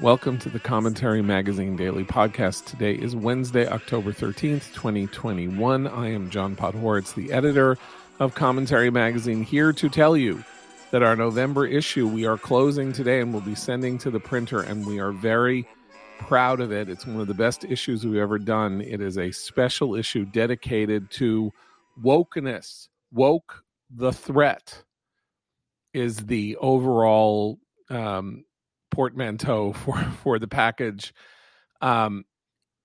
Welcome 0.00 0.38
to 0.38 0.48
the 0.48 0.58
Commentary 0.58 1.20
Magazine 1.20 1.76
Daily 1.76 2.04
Podcast. 2.04 2.64
Today 2.64 2.94
is 2.94 3.14
Wednesday, 3.14 3.68
October 3.68 4.14
13th, 4.14 4.72
2021. 4.72 5.86
I 5.86 6.10
am 6.10 6.30
John 6.30 6.56
Podhoretz, 6.56 7.12
the 7.12 7.30
editor 7.30 7.76
of 8.18 8.34
Commentary 8.34 8.90
Magazine, 8.90 9.42
here 9.42 9.74
to 9.74 9.90
tell 9.90 10.16
you 10.16 10.42
that 10.90 11.02
our 11.02 11.14
November 11.16 11.66
issue 11.66 12.08
we 12.08 12.24
are 12.24 12.38
closing 12.38 12.94
today 12.94 13.20
and 13.20 13.34
will 13.34 13.42
be 13.42 13.54
sending 13.54 13.98
to 13.98 14.10
the 14.10 14.18
printer, 14.18 14.62
and 14.62 14.86
we 14.86 14.98
are 15.00 15.12
very 15.12 15.68
proud 16.18 16.60
of 16.60 16.72
it. 16.72 16.88
It's 16.88 17.06
one 17.06 17.20
of 17.20 17.26
the 17.26 17.34
best 17.34 17.64
issues 17.64 18.02
we've 18.02 18.16
ever 18.16 18.38
done. 18.38 18.80
It 18.80 19.02
is 19.02 19.18
a 19.18 19.30
special 19.30 19.94
issue 19.94 20.24
dedicated 20.24 21.10
to 21.10 21.52
wokeness. 22.02 22.88
Woke 23.12 23.64
the 23.90 24.14
threat 24.14 24.82
is 25.92 26.16
the 26.16 26.56
overall 26.56 27.58
um, 27.90 28.44
portmanteau 28.90 29.72
for 29.72 29.96
for 30.22 30.38
the 30.38 30.48
package. 30.48 31.12
Um, 31.80 32.24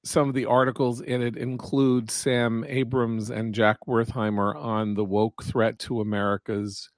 some 0.04 0.30
of 0.30 0.36
the 0.36 0.46
articles 0.46 1.02
in 1.02 1.24
it 1.24 1.36
include 1.36 2.12
Sam 2.12 2.64
Abrams 2.68 3.32
and 3.32 3.56
Jack 3.56 3.78
Wertheimer 3.88 4.56
on 4.56 4.94
the 4.94 5.04
woke 5.04 5.44
threat 5.44 5.80
to 5.80 6.00
America's 6.00 6.90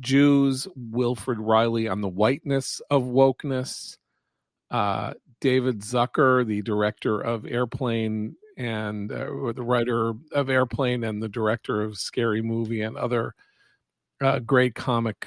Jews, 0.00 0.66
Wilfred 0.74 1.38
Reilly 1.38 1.86
on 1.86 2.00
the 2.00 2.08
whiteness 2.08 2.80
of 2.90 3.04
wokeness, 3.04 3.98
uh, 4.70 5.14
David 5.40 5.80
Zucker, 5.80 6.44
the 6.44 6.62
director 6.62 7.20
of 7.20 7.46
Airplane 7.46 8.36
and 8.56 9.12
uh, 9.12 9.26
or 9.26 9.52
the 9.52 9.62
writer 9.62 10.12
of 10.32 10.50
Airplane 10.50 11.04
and 11.04 11.22
the 11.22 11.28
director 11.28 11.82
of 11.82 11.98
Scary 11.98 12.42
Movie 12.42 12.82
and 12.82 12.96
other 12.96 13.34
uh, 14.20 14.38
great 14.40 14.74
comic 14.74 15.26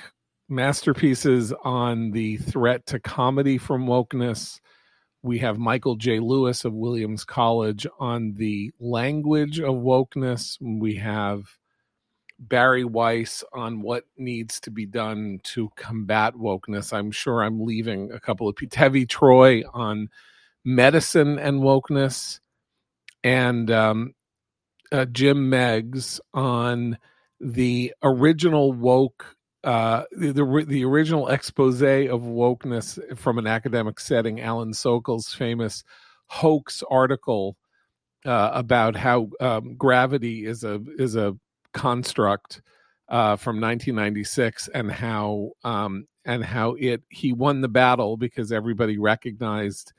masterpieces 0.54 1.52
on 1.64 2.12
the 2.12 2.38
threat 2.38 2.86
to 2.88 3.00
comedy 3.00 3.58
from 3.58 3.86
wokeness. 3.86 4.60
We 5.22 5.40
have 5.40 5.58
Michael 5.58 5.96
J. 5.96 6.20
Lewis 6.20 6.66
of 6.66 6.74
Williams 6.74 7.26
College 7.26 7.88
on 8.00 8.34
the 8.34 8.72
language 8.80 9.60
of 9.60 9.76
wokeness. 9.76 10.58
We 10.62 10.96
have 10.96 11.58
Bari 12.40 12.84
Weiss 12.84 13.44
on 13.54 13.82
what 13.82 14.04
needs 14.18 14.60
to 14.62 14.72
be 14.72 14.86
done 14.86 15.40
to 15.44 15.70
combat 15.76 16.36
wokeness. 16.36 16.94
I'm 16.94 17.12
sure 17.12 17.44
I'm 17.44 17.66
leaving 17.66 18.12
a 18.12 18.20
couple 18.20 18.48
of. 18.48 18.56
Tevi 18.56 19.08
Troy 19.08 19.64
on 19.74 20.10
medicine 20.66 21.40
and 21.40 21.62
wokeness, 21.62 22.40
and 23.24 23.72
um, 23.72 24.14
uh, 24.92 25.06
Jim 25.06 25.50
Meigs 25.50 26.20
on 26.34 26.98
the 27.40 27.94
original 28.04 28.72
woke 28.72 29.36
uh, 29.64 30.04
the, 30.12 30.66
the, 30.68 30.84
original 30.84 31.30
expose 31.30 31.82
of 31.82 32.22
wokeness 32.22 33.18
from 33.18 33.38
an 33.38 33.48
academic 33.48 34.00
setting, 34.00 34.42
Alan 34.42 34.74
Sokal's 34.74 35.34
famous 35.34 35.84
hoax 36.28 36.84
article 36.90 37.56
uh, 38.26 38.52
about 38.54 38.96
how 38.96 39.30
um, 39.40 39.76
gravity 39.76 40.46
is 40.46 40.64
a 40.64 40.82
is 40.98 41.16
a 41.16 41.38
construct 41.74 42.62
uh, 43.10 43.36
from 43.36 43.62
1996, 43.62 44.70
and 44.74 44.92
how 44.92 45.52
um, 45.64 46.08
and 46.26 46.44
how 46.44 46.76
it 46.80 47.04
he 47.10 47.32
won 47.32 47.62
the 47.62 47.70
battle 47.70 48.18
because 48.18 48.52
everybody 48.52 48.98
recognized 48.98 49.94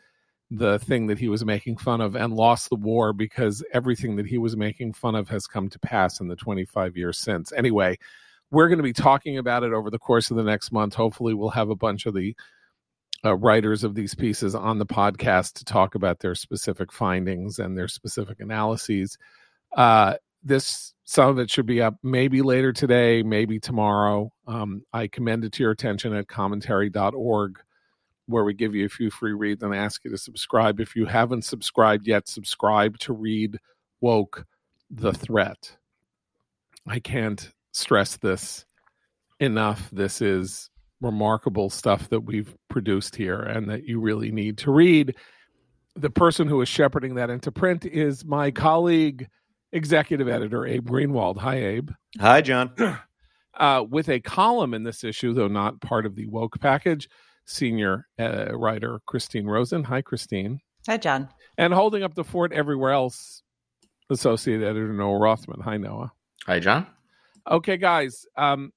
the 0.50 0.78
thing 0.78 1.06
that 1.06 1.18
he 1.18 1.28
was 1.28 1.44
making 1.44 1.76
fun 1.76 2.00
of 2.00 2.14
and 2.14 2.34
lost 2.34 2.68
the 2.68 2.76
war 2.76 3.12
because 3.12 3.64
everything 3.72 4.16
that 4.16 4.26
he 4.26 4.38
was 4.38 4.56
making 4.56 4.92
fun 4.92 5.14
of 5.14 5.28
has 5.28 5.46
come 5.46 5.68
to 5.68 5.78
pass 5.78 6.20
in 6.20 6.28
the 6.28 6.36
25 6.36 6.96
years 6.96 7.18
since. 7.18 7.50
Anyway, 7.52 7.98
we're 8.54 8.68
going 8.68 8.78
to 8.78 8.84
be 8.84 8.92
talking 8.92 9.36
about 9.38 9.64
it 9.64 9.72
over 9.72 9.90
the 9.90 9.98
course 9.98 10.30
of 10.30 10.36
the 10.36 10.44
next 10.44 10.72
month. 10.72 10.94
Hopefully, 10.94 11.34
we'll 11.34 11.50
have 11.50 11.70
a 11.70 11.76
bunch 11.76 12.06
of 12.06 12.14
the 12.14 12.34
uh, 13.24 13.34
writers 13.36 13.84
of 13.84 13.94
these 13.94 14.14
pieces 14.14 14.54
on 14.54 14.78
the 14.78 14.86
podcast 14.86 15.54
to 15.54 15.64
talk 15.64 15.94
about 15.94 16.20
their 16.20 16.34
specific 16.34 16.92
findings 16.92 17.58
and 17.58 17.76
their 17.76 17.88
specific 17.88 18.40
analyses. 18.40 19.18
Uh, 19.76 20.14
this 20.42 20.94
some 21.04 21.30
of 21.30 21.38
it 21.38 21.50
should 21.50 21.66
be 21.66 21.82
up 21.82 21.96
maybe 22.02 22.42
later 22.42 22.72
today, 22.72 23.22
maybe 23.22 23.58
tomorrow. 23.58 24.30
Um, 24.46 24.84
I 24.92 25.08
commend 25.08 25.44
it 25.44 25.52
to 25.52 25.62
your 25.62 25.72
attention 25.72 26.14
at 26.14 26.28
commentary.org, 26.28 27.58
where 28.26 28.44
we 28.44 28.54
give 28.54 28.74
you 28.74 28.86
a 28.86 28.90
few 28.90 29.10
free 29.10 29.32
reads 29.32 29.62
and 29.62 29.74
ask 29.74 30.04
you 30.04 30.10
to 30.10 30.18
subscribe. 30.18 30.80
If 30.80 30.96
you 30.96 31.06
haven't 31.06 31.44
subscribed 31.44 32.06
yet, 32.06 32.28
subscribe 32.28 32.98
to 33.00 33.12
read 33.12 33.58
Woke 34.00 34.46
the 34.90 35.12
Threat. 35.12 35.76
I 36.86 37.00
can't 37.00 37.50
stress 37.74 38.16
this 38.16 38.64
enough. 39.40 39.90
This 39.92 40.22
is 40.22 40.70
remarkable 41.00 41.68
stuff 41.68 42.08
that 42.08 42.20
we've 42.20 42.54
produced 42.70 43.16
here 43.16 43.40
and 43.40 43.68
that 43.68 43.84
you 43.84 44.00
really 44.00 44.30
need 44.30 44.58
to 44.58 44.70
read. 44.70 45.14
The 45.96 46.10
person 46.10 46.48
who 46.48 46.60
is 46.62 46.68
shepherding 46.68 47.16
that 47.16 47.30
into 47.30 47.52
print 47.52 47.84
is 47.84 48.24
my 48.24 48.50
colleague, 48.50 49.28
executive 49.72 50.28
editor 50.28 50.66
Abe 50.66 50.88
Greenwald. 50.88 51.38
Hi, 51.38 51.56
Abe. 51.56 51.90
Hi, 52.20 52.40
John. 52.40 52.72
Uh, 53.56 53.84
with 53.88 54.08
a 54.08 54.18
column 54.18 54.74
in 54.74 54.82
this 54.82 55.04
issue, 55.04 55.32
though 55.32 55.46
not 55.46 55.80
part 55.80 56.06
of 56.06 56.16
the 56.16 56.26
woke 56.26 56.58
package, 56.58 57.08
senior 57.46 58.04
uh, 58.18 58.46
writer 58.50 58.98
Christine 59.06 59.46
Rosen. 59.46 59.84
Hi, 59.84 60.02
Christine. 60.02 60.58
Hi, 60.88 60.96
John. 60.96 61.28
And 61.56 61.72
holding 61.72 62.02
up 62.02 62.16
the 62.16 62.24
fort 62.24 62.52
everywhere 62.52 62.90
else, 62.90 63.44
associate 64.10 64.60
editor 64.60 64.92
Noah 64.92 65.20
Rothman. 65.20 65.60
Hi, 65.60 65.76
Noah. 65.76 66.10
Hi, 66.46 66.58
John. 66.58 66.88
Okay, 67.50 67.76
guys. 67.76 68.24
Um, 68.36 68.72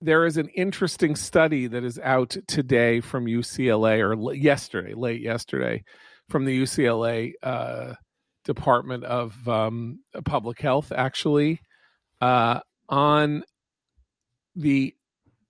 there 0.00 0.24
is 0.26 0.36
an 0.36 0.48
interesting 0.48 1.16
study 1.16 1.66
that 1.68 1.84
is 1.84 1.98
out 1.98 2.36
today 2.46 3.00
from 3.00 3.26
UCLA 3.26 4.00
or 4.00 4.34
yesterday, 4.34 4.94
late 4.94 5.20
yesterday, 5.20 5.84
from 6.28 6.44
the 6.44 6.62
UCLA 6.62 7.32
uh, 7.42 7.94
Department 8.44 9.04
of 9.04 9.48
um, 9.48 10.00
Public 10.24 10.60
Health, 10.60 10.92
actually, 10.94 11.60
uh, 12.20 12.60
on 12.88 13.44
the 14.54 14.94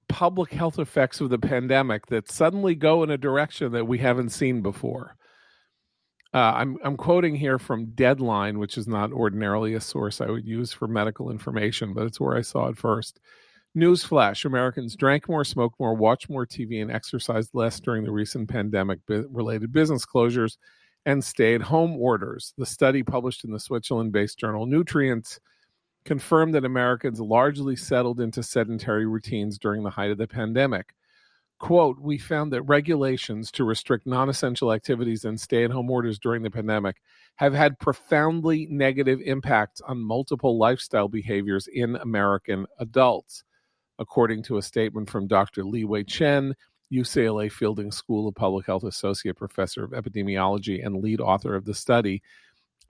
public 0.09 0.53
health 0.53 0.78
effects 0.78 1.21
of 1.21 1.31
the 1.31 1.38
pandemic 1.38 2.06
that 2.06 2.31
suddenly 2.31 2.75
go 2.75 3.03
in 3.03 3.10
a 3.10 3.19
direction 3.19 3.72
that 3.72 3.87
we 3.87 3.98
haven't 3.98 4.28
seen 4.31 4.60
before. 4.60 5.16
Uh, 6.34 6.53
I'm 6.56 6.78
I'm 6.82 6.97
quoting 6.97 7.34
here 7.34 7.59
from 7.59 7.87
Deadline, 7.94 8.59
which 8.59 8.78
is 8.78 8.88
not 8.88 9.12
ordinarily 9.12 9.75
a 9.75 9.81
source 9.81 10.20
I 10.20 10.31
would 10.31 10.47
use 10.47 10.72
for 10.72 10.88
medical 10.88 11.31
information, 11.31 11.93
but 11.93 12.06
it's 12.06 12.20
where 12.20 12.37
I 12.37 12.41
saw 12.41 12.69
it 12.69 12.78
first. 12.78 13.20
Newsflash: 13.76 14.44
Americans 14.47 14.97
drank 14.97 15.28
more, 15.28 15.44
smoked 15.44 15.78
more, 15.78 15.94
watched 15.94 16.31
more 16.31 16.47
TV, 16.47 16.81
and 16.81 16.91
exercised 16.91 17.50
less 17.54 17.81
during 17.81 18.04
the 18.04 18.12
recent 18.12 18.48
pandemic-related 18.48 19.72
business 19.72 20.06
closures 20.06 20.56
and 21.04 21.22
stay-at-home 21.22 21.97
orders. 21.97 22.54
The 22.56 22.66
study, 22.66 23.03
published 23.03 23.44
in 23.44 23.53
the 23.53 23.60
Switzerland-based 23.60 24.38
journal 24.38 24.66
Nutrients, 24.66 25.38
confirmed 26.04 26.54
that 26.54 26.65
Americans 26.65 27.21
largely 27.21 27.76
settled 27.76 28.21
into 28.21 28.42
sedentary 28.42 29.06
routines 29.06 29.59
during 29.59 29.82
the 29.82 29.91
height 29.91 30.10
of 30.10 30.19
the 30.19 30.28
pandemic 30.28 30.94
quote 31.62 31.96
we 32.00 32.18
found 32.18 32.52
that 32.52 32.62
regulations 32.62 33.52
to 33.52 33.62
restrict 33.62 34.04
non-essential 34.04 34.72
activities 34.72 35.24
and 35.24 35.40
stay-at-home 35.40 35.88
orders 35.88 36.18
during 36.18 36.42
the 36.42 36.50
pandemic 36.50 36.96
have 37.36 37.54
had 37.54 37.78
profoundly 37.78 38.66
negative 38.68 39.20
impacts 39.24 39.80
on 39.82 39.96
multiple 39.96 40.58
lifestyle 40.58 41.06
behaviors 41.06 41.68
in 41.68 41.94
american 41.97 42.66
adults. 42.80 43.44
According 44.00 44.42
to 44.44 44.56
a 44.56 44.62
statement 44.62 45.09
from 45.09 45.28
dr 45.28 45.62
liwei 45.62 46.04
chen 46.04 46.53
ucla 46.92 47.50
fielding 47.50 47.92
school 47.92 48.26
of 48.26 48.34
public 48.34 48.66
health 48.66 48.82
associate 48.82 49.36
professor 49.36 49.84
of 49.84 49.92
epidemiology 49.92 50.84
and 50.84 50.97
lead 50.97 51.20
author 51.20 51.54
of 51.54 51.65
the 51.65 51.74
study 51.74 52.20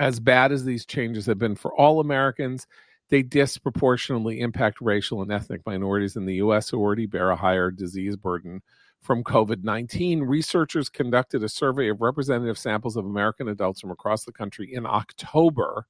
as 0.00 0.18
bad 0.18 0.50
as 0.50 0.64
these 0.64 0.86
changes 0.86 1.26
have 1.26 1.38
been 1.38 1.54
for 1.54 1.74
all 1.74 2.00
americans 2.00 2.66
they 3.12 3.22
disproportionately 3.22 4.40
impact 4.40 4.80
racial 4.80 5.20
and 5.20 5.30
ethnic 5.30 5.60
minorities 5.66 6.16
in 6.16 6.24
the 6.24 6.36
U.S. 6.36 6.70
who 6.70 6.80
already 6.80 7.04
bear 7.04 7.28
a 7.28 7.36
higher 7.36 7.70
disease 7.70 8.16
burden 8.16 8.62
from 9.02 9.22
COVID 9.22 9.62
19. 9.62 10.22
Researchers 10.22 10.88
conducted 10.88 11.44
a 11.44 11.48
survey 11.48 11.90
of 11.90 12.00
representative 12.00 12.56
samples 12.56 12.96
of 12.96 13.04
American 13.04 13.48
adults 13.48 13.82
from 13.82 13.90
across 13.90 14.24
the 14.24 14.32
country 14.32 14.72
in 14.72 14.86
October, 14.86 15.84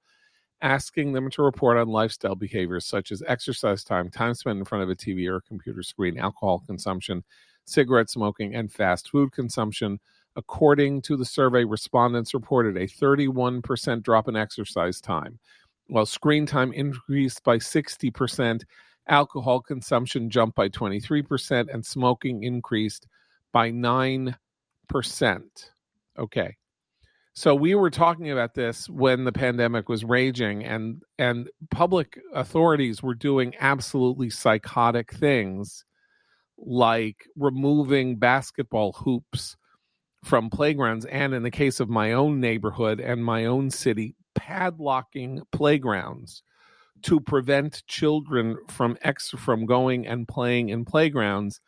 asking 0.63 1.13
them 1.13 1.31
to 1.31 1.45
report 1.45 1.79
on 1.79 1.87
lifestyle 1.87 2.35
behaviors 2.35 2.87
such 2.87 3.13
as 3.13 3.23
exercise 3.29 3.85
time, 3.85 4.11
time 4.11 4.35
spent 4.35 4.59
in 4.59 4.65
front 4.65 4.83
of 4.83 4.91
a 4.91 4.97
TV 4.97 5.29
or 5.29 5.37
a 5.37 5.43
computer 5.43 5.85
screen, 5.85 6.19
alcohol 6.19 6.65
consumption, 6.67 7.23
cigarette 7.67 8.11
smoking, 8.11 8.57
and 8.57 8.73
fast 8.73 9.11
food 9.11 9.31
consumption. 9.31 10.01
According 10.35 11.03
to 11.03 11.17
the 11.17 11.27
survey, 11.27 11.63
respondents 11.63 12.35
reported 12.35 12.77
a 12.77 12.89
31% 12.89 14.03
drop 14.03 14.27
in 14.27 14.35
exercise 14.35 15.01
time, 15.01 15.39
while 15.89 16.07
screen 16.07 16.47
time 16.47 16.73
increased 16.73 17.43
by 17.45 17.59
60%, 17.59 18.63
alcohol 19.09 19.61
consumption 19.61 20.31
jumped 20.31 20.57
by 20.57 20.69
23%, 20.69 21.73
and 21.73 21.85
smoking 21.85 22.43
increased 22.45 23.07
by 23.53 23.71
9%. 23.71 24.35
Okay. 26.19 26.57
So 27.35 27.55
we 27.55 27.75
were 27.75 27.91
talking 27.91 28.31
about 28.31 28.55
this 28.55 28.91
when 28.91 29.25
the 29.25 29.33
pandemic 29.33 29.89
was 29.89 30.05
raging 30.05 30.65
and 30.65 31.03
and 31.19 31.49
public 31.71 32.21
authorities 32.35 33.03
were 33.03 33.15
doing 33.15 33.55
absolutely 33.59 34.29
psychotic 34.29 35.15
things 35.15 35.87
like 36.59 37.27
removing 37.35 38.17
basketball 38.17 38.93
hoops 38.93 39.57
from 40.23 40.51
playgrounds 40.51 41.07
and 41.07 41.33
in 41.33 41.43
the 41.43 41.51
case 41.51 41.81
of 41.81 41.89
my 41.89 42.13
own 42.13 42.39
neighborhood 42.39 43.01
and 43.01 43.25
my 43.25 43.47
own 43.47 43.71
city 43.71 44.15
padlocking 44.53 45.41
playgrounds 45.51 46.43
to 47.03 47.21
prevent 47.21 47.83
children 47.87 48.57
from 48.69 48.97
ex 49.03 49.31
from 49.31 49.67
going 49.67 50.07
and 50.07 50.29
playing 50.29 50.69
in 50.69 50.85
playgrounds 50.85 51.61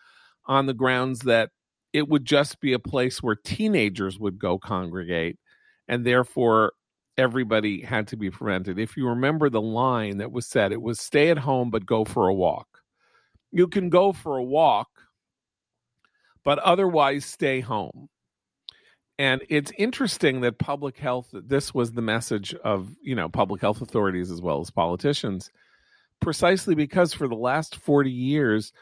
on 0.46 0.66
the 0.66 0.74
grounds 0.74 1.20
that 1.20 1.50
it 1.92 2.08
would 2.08 2.24
just 2.24 2.60
be 2.60 2.72
a 2.72 2.78
place 2.78 3.22
where 3.22 3.36
teenagers 3.36 4.18
would 4.18 4.38
go 4.38 4.58
congregate 4.58 5.38
and 5.88 6.04
therefore 6.04 6.72
everybody 7.16 7.80
had 7.80 8.08
to 8.08 8.16
be 8.16 8.30
prevented. 8.30 8.78
If 8.78 8.96
you 8.96 9.08
remember 9.08 9.48
the 9.48 9.62
line 9.62 10.18
that 10.18 10.32
was 10.32 10.46
said 10.46 10.72
it 10.72 10.82
was 10.82 11.00
stay 11.00 11.30
at 11.30 11.38
home 11.38 11.70
but 11.70 11.86
go 11.86 12.04
for 12.04 12.28
a 12.28 12.34
walk. 12.34 12.68
You 13.50 13.68
can 13.68 13.88
go 13.88 14.12
for 14.12 14.36
a 14.36 14.44
walk 14.44 14.88
but 16.44 16.58
otherwise 16.58 17.24
stay 17.24 17.60
home 17.60 18.08
and 19.18 19.42
it's 19.48 19.72
interesting 19.78 20.40
that 20.40 20.58
public 20.58 20.96
health 20.98 21.28
this 21.32 21.72
was 21.72 21.92
the 21.92 22.02
message 22.02 22.54
of 22.64 22.94
you 23.02 23.14
know 23.14 23.28
public 23.28 23.60
health 23.60 23.80
authorities 23.80 24.30
as 24.30 24.40
well 24.40 24.60
as 24.60 24.70
politicians 24.70 25.50
precisely 26.20 26.74
because 26.74 27.12
for 27.12 27.28
the 27.28 27.34
last 27.34 27.76
40 27.76 28.10
years 28.10 28.72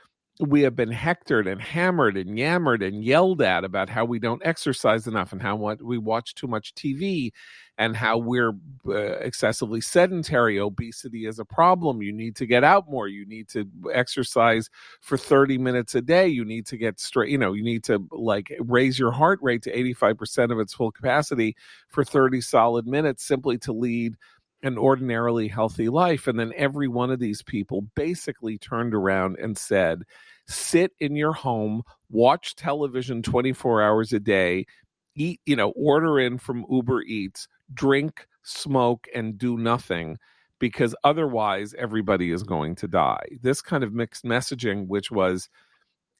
we 0.40 0.62
have 0.62 0.74
been 0.74 0.90
hectored 0.90 1.46
and 1.46 1.60
hammered 1.60 2.16
and 2.16 2.38
yammered 2.38 2.82
and 2.82 3.04
yelled 3.04 3.42
at 3.42 3.64
about 3.64 3.88
how 3.88 4.04
we 4.04 4.18
don't 4.18 4.44
exercise 4.44 5.06
enough 5.06 5.32
and 5.32 5.42
how 5.42 5.56
we 5.56 5.98
watch 5.98 6.34
too 6.34 6.46
much 6.46 6.74
TV 6.74 7.30
and 7.76 7.96
how 7.96 8.16
we're 8.16 8.52
uh, 8.88 9.18
excessively 9.20 9.80
sedentary. 9.80 10.58
Obesity 10.58 11.26
is 11.26 11.38
a 11.38 11.44
problem. 11.44 12.02
You 12.02 12.12
need 12.12 12.34
to 12.36 12.46
get 12.46 12.64
out 12.64 12.90
more. 12.90 13.08
You 13.08 13.26
need 13.26 13.48
to 13.50 13.68
exercise 13.92 14.70
for 15.00 15.18
30 15.18 15.58
minutes 15.58 15.94
a 15.94 16.00
day. 16.00 16.28
You 16.28 16.44
need 16.44 16.66
to 16.66 16.76
get 16.78 16.98
straight, 16.98 17.30
you 17.30 17.38
know, 17.38 17.52
you 17.52 17.62
need 17.62 17.84
to 17.84 18.06
like 18.10 18.56
raise 18.60 18.98
your 18.98 19.12
heart 19.12 19.38
rate 19.42 19.62
to 19.62 19.76
85% 19.94 20.50
of 20.50 20.58
its 20.60 20.72
full 20.72 20.90
capacity 20.92 21.56
for 21.88 22.04
30 22.04 22.40
solid 22.40 22.86
minutes 22.86 23.24
simply 23.24 23.58
to 23.58 23.72
lead 23.72 24.16
an 24.62 24.78
ordinarily 24.78 25.48
healthy 25.48 25.88
life. 25.88 26.26
And 26.26 26.38
then 26.38 26.52
every 26.56 26.88
one 26.88 27.10
of 27.10 27.18
these 27.18 27.42
people 27.42 27.82
basically 27.94 28.58
turned 28.58 28.94
around 28.94 29.38
and 29.38 29.56
said, 29.58 30.02
sit 30.46 30.92
in 31.00 31.16
your 31.16 31.32
home, 31.32 31.82
watch 32.10 32.54
television 32.54 33.22
24 33.22 33.82
hours 33.82 34.12
a 34.12 34.20
day, 34.20 34.66
eat, 35.14 35.40
you 35.46 35.56
know, 35.56 35.70
order 35.70 36.18
in 36.18 36.38
from 36.38 36.66
Uber 36.70 37.02
Eats, 37.02 37.48
drink, 37.74 38.26
smoke, 38.42 39.06
and 39.14 39.38
do 39.38 39.56
nothing 39.56 40.18
because 40.58 40.94
otherwise 41.02 41.74
everybody 41.76 42.30
is 42.30 42.44
going 42.44 42.76
to 42.76 42.86
die. 42.86 43.24
This 43.42 43.60
kind 43.60 43.82
of 43.82 43.92
mixed 43.92 44.24
messaging, 44.24 44.86
which 44.86 45.10
was 45.10 45.48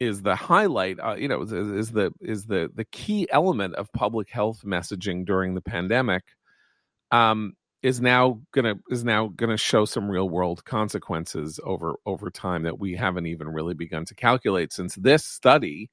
is 0.03 0.23
the 0.23 0.35
highlight 0.35 0.99
uh, 0.99 1.15
you 1.15 1.29
know 1.29 1.43
is, 1.43 1.53
is 1.53 1.93
the 1.93 2.11
is 2.21 2.47
the 2.47 2.69
the 2.75 2.85
key 2.87 3.29
element 3.31 3.75
of 3.77 3.93
public 3.93 4.29
health 4.31 4.63
messaging 4.65 5.25
during 5.25 5.55
the 5.55 5.61
pandemic 5.61 6.25
um 7.13 7.53
is 7.83 8.01
now 8.01 8.41
gonna 8.53 8.77
is 8.91 9.05
now 9.05 9.29
gonna 9.29 9.57
show 9.57 9.85
some 9.85 10.11
real 10.11 10.29
world 10.29 10.65
consequences 10.65 11.59
over 11.65 11.95
over 12.07 12.31
time 12.31 12.63
that 12.63 12.79
we 12.79 12.95
haven't 12.95 13.27
even 13.27 13.49
really 13.49 13.75
begun 13.75 14.05
to 14.05 14.15
calculate 14.15 14.73
since 14.73 14.95
this 14.95 15.25
study 15.25 15.91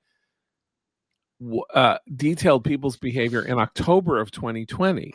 uh, 1.73 1.97
detailed 2.15 2.63
people's 2.63 2.97
behavior 2.97 3.41
in 3.41 3.57
October 3.59 4.19
of 4.19 4.29
2020. 4.29 5.13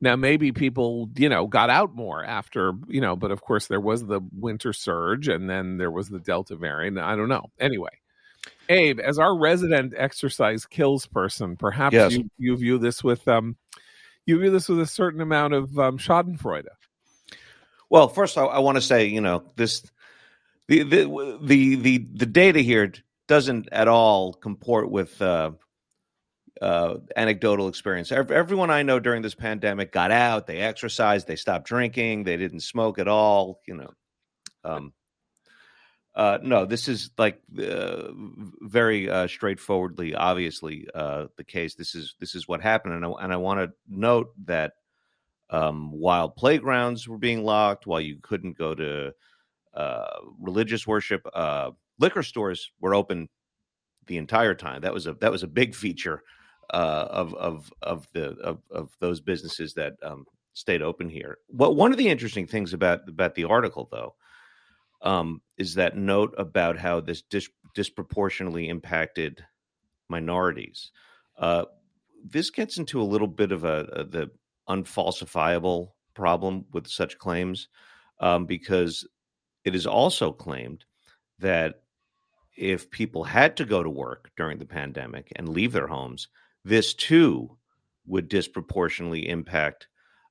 Now 0.00 0.14
maybe 0.14 0.52
people 0.52 1.10
you 1.16 1.28
know 1.28 1.46
got 1.48 1.70
out 1.70 1.94
more 1.94 2.24
after 2.24 2.74
you 2.86 3.00
know, 3.00 3.16
but 3.16 3.32
of 3.32 3.40
course 3.40 3.66
there 3.66 3.80
was 3.80 4.06
the 4.06 4.20
winter 4.32 4.72
surge 4.72 5.26
and 5.26 5.50
then 5.50 5.78
there 5.78 5.90
was 5.90 6.08
the 6.08 6.20
Delta 6.20 6.54
variant. 6.54 6.98
I 6.98 7.16
don't 7.16 7.28
know. 7.28 7.50
Anyway. 7.58 7.90
Abe, 8.70 9.00
as 9.00 9.18
our 9.18 9.36
resident 9.36 9.94
exercise 9.96 10.66
kills 10.66 11.06
person, 11.06 11.56
perhaps 11.56 11.94
yes. 11.94 12.12
you, 12.12 12.30
you 12.38 12.56
view 12.56 12.78
this 12.78 13.02
with 13.02 13.26
um, 13.26 13.56
you 14.28 14.38
view 14.38 14.50
this 14.50 14.68
with 14.68 14.80
a 14.80 14.86
certain 14.86 15.20
amount 15.20 15.54
of 15.54 15.78
um, 15.78 15.98
Schadenfreude. 15.98 16.66
Well, 17.88 18.08
first, 18.08 18.36
I, 18.36 18.44
I 18.44 18.58
want 18.58 18.76
to 18.76 18.82
say, 18.82 19.06
you 19.06 19.22
know, 19.22 19.42
this 19.56 19.82
the, 20.68 20.82
the 20.82 21.38
the 21.42 21.76
the 21.76 21.98
the 21.98 22.26
data 22.26 22.60
here 22.60 22.92
doesn't 23.26 23.68
at 23.72 23.88
all 23.88 24.34
comport 24.34 24.90
with 24.90 25.20
uh, 25.22 25.52
uh, 26.60 26.96
anecdotal 27.16 27.68
experience. 27.68 28.12
Everyone 28.12 28.70
I 28.70 28.82
know 28.82 29.00
during 29.00 29.22
this 29.22 29.34
pandemic 29.34 29.92
got 29.92 30.10
out, 30.10 30.46
they 30.46 30.58
exercised, 30.58 31.26
they 31.26 31.36
stopped 31.36 31.66
drinking, 31.66 32.24
they 32.24 32.36
didn't 32.36 32.60
smoke 32.60 32.98
at 32.98 33.08
all. 33.08 33.60
You 33.66 33.76
know, 33.76 33.90
um, 34.64 34.92
uh, 36.14 36.38
no, 36.42 36.64
this 36.64 36.88
is 36.88 37.10
like 37.16 37.40
uh, 37.58 38.08
very 38.60 39.08
uh, 39.08 39.28
straightforwardly, 39.28 40.14
obviously 40.14 40.88
uh, 40.94 41.26
the 41.36 41.44
case. 41.44 41.74
This 41.74 41.94
is 41.94 42.16
this 42.18 42.34
is 42.34 42.48
what 42.48 42.60
happened, 42.60 42.94
and 42.94 43.04
I, 43.04 43.10
and 43.22 43.32
I 43.32 43.36
want 43.36 43.60
to 43.60 43.72
note 43.88 44.32
that 44.46 44.72
um, 45.50 45.92
while 45.92 46.28
playgrounds 46.28 47.06
were 47.06 47.18
being 47.18 47.44
locked, 47.44 47.86
while 47.86 48.00
you 48.00 48.18
couldn't 48.20 48.58
go 48.58 48.74
to 48.74 49.12
uh, 49.74 50.06
religious 50.40 50.86
worship, 50.86 51.22
uh, 51.32 51.70
liquor 51.98 52.22
stores 52.22 52.72
were 52.80 52.94
open 52.94 53.28
the 54.06 54.16
entire 54.16 54.54
time. 54.54 54.80
That 54.80 54.94
was 54.94 55.06
a 55.06 55.14
that 55.14 55.30
was 55.30 55.44
a 55.44 55.48
big 55.48 55.74
feature 55.74 56.22
of 56.70 57.32
of 57.34 57.72
of 57.80 58.08
the 58.12 58.30
of, 58.40 58.58
of 58.70 58.90
those 58.98 59.20
businesses 59.20 59.74
that 59.74 59.92
um, 60.02 60.26
stayed 60.52 60.82
open 60.82 61.08
here. 61.08 61.38
What 61.46 61.76
one 61.76 61.92
of 61.92 61.98
the 61.98 62.08
interesting 62.08 62.46
things 62.46 62.72
about 62.72 63.08
about 63.08 63.36
the 63.36 63.44
article, 63.44 63.88
though 63.90 64.16
um, 65.02 65.40
is 65.56 65.74
that 65.74 65.96
note 65.96 66.34
about 66.38 66.78
how 66.78 67.00
this 67.00 67.22
dis- 67.22 67.48
disproportionately 67.74 68.68
impacted 68.68 69.44
minorities. 70.08 70.90
Uh, 71.38 71.64
this 72.24 72.50
gets 72.50 72.78
into 72.78 73.00
a 73.00 73.04
little 73.04 73.28
bit 73.28 73.52
of 73.52 73.64
a, 73.64 73.84
a 73.92 74.04
the 74.04 74.30
unfalsifiable 74.68 75.88
problem 76.14 76.64
with 76.72 76.86
such 76.86 77.18
claims 77.18 77.68
um, 78.20 78.44
because 78.44 79.06
it 79.64 79.74
is 79.74 79.86
also 79.86 80.32
claimed 80.32 80.84
that 81.38 81.82
if 82.56 82.90
people 82.90 83.22
had 83.22 83.56
to 83.56 83.64
go 83.64 83.82
to 83.82 83.90
work 83.90 84.30
during 84.36 84.58
the 84.58 84.66
pandemic 84.66 85.32
and 85.36 85.48
leave 85.48 85.72
their 85.72 85.86
homes, 85.86 86.28
this 86.64 86.92
too 86.92 87.56
would 88.06 88.28
disproportionately 88.28 89.28
impact 89.28 89.86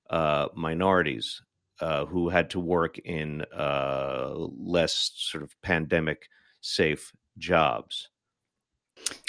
uh, 0.09 0.47
minorities 0.55 1.41
uh, 1.79 2.05
who 2.05 2.29
had 2.29 2.49
to 2.51 2.59
work 2.59 2.97
in 2.99 3.43
uh, 3.55 4.33
less 4.35 5.11
sort 5.15 5.43
of 5.43 5.51
pandemic 5.61 6.27
safe 6.61 7.11
jobs. 7.37 8.09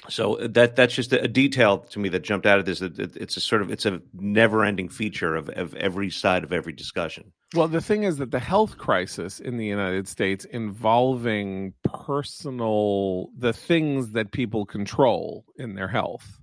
So 0.08 0.36
uh, 0.36 0.48
that 0.52 0.76
that's 0.76 0.94
just 0.94 1.12
a 1.12 1.28
detail 1.28 1.78
to 1.78 1.98
me 1.98 2.08
that 2.10 2.20
jumped 2.20 2.46
out 2.46 2.58
of 2.58 2.64
this. 2.64 2.80
It's 2.80 3.36
a 3.36 3.40
sort 3.40 3.62
of 3.62 3.70
it's 3.70 3.86
a 3.86 4.00
never 4.14 4.64
ending 4.64 4.88
feature 4.88 5.36
of, 5.36 5.48
of 5.50 5.74
every 5.74 6.10
side 6.10 6.44
of 6.44 6.52
every 6.52 6.72
discussion. 6.72 7.32
Well, 7.54 7.68
the 7.68 7.80
thing 7.80 8.02
is 8.02 8.16
that 8.18 8.30
the 8.30 8.38
health 8.38 8.78
crisis 8.78 9.40
in 9.40 9.56
the 9.56 9.66
United 9.66 10.08
States 10.08 10.44
involving 10.46 11.74
personal 11.82 13.28
the 13.36 13.52
things 13.52 14.12
that 14.12 14.32
people 14.32 14.64
control 14.64 15.44
in 15.56 15.74
their 15.74 15.88
health, 15.88 16.40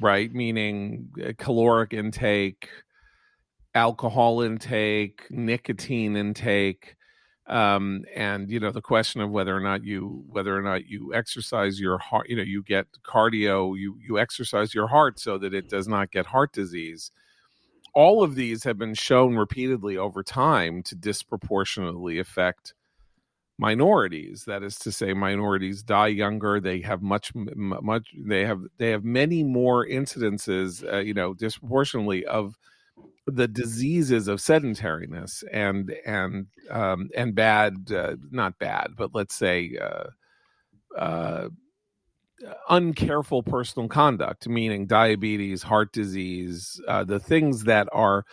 right? 0.00 0.32
Meaning 0.32 1.10
uh, 1.24 1.32
caloric 1.38 1.92
intake, 1.92 2.68
alcohol 3.74 4.42
intake, 4.42 5.26
nicotine 5.30 6.16
intake, 6.16 6.96
um, 7.46 8.04
and 8.14 8.50
you 8.50 8.60
know 8.60 8.70
the 8.70 8.80
question 8.80 9.20
of 9.20 9.30
whether 9.30 9.56
or 9.56 9.60
not 9.60 9.84
you 9.84 10.24
whether 10.28 10.56
or 10.56 10.62
not 10.62 10.86
you 10.86 11.12
exercise 11.14 11.80
your 11.80 11.98
heart, 11.98 12.28
you 12.28 12.36
know, 12.36 12.42
you 12.42 12.62
get 12.62 12.86
cardio, 13.04 13.78
you 13.78 13.96
you 14.06 14.18
exercise 14.18 14.74
your 14.74 14.86
heart 14.86 15.18
so 15.18 15.38
that 15.38 15.54
it 15.54 15.68
does 15.68 15.88
not 15.88 16.10
get 16.10 16.26
heart 16.26 16.52
disease. 16.52 17.10
All 17.94 18.22
of 18.22 18.36
these 18.36 18.64
have 18.64 18.78
been 18.78 18.94
shown 18.94 19.36
repeatedly 19.36 19.98
over 19.98 20.22
time 20.22 20.82
to 20.84 20.94
disproportionately 20.94 22.18
affect 22.18 22.74
minorities 23.58 24.44
that 24.46 24.62
is 24.62 24.76
to 24.78 24.90
say 24.90 25.12
minorities 25.12 25.82
die 25.82 26.08
younger 26.08 26.58
they 26.58 26.80
have 26.80 27.02
much 27.02 27.32
much 27.34 28.08
they 28.26 28.44
have 28.44 28.60
they 28.78 28.90
have 28.90 29.04
many 29.04 29.44
more 29.44 29.86
incidences 29.86 30.82
uh, 30.90 30.98
you 30.98 31.14
know 31.14 31.34
disproportionately 31.34 32.24
of 32.24 32.56
the 33.26 33.48
diseases 33.48 34.28
of 34.28 34.40
sedentariness 34.40 35.44
and 35.52 35.94
and 36.04 36.46
um, 36.70 37.08
and 37.16 37.34
bad 37.34 37.74
uh, 37.92 38.16
not 38.30 38.58
bad 38.58 38.88
but 38.96 39.14
let's 39.14 39.34
say 39.34 39.78
uh, 39.80 40.04
uh, 40.98 41.48
uncareful 42.68 43.44
personal 43.46 43.88
conduct 43.88 44.48
meaning 44.48 44.86
diabetes 44.86 45.62
heart 45.62 45.92
disease 45.92 46.80
uh, 46.88 47.04
the 47.04 47.20
things 47.20 47.64
that 47.64 47.88
are 47.92 48.24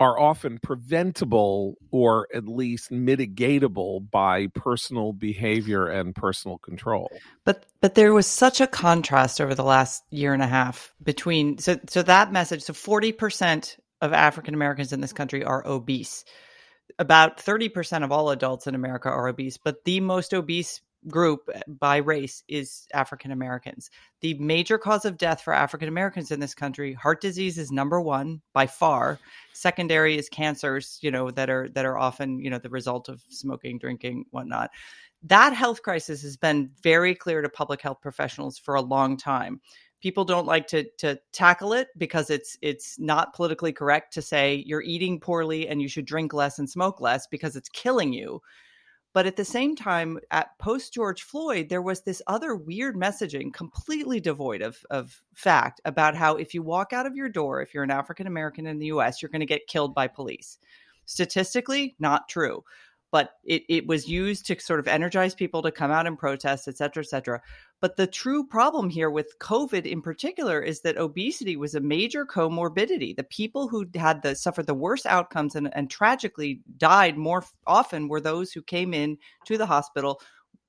are 0.00 0.18
often 0.18 0.58
preventable 0.58 1.76
or 1.90 2.26
at 2.34 2.48
least 2.48 2.90
mitigatable 2.90 4.10
by 4.10 4.46
personal 4.48 5.12
behavior 5.12 5.88
and 5.88 6.14
personal 6.14 6.56
control. 6.58 7.10
But 7.44 7.66
but 7.82 7.94
there 7.94 8.14
was 8.14 8.26
such 8.26 8.62
a 8.62 8.66
contrast 8.66 9.40
over 9.40 9.54
the 9.54 9.62
last 9.62 10.02
year 10.10 10.32
and 10.32 10.42
a 10.42 10.46
half 10.46 10.94
between 11.02 11.58
so 11.58 11.78
so 11.86 12.02
that 12.02 12.32
message 12.32 12.62
so 12.62 12.72
40% 12.72 13.76
of 14.00 14.12
African 14.12 14.54
Americans 14.54 14.92
in 14.92 15.00
this 15.00 15.12
country 15.12 15.44
are 15.44 15.66
obese. 15.66 16.24
About 16.98 17.38
30% 17.38 18.02
of 18.04 18.12
all 18.12 18.30
adults 18.30 18.66
in 18.66 18.74
America 18.74 19.08
are 19.08 19.28
obese, 19.28 19.56
but 19.56 19.84
the 19.84 20.00
most 20.00 20.34
obese 20.34 20.80
group 21.08 21.48
eh, 21.52 21.60
by 21.66 21.96
race 21.96 22.42
is 22.48 22.86
African 22.92 23.30
Americans. 23.30 23.90
The 24.20 24.34
major 24.34 24.78
cause 24.78 25.04
of 25.04 25.16
death 25.16 25.40
for 25.42 25.52
African 25.52 25.88
Americans 25.88 26.30
in 26.30 26.40
this 26.40 26.54
country, 26.54 26.92
heart 26.92 27.20
disease 27.20 27.58
is 27.58 27.70
number 27.70 28.00
1 28.00 28.40
by 28.52 28.66
far. 28.66 29.18
Secondary 29.52 30.18
is 30.18 30.28
cancers, 30.28 30.98
you 31.02 31.10
know, 31.10 31.30
that 31.30 31.48
are 31.48 31.68
that 31.70 31.86
are 31.86 31.98
often, 31.98 32.38
you 32.38 32.50
know, 32.50 32.58
the 32.58 32.68
result 32.68 33.08
of 33.08 33.22
smoking, 33.28 33.78
drinking, 33.78 34.24
whatnot. 34.30 34.70
That 35.22 35.52
health 35.52 35.82
crisis 35.82 36.22
has 36.22 36.36
been 36.36 36.70
very 36.82 37.14
clear 37.14 37.42
to 37.42 37.48
public 37.48 37.82
health 37.82 38.00
professionals 38.00 38.58
for 38.58 38.74
a 38.74 38.80
long 38.80 39.16
time 39.16 39.60
people 40.00 40.24
don't 40.24 40.46
like 40.46 40.66
to 40.68 40.84
to 40.98 41.18
tackle 41.32 41.72
it 41.72 41.88
because 41.96 42.30
it's 42.30 42.56
it's 42.62 42.98
not 42.98 43.34
politically 43.34 43.72
correct 43.72 44.12
to 44.14 44.22
say 44.22 44.62
you're 44.66 44.82
eating 44.82 45.20
poorly 45.20 45.68
and 45.68 45.80
you 45.80 45.88
should 45.88 46.04
drink 46.04 46.32
less 46.32 46.58
and 46.58 46.68
smoke 46.68 47.00
less 47.00 47.26
because 47.26 47.56
it's 47.56 47.68
killing 47.68 48.12
you. 48.12 48.40
But 49.12 49.26
at 49.26 49.34
the 49.34 49.44
same 49.44 49.74
time 49.74 50.18
at 50.30 50.56
post 50.58 50.94
george 50.94 51.22
floyd 51.22 51.68
there 51.68 51.82
was 51.82 52.02
this 52.02 52.22
other 52.26 52.54
weird 52.54 52.96
messaging 52.96 53.52
completely 53.52 54.20
devoid 54.20 54.62
of 54.62 54.78
of 54.90 55.20
fact 55.34 55.80
about 55.84 56.14
how 56.14 56.36
if 56.36 56.54
you 56.54 56.62
walk 56.62 56.92
out 56.92 57.06
of 57.06 57.16
your 57.16 57.28
door 57.28 57.60
if 57.60 57.74
you're 57.74 57.82
an 57.84 57.90
african 57.90 58.26
american 58.26 58.66
in 58.66 58.78
the 58.78 58.86
us 58.86 59.20
you're 59.20 59.30
going 59.30 59.40
to 59.40 59.46
get 59.46 59.66
killed 59.66 59.94
by 59.94 60.06
police. 60.06 60.58
Statistically 61.06 61.96
not 61.98 62.28
true 62.28 62.62
but 63.10 63.32
it, 63.44 63.62
it 63.68 63.86
was 63.86 64.08
used 64.08 64.46
to 64.46 64.60
sort 64.60 64.80
of 64.80 64.88
energize 64.88 65.34
people 65.34 65.62
to 65.62 65.70
come 65.70 65.90
out 65.90 66.06
and 66.06 66.18
protest, 66.18 66.68
et 66.68 66.76
cetera, 66.76 67.02
et 67.02 67.08
cetera. 67.08 67.40
But 67.80 67.96
the 67.96 68.06
true 68.06 68.44
problem 68.44 68.90
here 68.90 69.10
with 69.10 69.38
COVID 69.38 69.86
in 69.86 70.02
particular 70.02 70.60
is 70.60 70.82
that 70.82 70.98
obesity 70.98 71.56
was 71.56 71.74
a 71.74 71.80
major 71.80 72.26
comorbidity. 72.26 73.16
The 73.16 73.24
people 73.24 73.68
who 73.68 73.86
had 73.94 74.22
the 74.22 74.34
suffered 74.34 74.66
the 74.66 74.74
worst 74.74 75.06
outcomes 75.06 75.54
and, 75.54 75.74
and 75.74 75.90
tragically 75.90 76.60
died 76.76 77.16
more 77.16 77.44
often 77.66 78.08
were 78.08 78.20
those 78.20 78.52
who 78.52 78.62
came 78.62 78.92
in 78.92 79.18
to 79.46 79.56
the 79.56 79.66
hospital 79.66 80.20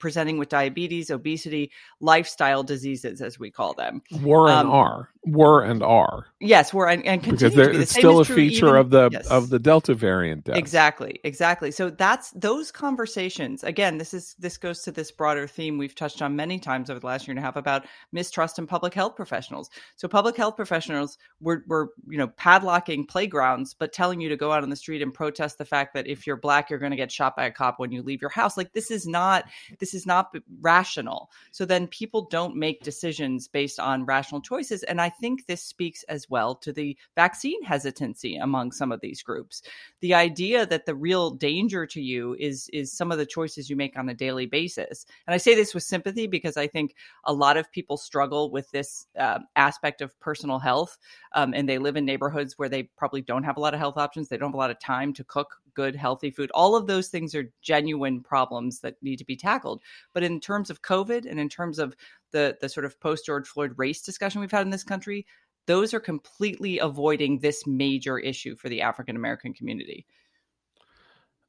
presenting 0.02 0.38
with 0.38 0.50
diabetes, 0.50 1.10
obesity, 1.10 1.72
lifestyle 2.02 2.64
diseases, 2.64 3.22
as 3.22 3.40
we 3.40 3.50
call 3.50 3.74
them. 3.74 4.02
Were 4.22 4.50
and 4.50 4.68
um, 4.68 4.72
are. 4.72 5.10
Were 5.24 5.64
and 5.64 5.84
are. 5.84 6.26
Yes, 6.40 6.74
were 6.74 6.90
and, 6.90 7.06
and 7.06 7.22
because 7.22 7.54
be. 7.54 7.62
it's 7.62 7.92
still 7.92 8.20
a 8.20 8.26
feature 8.26 8.70
even, 8.70 8.80
of 8.80 8.90
the 8.90 9.10
yes. 9.12 9.28
of 9.28 9.50
the 9.50 9.60
Delta 9.60 9.94
variant. 9.94 10.46
Deaths. 10.46 10.58
Exactly, 10.58 11.20
exactly. 11.24 11.70
So 11.70 11.92
that's 11.92 12.32
those 12.32 12.72
conversations. 12.72 13.64
Again, 13.64 14.00
this 14.00 14.16
is 14.16 14.36
this 14.40 14.58
goes 14.58 14.82
to 14.82 14.92
this 14.92 15.12
broader 15.12 15.48
theme 15.48 15.78
we've 15.78 15.94
touched 15.94 16.24
on 16.24 16.36
many 16.36 16.58
times 16.58 16.90
over 16.90 17.00
the 17.00 17.06
last 17.06 17.28
year 17.28 17.34
and 17.34 17.40
a 17.40 17.44
half 17.44 17.56
about 17.56 17.86
mistrust 18.12 18.58
in 18.58 18.66
public 18.66 18.96
health 18.96 19.16
professionals. 19.16 19.70
So 19.96 20.08
public 20.08 20.36
health 20.36 20.56
professionals 20.56 21.20
were 21.40 21.64
were 21.68 21.92
you 22.10 22.18
know 22.18 22.30
padlocking 22.30 23.08
playgrounds, 23.08 23.76
but 23.76 23.94
telling 23.94 24.20
you 24.22 24.30
to 24.30 24.38
go 24.38 24.52
out 24.52 24.64
on 24.64 24.72
the 24.72 24.76
street 24.76 25.04
and 25.04 25.14
protest 25.14 25.60
the 25.60 25.66
fact 25.66 25.94
that 25.94 26.08
if 26.08 26.26
you're 26.26 26.36
black, 26.36 26.72
you're 26.72 26.80
going 26.80 26.92
to 26.92 26.98
get 26.98 27.12
shot 27.12 27.36
by 27.36 27.46
a 27.46 27.52
cop 27.52 27.80
when 27.80 27.92
you 27.92 28.02
leave 28.02 28.22
your 28.22 28.32
house. 28.32 28.58
Like 28.58 28.74
this 28.74 28.90
is 28.90 29.06
not 29.06 29.46
this 29.80 29.91
this 29.92 30.02
is 30.02 30.08
not 30.08 30.36
rational. 30.62 31.30
So 31.52 31.66
then 31.66 31.88
people 31.88 32.28
don't 32.32 32.56
make 32.56 32.84
decisions 32.84 33.48
based 33.48 33.80
on 33.80 34.06
rational 34.06 34.42
choices. 34.42 34.84
And 34.84 35.02
I 35.02 35.10
think 35.10 35.46
this 35.46 35.62
speaks 35.62 36.04
as 36.04 36.30
well 36.30 36.56
to 36.56 36.72
the 36.72 36.98
vaccine 37.16 37.62
hesitancy 37.64 38.38
among 38.38 38.72
some 38.72 38.92
of 38.92 39.02
these 39.02 39.22
groups. 39.22 39.62
The 40.00 40.14
idea 40.14 40.66
that 40.66 40.86
the 40.86 40.96
real 40.96 41.32
danger 41.32 41.86
to 41.88 42.02
you 42.02 42.36
is 42.40 42.70
is 42.72 42.92
some 42.92 43.12
of 43.12 43.18
the 43.18 43.26
choices 43.26 43.70
you 43.70 43.76
make 43.76 43.98
on 43.98 44.10
a 44.10 44.14
daily 44.14 44.46
basis. 44.46 45.06
And 45.28 45.34
I 45.34 45.38
say 45.38 45.56
this 45.56 45.74
with 45.74 45.84
sympathy 45.84 46.28
because 46.28 46.58
I 46.58 46.68
think 46.68 46.96
a 47.26 47.34
lot 47.34 47.58
of 47.58 47.72
people 47.72 47.98
struggle 47.98 48.50
with 48.50 48.72
this 48.72 49.08
uh, 49.20 49.40
aspect 49.56 50.02
of 50.02 50.18
personal 50.20 50.60
health, 50.60 50.98
um, 51.34 51.54
and 51.54 51.68
they 51.68 51.78
live 51.78 51.98
in 51.98 52.06
neighborhoods 52.06 52.58
where 52.58 52.70
they 52.70 52.84
probably 52.84 53.22
don't 53.22 53.44
have 53.44 53.58
a 53.58 53.60
lot 53.60 53.74
of 53.74 53.80
health 53.80 53.98
options. 53.98 54.30
They 54.30 54.38
don't 54.38 54.50
have 54.50 54.56
a 54.56 54.58
lot 54.58 54.72
of 54.72 54.80
time 54.80 55.14
to 55.14 55.24
cook 55.24 55.62
good, 55.74 55.96
healthy 55.96 56.32
food. 56.32 56.52
All 56.54 56.76
of 56.76 56.88
those 56.88 57.08
things 57.10 57.36
are 57.36 57.52
genuine 57.62 58.22
problems 58.22 58.80
that 58.80 59.02
need 59.02 59.18
to 59.18 59.26
be 59.26 59.36
tackled. 59.36 59.82
But 60.14 60.24
in 60.24 60.40
terms 60.40 60.70
of 60.70 60.82
COVID 60.82 61.30
and 61.30 61.40
in 61.40 61.50
terms 61.50 61.80
of 61.80 61.96
the 62.32 62.58
the 62.62 62.70
sort 62.70 62.86
of 62.86 63.00
post 63.00 63.26
George 63.26 63.48
Floyd 63.48 63.74
race 63.78 64.02
discussion 64.02 64.42
we've 64.42 64.52
had 64.52 64.66
in 64.66 64.72
this 64.72 64.84
country, 64.84 65.26
those 65.68 65.94
are 65.94 66.00
completely 66.00 66.80
avoiding 66.80 67.40
this 67.40 67.66
major 67.68 68.18
issue 68.18 68.56
for 68.56 68.70
the 68.70 68.82
African 68.82 69.16
American 69.16 69.54
community. 69.54 70.06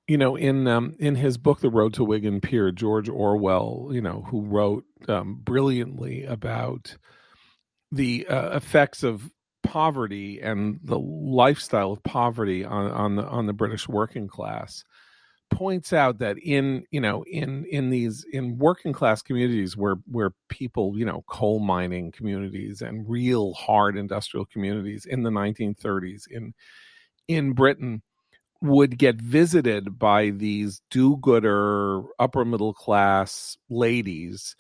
You 0.08 0.18
know, 0.18 0.36
in 0.36 0.66
um, 0.66 0.96
in 0.98 1.14
his 1.14 1.38
book, 1.38 1.60
The 1.60 1.70
Road 1.70 1.94
to 1.94 2.04
Wigan 2.04 2.40
Pier, 2.40 2.72
George 2.72 3.08
Orwell, 3.08 3.90
you 3.92 4.00
know, 4.00 4.26
who 4.28 4.42
wrote 4.42 4.84
um, 5.08 5.40
brilliantly 5.42 6.24
about 6.24 6.96
the 7.92 8.26
uh, 8.26 8.56
effects 8.56 9.02
of 9.02 9.30
poverty 9.72 10.38
and 10.42 10.78
the 10.84 10.98
lifestyle 10.98 11.92
of 11.92 12.02
poverty 12.02 12.62
on, 12.62 12.90
on 12.90 13.16
the 13.16 13.24
on 13.24 13.46
the 13.46 13.54
British 13.54 13.88
working 13.88 14.28
class 14.28 14.84
points 15.50 15.94
out 15.94 16.18
that 16.18 16.36
in 16.36 16.84
you 16.90 17.00
know 17.00 17.24
in 17.24 17.64
in 17.64 17.88
these 17.88 18.22
in 18.34 18.58
working 18.58 18.92
class 18.92 19.22
communities 19.22 19.74
where 19.74 19.96
where 20.10 20.32
people 20.50 20.98
you 20.98 21.06
know 21.06 21.24
coal 21.26 21.58
mining 21.58 22.12
communities 22.12 22.82
and 22.82 23.08
real 23.08 23.54
hard 23.54 23.96
industrial 23.96 24.44
communities 24.44 25.06
in 25.06 25.22
the 25.22 25.30
1930s 25.30 26.24
in 26.30 26.52
in 27.26 27.54
Britain 27.54 28.02
would 28.60 28.98
get 28.98 29.16
visited 29.16 29.98
by 29.98 30.28
these 30.28 30.82
do-gooder 30.90 32.02
upper 32.18 32.44
middle 32.44 32.74
class 32.74 33.56
ladies 33.70 34.54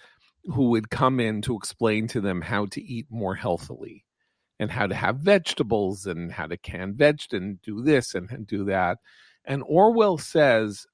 who 0.44 0.70
would 0.70 0.88
come 0.88 1.20
in 1.20 1.42
to 1.42 1.54
explain 1.54 2.08
to 2.08 2.22
them 2.22 2.40
how 2.40 2.64
to 2.64 2.82
eat 2.82 3.06
more 3.10 3.34
healthily 3.34 4.06
and 4.62 4.70
how 4.70 4.86
to 4.86 4.94
have 4.94 5.16
vegetables 5.16 6.06
and 6.06 6.32
how 6.32 6.46
to 6.46 6.56
can 6.56 6.94
veg 6.94 7.20
and 7.32 7.60
do 7.62 7.82
this 7.82 8.14
and, 8.14 8.30
and 8.30 8.46
do 8.46 8.64
that. 8.64 8.98
And 9.44 9.62
Orwell 9.66 10.18
says 10.18 10.86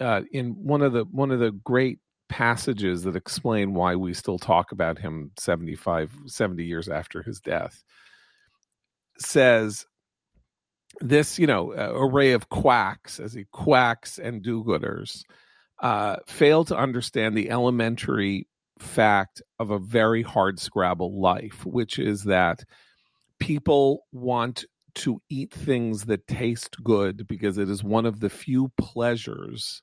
uh, 0.00 0.22
in 0.32 0.50
one 0.64 0.82
of 0.82 0.92
the 0.92 1.04
one 1.04 1.30
of 1.30 1.40
the 1.40 1.50
great 1.50 1.98
passages 2.28 3.02
that 3.02 3.16
explain 3.16 3.74
why 3.74 3.96
we 3.96 4.14
still 4.14 4.38
talk 4.38 4.70
about 4.70 4.98
him 4.98 5.30
75 5.38 6.12
70 6.26 6.62
years 6.62 6.88
after 6.88 7.22
his 7.22 7.40
death 7.40 7.82
says 9.18 9.86
this 11.00 11.38
you 11.38 11.46
know 11.46 11.72
uh, 11.72 11.90
array 11.94 12.32
of 12.32 12.50
quacks 12.50 13.18
as 13.18 13.32
he 13.32 13.46
quacks 13.50 14.18
and 14.18 14.42
do-gooders 14.42 15.22
uh, 15.80 16.16
fail 16.26 16.64
to 16.66 16.76
understand 16.76 17.34
the 17.34 17.50
elementary 17.50 18.46
fact 18.78 19.40
of 19.58 19.70
a 19.70 19.78
very 19.78 20.22
hard 20.22 20.60
scrabble 20.60 21.18
life 21.18 21.64
which 21.64 21.98
is 21.98 22.24
that 22.24 22.62
people 23.38 24.04
want 24.12 24.64
to 24.96 25.20
eat 25.30 25.52
things 25.52 26.04
that 26.06 26.26
taste 26.26 26.76
good 26.82 27.26
because 27.26 27.58
it 27.58 27.68
is 27.68 27.84
one 27.84 28.06
of 28.06 28.20
the 28.20 28.30
few 28.30 28.70
pleasures 28.76 29.82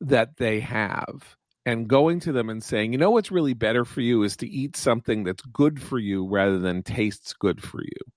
that 0.00 0.36
they 0.38 0.60
have. 0.60 1.36
And 1.64 1.88
going 1.88 2.20
to 2.20 2.32
them 2.32 2.48
and 2.48 2.62
saying, 2.62 2.92
you 2.92 2.98
know 2.98 3.10
what's 3.10 3.32
really 3.32 3.54
better 3.54 3.84
for 3.84 4.00
you 4.00 4.22
is 4.22 4.36
to 4.36 4.48
eat 4.48 4.76
something 4.76 5.24
that's 5.24 5.42
good 5.52 5.82
for 5.82 5.98
you 5.98 6.28
rather 6.28 6.60
than 6.60 6.84
tastes 6.84 7.32
good 7.32 7.60
for 7.60 7.82
you. 7.82 8.12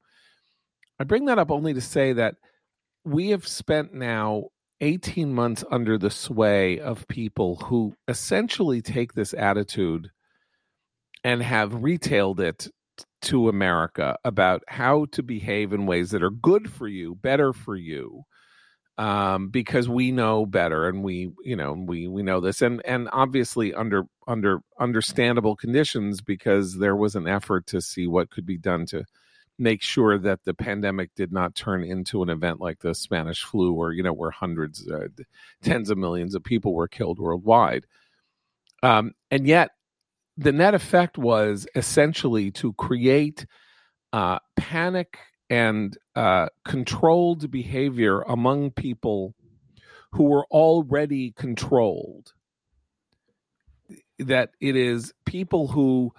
I 0.99 1.03
bring 1.03 1.25
that 1.25 1.39
up 1.39 1.49
only 1.49 1.73
to 1.73 1.81
say 1.81 2.13
that 2.13 2.35
we 3.03 3.29
have 3.29 3.47
spent 3.47 3.91
now 3.91 4.49
18 4.81 5.33
months 5.33 5.63
under 5.71 5.97
the 5.97 6.11
sway 6.11 6.79
of 6.79 7.07
people 7.07 7.55
who 7.55 7.95
essentially 8.07 8.81
take 8.81 9.13
this 9.13 9.33
attitude 9.33 10.09
and 11.23 11.41
have 11.41 11.83
retailed 11.83 12.39
it 12.39 12.67
to 13.21 13.49
America 13.49 14.17
about 14.23 14.63
how 14.67 15.05
to 15.11 15.23
behave 15.23 15.73
in 15.73 15.85
ways 15.85 16.11
that 16.11 16.23
are 16.23 16.29
good 16.29 16.71
for 16.71 16.87
you, 16.87 17.15
better 17.15 17.53
for 17.53 17.75
you, 17.75 18.23
um, 18.97 19.49
because 19.49 19.87
we 19.87 20.11
know 20.11 20.45
better, 20.45 20.87
and 20.87 21.03
we, 21.03 21.31
you 21.43 21.55
know, 21.55 21.73
we 21.73 22.07
we 22.07 22.21
know 22.21 22.39
this, 22.39 22.61
and 22.61 22.81
and 22.85 23.09
obviously 23.13 23.73
under 23.73 24.03
under 24.27 24.59
understandable 24.79 25.55
conditions, 25.55 26.21
because 26.21 26.77
there 26.77 26.95
was 26.95 27.15
an 27.15 27.27
effort 27.27 27.65
to 27.67 27.81
see 27.81 28.07
what 28.07 28.29
could 28.29 28.45
be 28.45 28.57
done 28.57 28.85
to 28.87 29.05
make 29.57 29.81
sure 29.81 30.17
that 30.17 30.43
the 30.45 30.53
pandemic 30.53 31.13
did 31.15 31.31
not 31.31 31.53
turn 31.55 31.83
into 31.83 32.23
an 32.23 32.29
event 32.29 32.61
like 32.61 32.79
the 32.79 32.95
Spanish 32.95 33.43
flu, 33.43 33.73
or 33.73 33.93
you 33.93 34.03
know, 34.03 34.13
where 34.13 34.31
hundreds, 34.31 34.89
uh, 34.89 35.07
tens 35.61 35.89
of 35.89 35.97
millions 35.97 36.35
of 36.35 36.43
people 36.43 36.73
were 36.73 36.87
killed 36.87 37.19
worldwide. 37.19 37.85
Um, 38.83 39.13
and 39.31 39.45
yet, 39.45 39.71
the 40.39 40.53
net 40.53 40.73
effect 40.73 41.17
was 41.17 41.67
essentially 41.75 42.49
to 42.49 42.71
create 42.73 43.45
uh, 44.13 44.39
panic 44.55 45.19
and 45.49 45.97
uh, 46.15 46.47
controlled 46.63 47.51
behavior 47.51 48.21
among 48.21 48.71
people 48.71 49.35
who 50.13 50.23
were 50.23 50.45
already 50.49 51.31
controlled. 51.31 52.31
That 54.17 54.51
it 54.61 54.77
is 54.77 55.13
people 55.25 55.67
who 55.67 56.13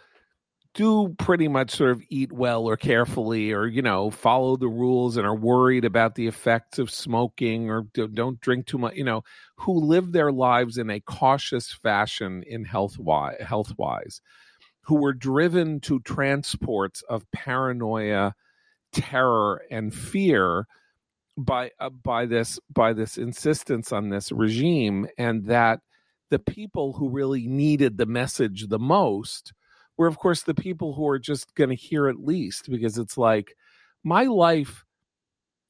do 0.80 1.14
pretty 1.18 1.46
much 1.46 1.72
sort 1.72 1.90
of 1.90 2.02
eat 2.08 2.32
well 2.32 2.64
or 2.64 2.74
carefully 2.74 3.52
or 3.52 3.66
you 3.66 3.82
know 3.82 4.10
follow 4.10 4.56
the 4.56 4.66
rules 4.66 5.18
and 5.18 5.26
are 5.26 5.36
worried 5.36 5.84
about 5.84 6.14
the 6.14 6.26
effects 6.26 6.78
of 6.78 6.90
smoking 6.90 7.68
or 7.68 7.82
don't 8.14 8.40
drink 8.40 8.64
too 8.64 8.78
much 8.78 8.94
you 8.94 9.04
know 9.04 9.22
who 9.56 9.74
live 9.78 10.12
their 10.12 10.32
lives 10.32 10.78
in 10.78 10.88
a 10.88 10.98
cautious 11.00 11.70
fashion 11.70 12.42
in 12.46 12.64
health 12.64 12.98
wise 12.98 13.36
health 13.46 13.74
wise 13.76 14.22
who 14.80 14.94
were 14.94 15.12
driven 15.12 15.80
to 15.80 16.00
transports 16.00 17.02
of 17.10 17.30
paranoia 17.30 18.32
terror 18.90 19.60
and 19.70 19.94
fear 19.94 20.66
by 21.36 21.70
uh, 21.78 21.90
by 21.90 22.24
this 22.24 22.58
by 22.72 22.94
this 22.94 23.18
insistence 23.18 23.92
on 23.92 24.08
this 24.08 24.32
regime 24.32 25.06
and 25.18 25.44
that 25.44 25.80
the 26.30 26.38
people 26.38 26.94
who 26.94 27.10
really 27.10 27.46
needed 27.46 27.98
the 27.98 28.06
message 28.06 28.68
the 28.68 28.78
most 28.78 29.52
were 30.00 30.06
of 30.06 30.16
course 30.16 30.44
the 30.44 30.54
people 30.54 30.94
who 30.94 31.06
are 31.06 31.18
just 31.18 31.54
going 31.56 31.68
to 31.68 31.76
hear 31.76 32.08
it 32.08 32.16
least 32.18 32.70
because 32.70 32.96
it's 32.96 33.18
like 33.18 33.54
my 34.02 34.22
life 34.24 34.86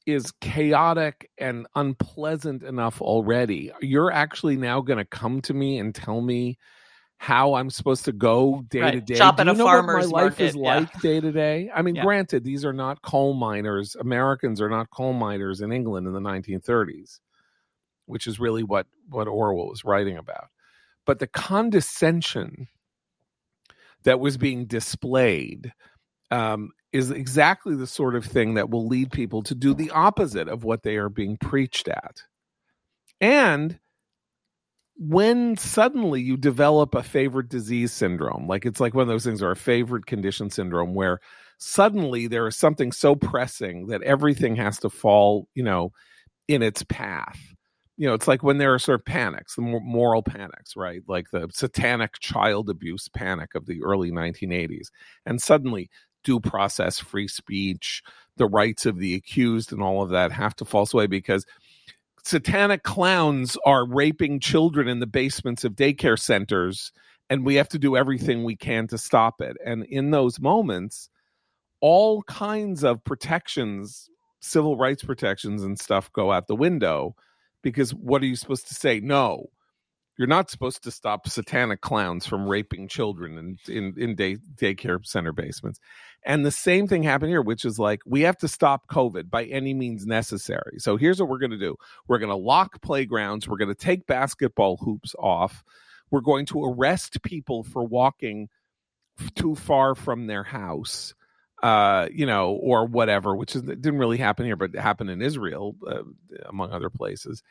is 0.07 0.31
chaotic 0.41 1.29
and 1.37 1.67
unpleasant 1.75 2.63
enough 2.63 3.03
already. 3.03 3.73
You're 3.81 4.13
actually 4.13 4.57
now 4.57 4.83
going 4.83 4.99
to 4.99 5.05
come 5.05 5.41
to 5.43 5.53
me 5.53 5.79
and 5.81 5.93
tell 5.93 6.21
me 6.21 6.59
how 7.19 7.55
I'm 7.55 7.71
supposed 7.71 8.05
to 8.05 8.13
go 8.13 8.63
day 8.71 8.81
Right. 8.83 8.91
to 8.93 9.01
day. 9.01 9.17
Shop 9.17 9.37
Do 9.37 9.41
at 9.41 9.47
you 9.49 9.53
a 9.53 9.57
know 9.57 9.65
what 9.65 9.73
my 9.73 9.79
farmer's 9.79 10.13
life 10.13 10.39
is 10.41 10.55
yeah. 10.55 10.77
like 10.77 11.01
day 11.01 11.21
to 11.21 11.33
day? 11.33 11.69
I 11.75 11.83
mean, 11.83 11.97
Yeah. 11.97 12.05
granted, 12.05 12.45
these 12.45 12.65
are 12.65 12.73
not 12.73 13.03
coal 13.03 13.35
miners. 13.35 13.97
Americans 13.97 14.61
are 14.61 14.71
not 14.71 14.91
coal 14.91 15.13
miners 15.13 15.61
in 15.61 15.73
England 15.73 16.07
in 16.07 16.13
the 16.13 16.21
1930s, 16.21 17.19
which 18.07 18.29
is 18.29 18.39
really 18.39 18.63
what 18.63 18.87
what 19.09 19.27
Orwell 19.27 19.69
was 19.71 19.85
writing 19.85 20.19
about. 20.19 20.47
But 21.05 21.19
the 21.19 21.27
condescension 21.27 22.69
that 24.05 24.21
was 24.21 24.37
being 24.37 24.67
displayed 24.67 25.73
um, 26.31 26.71
is 26.93 27.11
exactly 27.11 27.75
the 27.75 27.87
sort 27.87 28.15
of 28.15 28.25
thing 28.25 28.55
that 28.55 28.71
will 28.71 28.87
lead 28.87 29.11
people 29.11 29.43
to 29.45 29.55
do 29.55 29.75
the 29.75 29.91
opposite 29.91 30.49
of 30.49 30.65
what 30.65 30.83
they 30.83 30.97
are 30.97 31.09
being 31.09 31.37
preached 31.37 31.89
at. 31.89 32.23
And 33.21 33.79
when 34.97 35.57
suddenly 35.57 36.21
you 36.21 36.37
develop 36.37 36.95
a 36.95 37.03
favorite 37.03 37.49
disease 37.49 37.93
syndrome, 37.93 38.47
like 38.47 38.67
it's 38.67 38.81
like 38.81 38.95
one 38.95 39.03
of 39.03 39.09
those 39.09 39.25
things 39.25 39.43
or 39.43 39.51
a 39.51 39.57
favorite 39.57 40.07
condition 40.07 40.51
syndrome 40.51 40.95
where 40.95 41.21
suddenly 41.59 42.27
there 42.27 42.47
is 42.47 42.57
something 42.57 42.93
so 42.93 43.15
pressing 43.15 43.87
that 43.89 44.03
everything 44.03 44.57
has 44.57 44.79
to 44.81 44.91
fall, 44.91 45.49
you 45.55 45.63
know, 45.63 45.93
in 46.49 46.63
its 46.63 46.83
path. 46.83 47.39
You 48.01 48.07
know, 48.07 48.15
it's 48.15 48.27
like 48.27 48.43
when 48.43 48.57
there 48.57 48.73
are 48.73 48.79
sort 48.79 48.99
of 48.99 49.05
panics, 49.05 49.57
the 49.57 49.61
moral 49.61 50.23
panics, 50.23 50.75
right? 50.75 51.03
Like 51.07 51.33
the 51.33 51.51
satanic 51.53 52.19
child 52.19 52.71
abuse 52.71 53.09
panic 53.09 53.55
of 53.55 53.67
the 53.67 53.83
early 53.83 54.11
1980s. 54.11 54.87
And 55.27 55.39
suddenly 55.43 55.91
due 56.25 56.41
process, 56.41 56.99
free 56.99 57.29
speech, 57.29 58.03
the 58.39 58.47
rights 58.47 58.87
of 58.87 58.97
the 58.97 59.15
accused, 59.15 59.71
and 59.71 59.83
all 59.83 60.01
of 60.03 60.09
that 60.09 60.33
have 60.33 60.57
to 60.57 60.65
fall 60.65 60.89
away 60.95 61.09
because 61.09 61.45
satanic 62.25 62.85
clowns 62.85 63.59
are 63.67 63.87
raping 63.87 64.41
children 64.41 64.89
in 64.89 65.01
the 65.01 65.07
basements 65.07 65.63
of 65.63 65.77
daycare 65.77 66.19
centers, 66.19 66.93
and 67.29 67.45
we 67.45 67.57
have 67.57 67.69
to 67.69 67.79
do 67.79 67.99
everything 67.99 68.45
we 68.45 68.57
can 68.57 68.87
to 68.87 68.97
stop 68.97 69.43
it. 69.43 69.59
And 69.63 69.85
in 69.85 70.11
those 70.11 70.41
moments, 70.41 71.11
all 71.83 72.23
kinds 72.23 72.83
of 72.83 73.05
protections, 73.05 74.09
civil 74.41 74.79
rights 74.79 75.05
protections, 75.05 75.63
and 75.63 75.79
stuff 75.79 76.11
go 76.15 76.33
out 76.33 76.47
the 76.47 76.57
window 76.57 77.15
because 77.63 77.93
what 77.93 78.23
are 78.23 78.27
you 78.27 78.37
supposed 78.37 78.69
to 78.69 78.75
say? 78.75 79.01
No, 79.01 79.47
you're 80.21 80.27
not 80.27 80.51
supposed 80.51 80.83
to 80.85 80.91
stop 80.91 81.27
satanic 81.29 81.81
clowns 81.81 82.27
from 82.27 82.47
raping 82.47 82.89
children 82.89 83.39
in 83.39 83.75
in, 83.75 83.95
in 83.97 84.15
day, 84.15 84.37
daycare 84.55 85.05
center 85.05 85.33
basements. 85.33 85.81
And 86.25 86.45
the 86.45 86.51
same 86.51 86.87
thing 86.87 87.03
happened 87.03 87.31
here, 87.31 87.41
which 87.41 87.65
is 87.65 87.79
like 87.79 88.01
we 88.05 88.21
have 88.21 88.37
to 88.39 88.49
stop 88.49 88.87
COVID 88.89 89.31
by 89.31 89.45
any 89.45 89.73
means 89.73 90.05
necessary. 90.05 90.79
So 90.79 90.99
here's 90.99 91.21
what 91.21 91.31
we're 91.31 91.39
going 91.39 91.53
to 91.53 91.59
do: 91.59 91.77
we're 92.07 92.19
going 92.19 92.29
to 92.29 92.37
lock 92.37 92.83
playgrounds. 92.83 93.49
We're 93.49 93.57
going 93.57 93.69
to 93.69 93.75
take 93.75 94.07
basketball 94.07 94.77
hoops 94.77 95.15
off. 95.19 95.65
We're 96.11 96.21
going 96.21 96.45
to 96.47 96.65
arrest 96.65 97.23
people 97.23 97.63
for 97.63 97.83
walking 97.83 98.49
too 99.35 99.55
far 99.55 99.95
from 99.95 100.27
their 100.27 100.43
house 100.43 101.15
uh, 101.63 102.09
you 102.13 102.27
know, 102.27 102.53
or 102.53 102.87
whatever, 102.87 103.37
which 103.37 103.55
is, 103.55 103.63
didn't 103.63 103.99
really 103.99 104.17
happen 104.19 104.47
here, 104.47 104.57
but 104.57 104.75
it 104.75 104.81
happened 104.81 105.11
in 105.11 105.21
Israel, 105.21 105.77
uh, 105.87 106.03
among 106.49 106.73
other 106.73 106.91
places, 106.91 107.43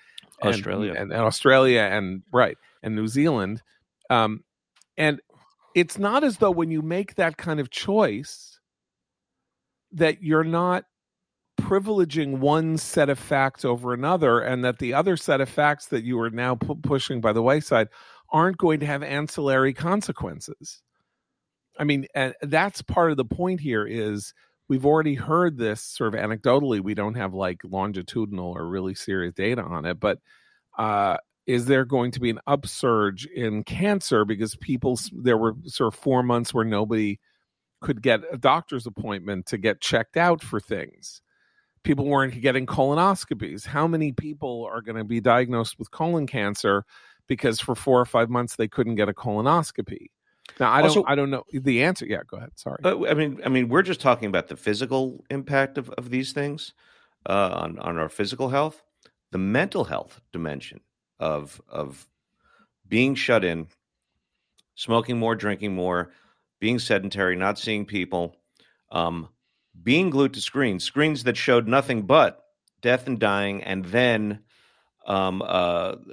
And- 0.41 0.53
Australia. 0.53 0.93
and, 0.97 1.11
and 1.11 1.21
Australia, 1.21 1.81
and 1.81 2.23
right, 2.31 2.57
and 2.81 2.95
New 2.95 3.07
Zealand, 3.07 3.61
um, 4.09 4.43
and 4.97 5.21
it's 5.75 5.97
not 5.99 6.23
as 6.23 6.37
though 6.37 6.51
when 6.51 6.71
you 6.71 6.81
make 6.81 7.15
that 7.15 7.37
kind 7.37 7.59
of 7.59 7.69
choice 7.69 8.59
that 9.91 10.21
you're 10.23 10.43
not 10.43 10.85
privileging 11.61 12.39
one 12.39 12.77
set 12.77 13.09
of 13.09 13.19
facts 13.19 13.63
over 13.65 13.93
another, 13.93 14.39
and 14.39 14.63
that 14.63 14.79
the 14.79 14.93
other 14.93 15.15
set 15.17 15.41
of 15.41 15.49
facts 15.49 15.87
that 15.87 16.03
you 16.03 16.19
are 16.19 16.29
now 16.29 16.55
pu- 16.55 16.75
pushing 16.75 17.21
by 17.21 17.33
the 17.33 17.41
wayside 17.41 17.87
aren't 18.31 18.57
going 18.57 18.79
to 18.79 18.85
have 18.85 19.03
ancillary 19.03 19.73
consequences. 19.73 20.81
I 21.79 21.85
mean, 21.85 22.05
and 22.13 22.35
that's 22.41 22.81
part 22.81 23.11
of 23.11 23.17
the 23.17 23.25
point 23.25 23.61
here 23.61 23.87
is 23.87 24.33
we've 24.67 24.85
already 24.85 25.15
heard 25.15 25.57
this 25.57 25.81
sort 25.81 26.13
of 26.13 26.19
anecdotally. 26.19 26.81
We 26.81 26.93
don't 26.93 27.15
have 27.15 27.33
like 27.33 27.61
longitudinal 27.63 28.53
or 28.55 28.67
really 28.67 28.93
serious 28.93 29.33
data 29.33 29.61
on 29.63 29.85
it, 29.85 29.99
but 29.99 30.19
uh, 30.77 31.17
is 31.47 31.65
there 31.65 31.85
going 31.85 32.11
to 32.11 32.19
be 32.19 32.29
an 32.29 32.39
upsurge 32.45 33.25
in 33.25 33.63
cancer 33.63 34.25
because 34.25 34.55
people 34.57 34.99
there 35.11 35.37
were 35.37 35.55
sort 35.65 35.93
of 35.93 35.99
four 35.99 36.21
months 36.21 36.53
where 36.53 36.65
nobody 36.65 37.19
could 37.81 38.01
get 38.01 38.21
a 38.31 38.37
doctor's 38.37 38.85
appointment 38.85 39.47
to 39.47 39.57
get 39.57 39.81
checked 39.81 40.17
out 40.17 40.43
for 40.43 40.59
things. 40.59 41.21
People 41.83 42.05
weren't 42.05 42.39
getting 42.41 42.65
colonoscopies. 42.65 43.65
How 43.65 43.87
many 43.87 44.11
people 44.11 44.69
are 44.71 44.81
going 44.81 44.97
to 44.97 45.05
be 45.05 45.21
diagnosed 45.21 45.79
with 45.79 45.91
colon 45.91 46.27
cancer 46.27 46.83
because 47.27 47.61
for 47.61 47.73
four 47.73 48.01
or 48.01 48.05
five 48.05 48.29
months 48.29 48.57
they 48.57 48.67
couldn't 48.67 48.95
get 48.95 49.07
a 49.09 49.13
colonoscopy? 49.13 50.07
Now 50.59 50.71
I 50.71 50.81
Also- 50.81 51.01
don't 51.01 51.09
I 51.09 51.15
don't 51.15 51.29
know 51.29 51.43
the 51.51 51.83
answer. 51.83 52.05
Yeah, 52.05 52.21
go 52.27 52.37
ahead. 52.37 52.51
Sorry. 52.55 52.79
Uh, 52.83 53.05
I 53.05 53.13
mean, 53.13 53.39
I 53.45 53.49
mean, 53.49 53.69
we're 53.69 53.81
just 53.81 54.01
talking 54.01 54.27
about 54.27 54.47
the 54.47 54.55
physical 54.57 55.23
impact 55.29 55.77
of, 55.77 55.89
of 55.91 56.09
these 56.09 56.31
things 56.33 56.73
uh, 57.27 57.49
on 57.53 57.79
on 57.79 57.97
our 57.97 58.09
physical 58.09 58.49
health. 58.49 58.81
The 59.31 59.37
mental 59.37 59.83
health 59.85 60.21
dimension 60.31 60.81
of 61.19 61.61
of 61.69 62.07
being 62.87 63.15
shut 63.15 63.43
in, 63.43 63.67
smoking 64.75 65.19
more, 65.19 65.35
drinking 65.35 65.75
more, 65.75 66.11
being 66.59 66.79
sedentary, 66.79 67.35
not 67.35 67.59
seeing 67.59 67.85
people, 67.85 68.35
um, 68.91 69.29
being 69.83 70.09
glued 70.09 70.33
to 70.33 70.41
screens, 70.41 70.83
screens 70.83 71.23
that 71.25 71.37
showed 71.37 71.67
nothing 71.67 72.01
but 72.03 72.43
death 72.81 73.07
and 73.07 73.19
dying, 73.19 73.61
and 73.63 73.85
then, 73.85 74.39
um, 75.05 75.41
uh, 75.41 75.45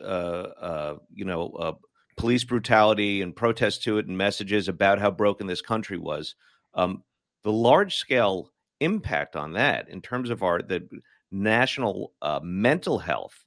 uh, 0.03 0.53
uh, 0.61 0.97
you 1.15 1.25
know, 1.25 1.51
uh, 1.53 1.73
police 2.17 2.45
brutality 2.45 3.23
and 3.23 3.37
protests 3.37 3.79
to 3.85 3.99
it 3.99 4.07
and 4.07 4.17
messages 4.17 4.69
about 4.69 4.99
how 4.99 5.11
broken 5.11 5.47
this 5.47 5.61
country 5.61 5.99
was. 5.99 6.35
Um, 6.75 7.03
the 7.43 7.53
large 7.53 7.97
scale 7.97 8.51
impact 8.81 9.37
on 9.37 9.53
that 9.53 9.89
in 9.89 10.01
terms 10.03 10.31
of 10.31 10.43
our 10.43 10.61
the 10.63 10.89
national 11.31 12.13
uh, 12.23 12.41
mental 12.43 12.99
health 12.99 13.45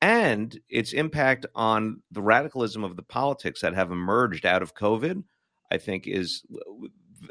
and 0.00 0.58
its 0.68 0.92
impact 0.92 1.46
on 1.54 2.02
the 2.10 2.22
radicalism 2.22 2.84
of 2.84 2.96
the 2.96 3.02
politics 3.02 3.60
that 3.60 3.74
have 3.74 3.90
emerged 3.90 4.46
out 4.46 4.62
of 4.62 4.74
COVID, 4.74 5.22
I 5.70 5.78
think 5.78 6.06
is 6.06 6.44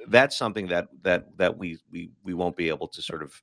that's 0.08 0.38
something 0.38 0.68
that 0.68 0.88
that 1.02 1.38
that 1.38 1.58
we 1.58 1.80
we 1.92 2.12
we 2.24 2.34
won't 2.34 2.58
be 2.58 2.70
able 2.70 2.88
to 2.90 3.02
sort 3.02 3.24
of 3.24 3.42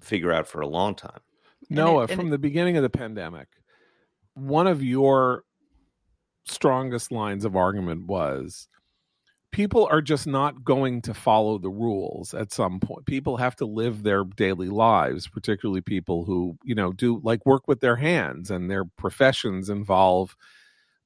figure 0.00 0.32
out 0.32 0.48
for 0.48 0.60
a 0.60 0.66
long 0.66 0.94
time. 0.94 1.20
Noah, 1.68 2.02
and 2.02 2.10
from 2.10 2.26
it- 2.28 2.30
the 2.30 2.38
beginning 2.38 2.76
of 2.76 2.82
the 2.82 2.90
pandemic, 2.90 3.48
one 4.34 4.66
of 4.66 4.82
your 4.82 5.44
strongest 6.44 7.12
lines 7.12 7.44
of 7.44 7.56
argument 7.56 8.06
was 8.06 8.68
people 9.52 9.88
are 9.90 10.02
just 10.02 10.26
not 10.26 10.64
going 10.64 11.02
to 11.02 11.14
follow 11.14 11.58
the 11.58 11.70
rules 11.70 12.34
at 12.34 12.52
some 12.52 12.78
point. 12.80 13.06
People 13.06 13.36
have 13.36 13.56
to 13.56 13.66
live 13.66 14.02
their 14.02 14.24
daily 14.24 14.68
lives, 14.68 15.26
particularly 15.28 15.80
people 15.80 16.24
who, 16.24 16.56
you 16.62 16.74
know, 16.74 16.92
do 16.92 17.20
like 17.24 17.44
work 17.44 17.66
with 17.66 17.80
their 17.80 17.96
hands 17.96 18.50
and 18.50 18.70
their 18.70 18.84
professions 18.84 19.68
involve 19.68 20.36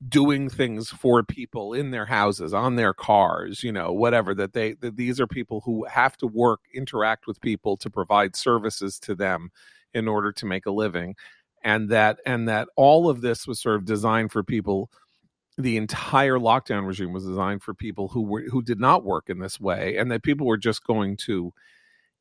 doing 0.06 0.50
things 0.50 0.90
for 0.90 1.22
people 1.22 1.72
in 1.72 1.90
their 1.90 2.04
houses, 2.06 2.52
on 2.52 2.76
their 2.76 2.92
cars, 2.92 3.62
you 3.62 3.72
know, 3.72 3.92
whatever 3.92 4.34
that 4.34 4.52
they 4.52 4.74
that 4.74 4.96
these 4.96 5.20
are 5.20 5.26
people 5.26 5.62
who 5.64 5.84
have 5.84 6.16
to 6.18 6.26
work, 6.26 6.60
interact 6.74 7.26
with 7.26 7.40
people 7.40 7.76
to 7.78 7.88
provide 7.88 8.36
services 8.36 8.98
to 8.98 9.14
them 9.14 9.50
in 9.94 10.08
order 10.08 10.32
to 10.32 10.46
make 10.46 10.66
a 10.66 10.70
living. 10.70 11.14
And 11.62 11.88
that 11.88 12.18
and 12.26 12.46
that 12.48 12.68
all 12.76 13.08
of 13.08 13.22
this 13.22 13.46
was 13.46 13.60
sort 13.60 13.76
of 13.76 13.86
designed 13.86 14.32
for 14.32 14.42
people 14.42 14.90
the 15.56 15.76
entire 15.76 16.38
lockdown 16.38 16.86
regime 16.86 17.12
was 17.12 17.26
designed 17.26 17.62
for 17.62 17.74
people 17.74 18.08
who 18.08 18.22
were 18.22 18.42
who 18.42 18.62
did 18.62 18.80
not 18.80 19.04
work 19.04 19.28
in 19.28 19.38
this 19.38 19.60
way 19.60 19.96
and 19.96 20.10
that 20.10 20.22
people 20.22 20.46
were 20.46 20.56
just 20.56 20.84
going 20.84 21.16
to 21.16 21.52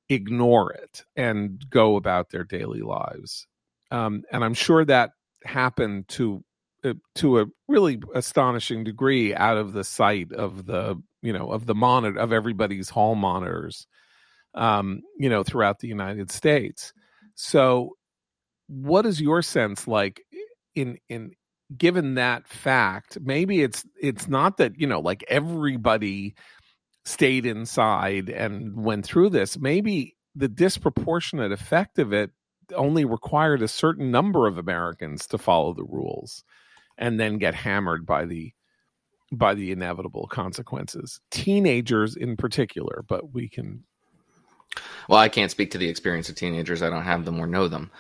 ignore 0.10 0.72
it 0.72 1.04
and 1.16 1.64
go 1.70 1.96
about 1.96 2.30
their 2.30 2.44
daily 2.44 2.82
lives. 2.82 3.48
Um, 3.92 4.24
and 4.32 4.44
i'm 4.44 4.54
sure 4.54 4.84
that 4.86 5.12
happened 5.44 6.08
to 6.10 6.44
uh, 6.84 6.94
to 7.16 7.40
a 7.40 7.46
really 7.68 8.02
astonishing 8.14 8.84
degree 8.84 9.34
out 9.34 9.58
of 9.58 9.74
the 9.74 9.84
sight 9.84 10.32
of 10.34 10.66
the 10.66 11.02
you 11.22 11.34
know 11.34 11.52
of 11.52 11.66
the 11.66 11.76
monitor 11.76 12.20
of 12.20 12.34
everybody's 12.34 12.90
hall 12.90 13.16
monitors 13.16 13.88
um, 14.54 15.02
you 15.18 15.30
know 15.30 15.44
throughout 15.44 15.80
the 15.80 15.88
united 15.88 16.32
states. 16.32 16.94
So 17.36 17.96
what 18.68 19.06
is 19.06 19.22
your 19.22 19.42
sense 19.42 19.88
like 19.88 20.22
in 20.76 20.98
in 21.10 21.32
given 21.78 22.16
that 22.16 22.48
fact 22.48 23.18
maybe 23.22 23.62
it's 23.62 23.86
it's 24.02 24.28
not 24.28 24.58
that 24.58 24.80
you 24.80 24.88
know 24.88 25.00
like 25.00 25.24
everybody 25.28 26.36
stayed 27.06 27.46
inside 27.46 28.30
and 28.30 28.76
went 28.76 29.06
through 29.06 29.30
this 29.30 29.58
maybe 29.58 30.16
the 30.36 30.48
disproportionate 30.48 31.52
effect 31.52 32.00
of 32.00 32.14
it 32.14 32.32
only 32.76 33.06
required 33.06 33.62
a 33.62 33.68
certain 33.68 34.12
number 34.12 34.48
of 34.48 34.58
americans 34.58 35.28
to 35.28 35.38
follow 35.38 35.74
the 35.74 35.84
rules 35.84 36.44
and 36.98 37.20
then 37.20 37.38
get 37.38 37.56
hammered 37.56 38.06
by 38.06 38.26
the 38.26 38.54
by 39.34 39.54
the 39.54 39.72
inevitable 39.72 40.28
consequences. 40.28 41.20
Teenagers 41.32 42.16
in 42.16 42.38
particular, 42.38 43.04
but 43.08 43.34
we 43.34 43.50
can 43.50 43.84
well, 45.08 45.20
I 45.20 45.30
can't 45.30 45.52
speak 45.52 45.70
to 45.72 45.78
the 45.78 45.90
experience 45.90 46.30
of 46.30 46.36
teenagers. 46.36 46.82
I 46.82 46.90
don't 46.90 47.04
have 47.04 47.26
them 47.26 47.40
or 47.40 47.46
know 47.46 47.68
them. 47.68 47.92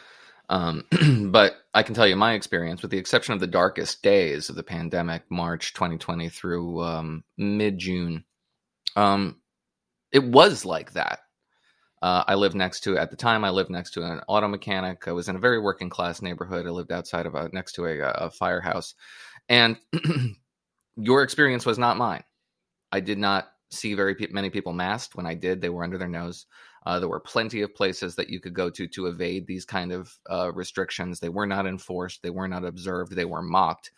Um, 0.54 0.86
but 1.32 1.56
I 1.74 1.82
can 1.82 1.96
tell 1.96 2.06
you 2.06 2.16
my 2.16 2.34
experience, 2.34 2.84
with 2.84 2.92
the 2.92 3.00
exception 3.00 3.34
of 3.34 3.40
the 3.40 3.48
darkest 3.48 4.04
days 4.04 4.50
of 4.50 4.56
the 4.56 4.62
pandemic, 4.62 5.24
March 5.32 5.74
2020 5.74 6.30
through 6.30 6.84
um, 6.84 7.24
mid 7.40 7.80
June, 7.80 8.24
um, 8.96 9.42
it 10.12 10.24
was 10.24 10.64
like 10.64 10.94
that. 10.94 11.22
Uh, 12.04 12.24
I 12.28 12.36
lived 12.36 12.54
next 12.54 12.82
to, 12.82 13.00
at 13.00 13.10
the 13.10 13.18
time, 13.18 13.44
I 13.44 13.50
lived 13.50 13.72
next 13.72 13.92
to 13.92 14.04
an 14.04 14.22
auto 14.28 14.48
mechanic. 14.48 15.08
I 15.08 15.14
was 15.14 15.28
in 15.28 15.38
a 15.38 15.40
very 15.40 15.60
working 15.60 15.90
class 15.90 16.22
neighborhood. 16.22 16.68
I 16.68 16.70
lived 16.70 16.92
outside 16.92 17.26
of 17.26 17.34
a, 17.34 17.50
next 17.52 17.74
to 17.74 17.86
a, 17.86 18.00
a 18.02 18.30
firehouse. 18.30 18.94
And 19.50 19.78
your 20.98 21.24
experience 21.24 21.66
was 21.66 21.80
not 21.80 21.98
mine. 21.98 22.24
I 22.92 23.00
did 23.00 23.18
not 23.18 23.48
see 23.72 23.96
very 23.96 24.14
pe- 24.14 24.28
many 24.28 24.52
people 24.52 24.74
masked. 24.74 25.16
When 25.16 25.26
I 25.26 25.34
did, 25.34 25.62
they 25.62 25.70
were 25.70 25.84
under 25.84 25.98
their 25.98 26.10
nose. 26.10 26.46
Uh, 26.86 27.00
there 27.00 27.10
were 27.10 27.20
plenty 27.20 27.62
of 27.62 27.74
places 27.76 28.16
that 28.16 28.30
you 28.30 28.40
could 28.40 28.54
go 28.54 28.70
to 28.70 28.88
to 28.88 29.08
evade 29.08 29.48
these 29.48 29.66
kind 29.66 29.92
of 29.92 30.18
uh, 30.30 30.52
restrictions. 30.52 31.20
They 31.20 31.30
were 31.30 31.46
not 31.46 31.66
enforced. 31.66 32.22
They 32.22 32.30
were 32.30 32.48
not 32.48 32.66
observed. 32.66 33.16
They 33.16 33.26
were 33.26 33.42
mocked. 33.42 33.92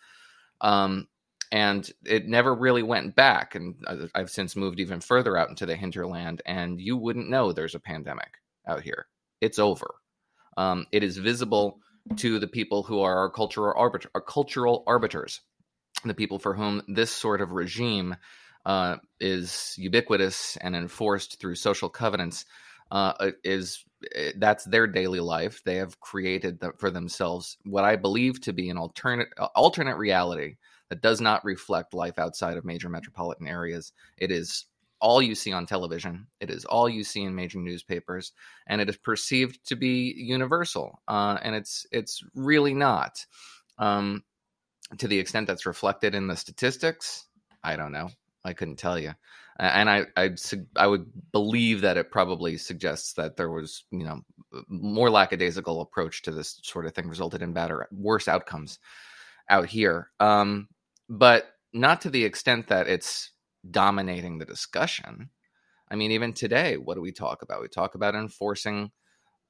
Um, 0.60 1.08
and 1.52 1.88
it 2.04 2.26
never 2.26 2.54
really 2.54 2.82
went 2.82 3.14
back. 3.14 3.54
And 3.54 3.76
I've 4.14 4.30
since 4.30 4.56
moved 4.56 4.80
even 4.80 5.00
further 5.00 5.36
out 5.36 5.48
into 5.48 5.66
the 5.66 5.76
hinterland, 5.76 6.42
and 6.46 6.80
you 6.80 6.96
wouldn't 6.96 7.30
know 7.30 7.52
there's 7.52 7.74
a 7.74 7.80
pandemic 7.80 8.34
out 8.66 8.82
here. 8.82 9.06
It's 9.40 9.58
over. 9.58 9.94
Um, 10.56 10.86
it 10.92 11.02
is 11.02 11.18
visible 11.18 11.80
to 12.16 12.38
the 12.38 12.48
people 12.48 12.82
who 12.82 13.00
are 13.00 13.18
our 13.18 13.30
cultural 13.30 13.74
arbiter, 13.76 14.10
our 14.14 14.20
cultural 14.20 14.84
arbiters, 14.86 15.40
the 16.04 16.14
people 16.14 16.38
for 16.38 16.54
whom 16.54 16.82
this 16.88 17.10
sort 17.10 17.40
of 17.40 17.50
regime 17.50 18.16
uh, 18.64 18.96
is 19.20 19.74
ubiquitous 19.76 20.56
and 20.60 20.74
enforced 20.74 21.40
through 21.40 21.54
social 21.54 21.88
covenants 21.88 22.44
uh, 22.90 23.12
uh 23.20 23.30
is 23.44 23.84
eh, 24.14 24.32
that's 24.36 24.64
their 24.64 24.86
daily 24.86 25.20
life. 25.20 25.62
They 25.64 25.76
have 25.76 26.00
created 26.00 26.60
the, 26.60 26.72
for 26.78 26.90
themselves 26.90 27.58
what 27.64 27.84
I 27.84 27.96
believe 27.96 28.40
to 28.42 28.52
be 28.52 28.70
an 28.70 28.78
alternate 28.78 29.28
alternate 29.54 29.96
reality 29.96 30.56
that 30.88 31.02
does 31.02 31.20
not 31.20 31.44
reflect 31.44 31.94
life 31.94 32.18
outside 32.18 32.56
of 32.56 32.64
major 32.64 32.88
metropolitan 32.88 33.48
areas. 33.48 33.92
It 34.18 34.30
is 34.30 34.66
all 35.00 35.20
you 35.20 35.34
see 35.34 35.52
on 35.52 35.66
television. 35.66 36.26
It 36.40 36.50
is 36.50 36.64
all 36.64 36.88
you 36.88 37.04
see 37.04 37.22
in 37.22 37.34
major 37.34 37.58
newspapers, 37.58 38.32
and 38.66 38.80
it 38.80 38.88
is 38.88 38.96
perceived 38.96 39.66
to 39.66 39.76
be 39.76 40.14
universal. 40.16 41.00
Uh, 41.06 41.38
and 41.42 41.54
it's 41.54 41.86
it's 41.92 42.22
really 42.34 42.74
not. 42.74 43.24
Um, 43.78 44.22
to 44.98 45.08
the 45.08 45.18
extent 45.18 45.46
that's 45.46 45.66
reflected 45.66 46.14
in 46.14 46.28
the 46.28 46.36
statistics, 46.36 47.26
I 47.62 47.76
don't 47.76 47.92
know. 47.92 48.10
I 48.44 48.52
couldn't 48.52 48.76
tell 48.76 48.98
you. 48.98 49.12
And 49.58 49.88
I, 49.88 50.06
I, 50.16 50.30
I 50.76 50.86
would 50.86 51.06
believe 51.32 51.80
that 51.80 51.96
it 51.96 52.10
probably 52.10 52.58
suggests 52.58 53.14
that 53.14 53.36
there 53.36 53.50
was, 53.50 53.84
you 53.90 54.04
know, 54.04 54.20
more 54.68 55.10
lackadaisical 55.10 55.80
approach 55.80 56.22
to 56.22 56.30
this 56.30 56.60
sort 56.62 56.86
of 56.86 56.94
thing 56.94 57.08
resulted 57.08 57.42
in 57.42 57.52
better, 57.52 57.88
worse 57.90 58.28
outcomes 58.28 58.78
out 59.48 59.66
here. 59.66 60.10
Um, 60.20 60.68
but 61.08 61.46
not 61.72 62.02
to 62.02 62.10
the 62.10 62.24
extent 62.24 62.68
that 62.68 62.86
it's 62.86 63.30
dominating 63.70 64.38
the 64.38 64.44
discussion. 64.44 65.30
I 65.90 65.96
mean, 65.96 66.10
even 66.10 66.32
today, 66.32 66.76
what 66.76 66.94
do 66.94 67.00
we 67.00 67.12
talk 67.12 67.42
about? 67.42 67.62
We 67.62 67.68
talk 67.68 67.94
about 67.94 68.14
enforcing 68.14 68.90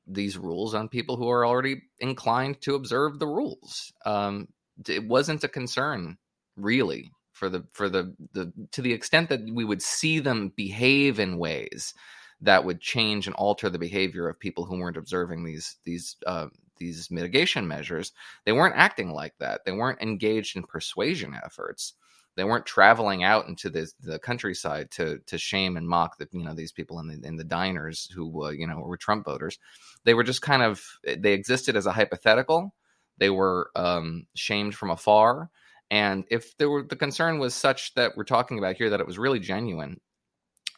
these 0.07 0.39
rules 0.39 0.75
on 0.75 0.89
people 0.89 1.17
who 1.17 1.29
are 1.31 1.45
already 1.45 1.83
inclined 1.99 2.61
to 2.63 2.75
observe 2.75 3.19
the 3.19 3.27
rules. 3.27 3.93
Um, 4.05 4.49
it 4.89 5.07
wasn't 5.09 5.43
a 5.45 5.49
concern 5.49 6.19
really 6.57 7.11
for 7.37 7.51
the 7.51 7.65
for 7.71 7.89
the 7.89 8.15
the 8.33 8.51
to 8.73 8.81
the 8.81 8.93
extent 8.93 9.29
that 9.29 9.43
we 9.53 9.65
would 9.65 9.83
see 9.83 10.19
them 10.19 10.53
behave 10.57 11.21
in 11.21 11.37
ways 11.39 11.93
that 12.41 12.65
would 12.65 12.81
change 12.81 13.27
and 13.27 13.37
alter 13.37 13.69
the 13.69 13.79
behavior 13.79 14.29
of 14.29 14.41
people 14.41 14.65
who 14.65 14.79
weren't 14.79 14.97
observing 14.97 15.45
these 15.45 15.77
these 15.85 16.17
uh, 16.27 16.47
these 16.79 17.11
mitigation 17.11 17.69
measures. 17.69 18.13
They 18.45 18.53
weren't 18.53 18.77
acting 18.77 19.11
like 19.11 19.35
that. 19.39 19.65
They 19.65 19.73
weren't 19.73 20.03
engaged 20.03 20.57
in 20.57 20.63
persuasion 20.63 21.39
efforts. 21.45 21.95
They 22.37 22.45
weren't 22.45 22.67
traveling 22.67 23.25
out 23.25 23.49
into 23.49 23.71
the, 23.71 23.91
the 24.01 24.19
countryside 24.19 24.91
to 24.93 25.19
to 25.27 25.37
shame 25.39 25.77
and 25.77 25.87
mock 25.87 26.17
the 26.17 26.29
you 26.33 26.43
know 26.43 26.55
these 26.55 26.73
people 26.73 26.99
in 27.01 27.09
the 27.09 27.27
in 27.29 27.37
the 27.37 27.45
diners 27.45 28.11
who 28.15 28.47
uh, 28.47 28.51
you 28.51 28.67
know 28.67 28.79
were 28.81 28.97
Trump 28.97 29.27
voters. 29.27 29.59
They 30.05 30.15
were 30.15 30.25
just 30.25 30.41
kind 30.41 30.63
of 30.63 30.83
they 31.05 31.35
existed 31.35 31.77
as 31.77 31.85
a 31.85 31.93
hypothetical. 31.93 32.75
They 33.19 33.31
were 33.31 33.71
um, 33.75 34.27
shamed 34.35 34.75
from 34.75 34.91
afar 34.91 35.51
and 35.91 36.25
if 36.31 36.57
there 36.59 36.71
were 36.71 36.83
the 36.83 36.97
concern 36.97 37.39
was 37.39 37.55
such 37.55 37.95
that 37.95 38.17
we're 38.17 38.25
talking 38.25 38.59
about 38.59 38.77
here 38.77 38.91
that 38.91 39.01
it 39.01 39.07
was 39.07 39.19
really 39.19 39.39
genuine, 39.39 40.01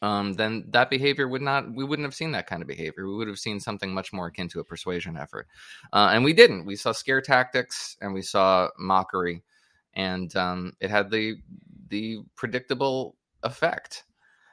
um, 0.02 0.34
then 0.34 0.64
that 0.70 0.90
behavior 0.90 1.26
would 1.28 1.42
not 1.42 1.74
we 1.74 1.84
wouldn't 1.84 2.06
have 2.06 2.14
seen 2.14 2.32
that 2.32 2.46
kind 2.46 2.62
of 2.62 2.68
behavior. 2.68 3.06
We 3.06 3.16
would 3.16 3.28
have 3.28 3.38
seen 3.38 3.58
something 3.58 3.92
much 3.92 4.12
more 4.12 4.26
akin 4.26 4.48
to 4.48 4.60
a 4.60 4.64
persuasion 4.64 5.16
effort, 5.16 5.46
uh, 5.92 6.10
and 6.12 6.24
we 6.24 6.32
didn't. 6.32 6.66
We 6.66 6.76
saw 6.76 6.92
scare 6.92 7.22
tactics 7.22 7.96
and 8.00 8.12
we 8.12 8.22
saw 8.22 8.68
mockery, 8.78 9.42
and 9.94 10.34
um, 10.36 10.74
it 10.80 10.90
had 10.90 11.10
the 11.10 11.36
the 11.88 12.18
predictable 12.36 13.16
effect. 13.42 14.04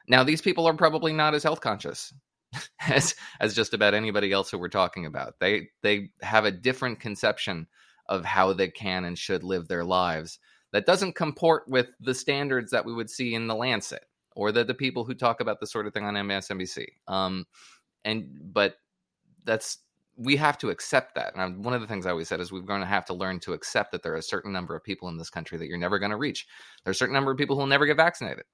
Now 0.08 0.24
these 0.24 0.42
people 0.42 0.68
are 0.68 0.74
probably 0.74 1.12
not 1.12 1.36
as 1.36 1.44
health 1.44 1.62
conscious 1.62 2.14
as 2.88 3.16
as 3.40 3.56
just 3.56 3.74
about 3.74 3.94
anybody 3.94 4.32
else 4.32 4.50
who 4.50 4.58
we're 4.58 4.70
talking 4.70 5.06
about. 5.06 5.36
They 5.40 5.70
they 5.82 6.12
have 6.22 6.46
a 6.46 6.52
different 6.52 7.00
conception 7.00 7.68
of 8.08 8.26
how 8.26 8.54
they 8.54 8.68
can 8.68 9.06
and 9.06 9.18
should 9.18 9.44
live 9.44 9.68
their 9.68 9.84
lives 9.84 10.40
that 10.72 10.86
doesn't 10.86 11.16
comport 11.16 11.64
with 11.68 11.88
the 12.00 12.14
standards 12.14 12.72
that 12.72 12.86
we 12.86 12.94
would 12.94 13.10
see 13.10 13.34
in 13.34 13.48
the 13.48 13.56
Lancet 13.56 14.06
or 14.36 14.52
the, 14.52 14.64
the 14.64 14.74
people 14.74 15.06
who 15.06 15.14
talk 15.14 15.40
about 15.40 15.60
this 15.60 15.72
sort 15.72 15.88
of 15.88 15.94
thing 15.94 16.04
on 16.04 16.16
MSNBC. 16.16 16.86
Um, 17.08 17.46
and 18.04 18.28
but 18.54 18.76
that's 19.46 19.80
we 20.18 20.36
have 20.36 20.58
to 20.58 20.70
accept 20.70 21.16
that. 21.16 21.34
And 21.36 21.64
one 21.64 21.74
of 21.74 21.82
the 21.82 21.88
things 21.88 22.06
I 22.06 22.12
always 22.12 22.28
said 22.28 22.40
is 22.40 22.52
we're 22.52 22.62
going 22.62 22.82
to 22.82 22.88
have 22.88 23.06
to 23.06 23.14
learn 23.14 23.40
to 23.42 23.54
accept 23.54 23.92
that 23.92 24.02
there 24.02 24.14
are 24.14 24.18
a 24.18 24.22
certain 24.22 24.54
number 24.54 24.76
of 24.76 24.84
people 24.84 25.10
in 25.10 25.18
this 25.18 25.30
country 25.30 25.58
that 25.58 25.68
you're 25.68 25.78
never 25.78 26.00
going 26.00 26.12
to 26.12 26.18
reach. 26.18 26.48
There 26.84 26.90
are 26.90 26.94
a 26.94 26.96
certain 26.96 27.14
number 27.14 27.32
of 27.32 27.38
people 27.38 27.56
who 27.56 27.62
will 27.62 27.68
never 27.68 27.86
get 27.86 27.98
vaccinated. 27.98 28.46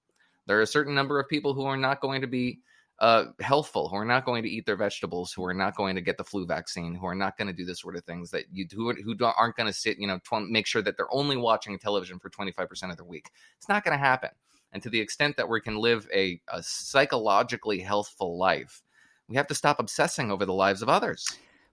There 0.48 0.58
are 0.58 0.64
a 0.64 0.68
certain 0.68 0.96
number 0.96 1.20
of 1.20 1.30
people 1.30 1.54
who 1.54 1.66
are 1.66 1.78
not 1.78 2.02
going 2.02 2.22
to 2.22 2.28
be 2.28 2.60
uh, 3.02 3.26
healthful, 3.40 3.90
who 3.90 3.96
are 3.96 4.06
not 4.06 4.26
going 4.26 4.44
to 4.44 4.50
eat 4.50 4.68
their 4.68 4.76
vegetables, 4.76 5.34
who 5.34 5.44
are 5.44 5.56
not 5.56 5.76
going 5.76 5.96
to 5.96 6.02
get 6.02 6.18
the 6.18 6.24
flu 6.24 6.46
vaccine, 6.46 6.94
who 6.94 7.08
are 7.08 7.16
not 7.16 7.36
going 7.36 7.48
to 7.48 7.54
do 7.54 7.66
this 7.66 7.80
sort 7.80 7.96
of 7.96 8.04
things 8.06 8.30
that 8.30 8.46
you 8.54 8.64
do, 8.64 8.94
who 9.04 9.16
aren't 9.26 9.56
going 9.56 9.66
to 9.66 9.74
sit, 9.74 9.98
you 9.98 10.06
know, 10.06 10.20
tw- 10.20 10.48
make 10.48 10.68
sure 10.68 10.84
that 10.84 10.98
they're 10.98 11.12
only 11.14 11.36
watching 11.36 11.80
television 11.80 12.20
for 12.20 12.30
25% 12.30 12.92
of 12.92 12.98
the 12.98 13.04
week. 13.04 13.32
It's 13.58 13.68
not 13.68 13.84
going 13.84 13.98
to 13.98 14.04
happen. 14.04 14.30
And 14.72 14.84
to 14.84 14.90
the 14.90 15.00
extent 15.00 15.36
that 15.38 15.50
we 15.50 15.60
can 15.62 15.78
live 15.78 16.08
a, 16.14 16.40
a 16.48 16.62
psychologically 16.62 17.80
healthful 17.80 18.38
life, 18.38 18.84
we 19.28 19.36
have 19.36 19.48
to 19.48 19.56
stop 19.56 19.80
obsessing 19.80 20.32
over 20.32 20.46
the 20.46 20.54
lives 20.54 20.84
of 20.84 20.88
others. 20.90 21.28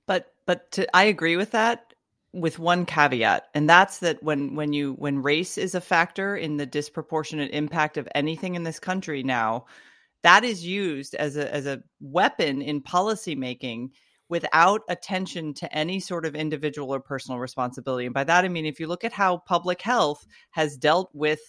But 0.07 0.33
but 0.47 0.71
to, 0.73 0.97
I 0.97 1.05
agree 1.05 1.37
with 1.37 1.51
that 1.51 1.93
with 2.33 2.59
one 2.59 2.85
caveat 2.85 3.49
and 3.55 3.69
that's 3.69 3.99
that 3.99 4.23
when 4.23 4.55
when 4.55 4.73
you 4.73 4.93
when 4.95 5.23
race 5.23 5.57
is 5.57 5.75
a 5.75 5.81
factor 5.81 6.37
in 6.37 6.59
the 6.59 6.67
disproportionate 6.67 7.51
impact 7.53 7.97
of 7.97 8.07
anything 8.15 8.55
in 8.55 8.65
this 8.65 8.79
country 8.79 9.23
now 9.23 9.65
that 10.23 10.45
is 10.45 10.65
used 10.65 11.15
as 11.15 11.37
a 11.37 11.53
as 11.55 11.67
a 11.67 11.83
weapon 12.01 12.63
in 12.63 12.83
policymaking 12.83 13.91
without 14.29 14.83
attention 14.89 15.55
to 15.55 15.73
any 15.73 15.99
sort 16.01 16.27
of 16.27 16.35
individual 16.35 16.95
or 16.95 17.01
personal 17.01 17.39
responsibility. 17.39 18.05
And 18.07 18.15
by 18.15 18.25
that 18.25 18.45
I 18.45 18.49
mean 18.49 18.67
if 18.67 18.81
you 18.81 18.87
look 18.87 19.05
at 19.05 19.13
how 19.13 19.39
public 19.39 19.83
health 19.83 20.27
has 20.51 20.77
dealt 20.77 21.11
with 21.15 21.41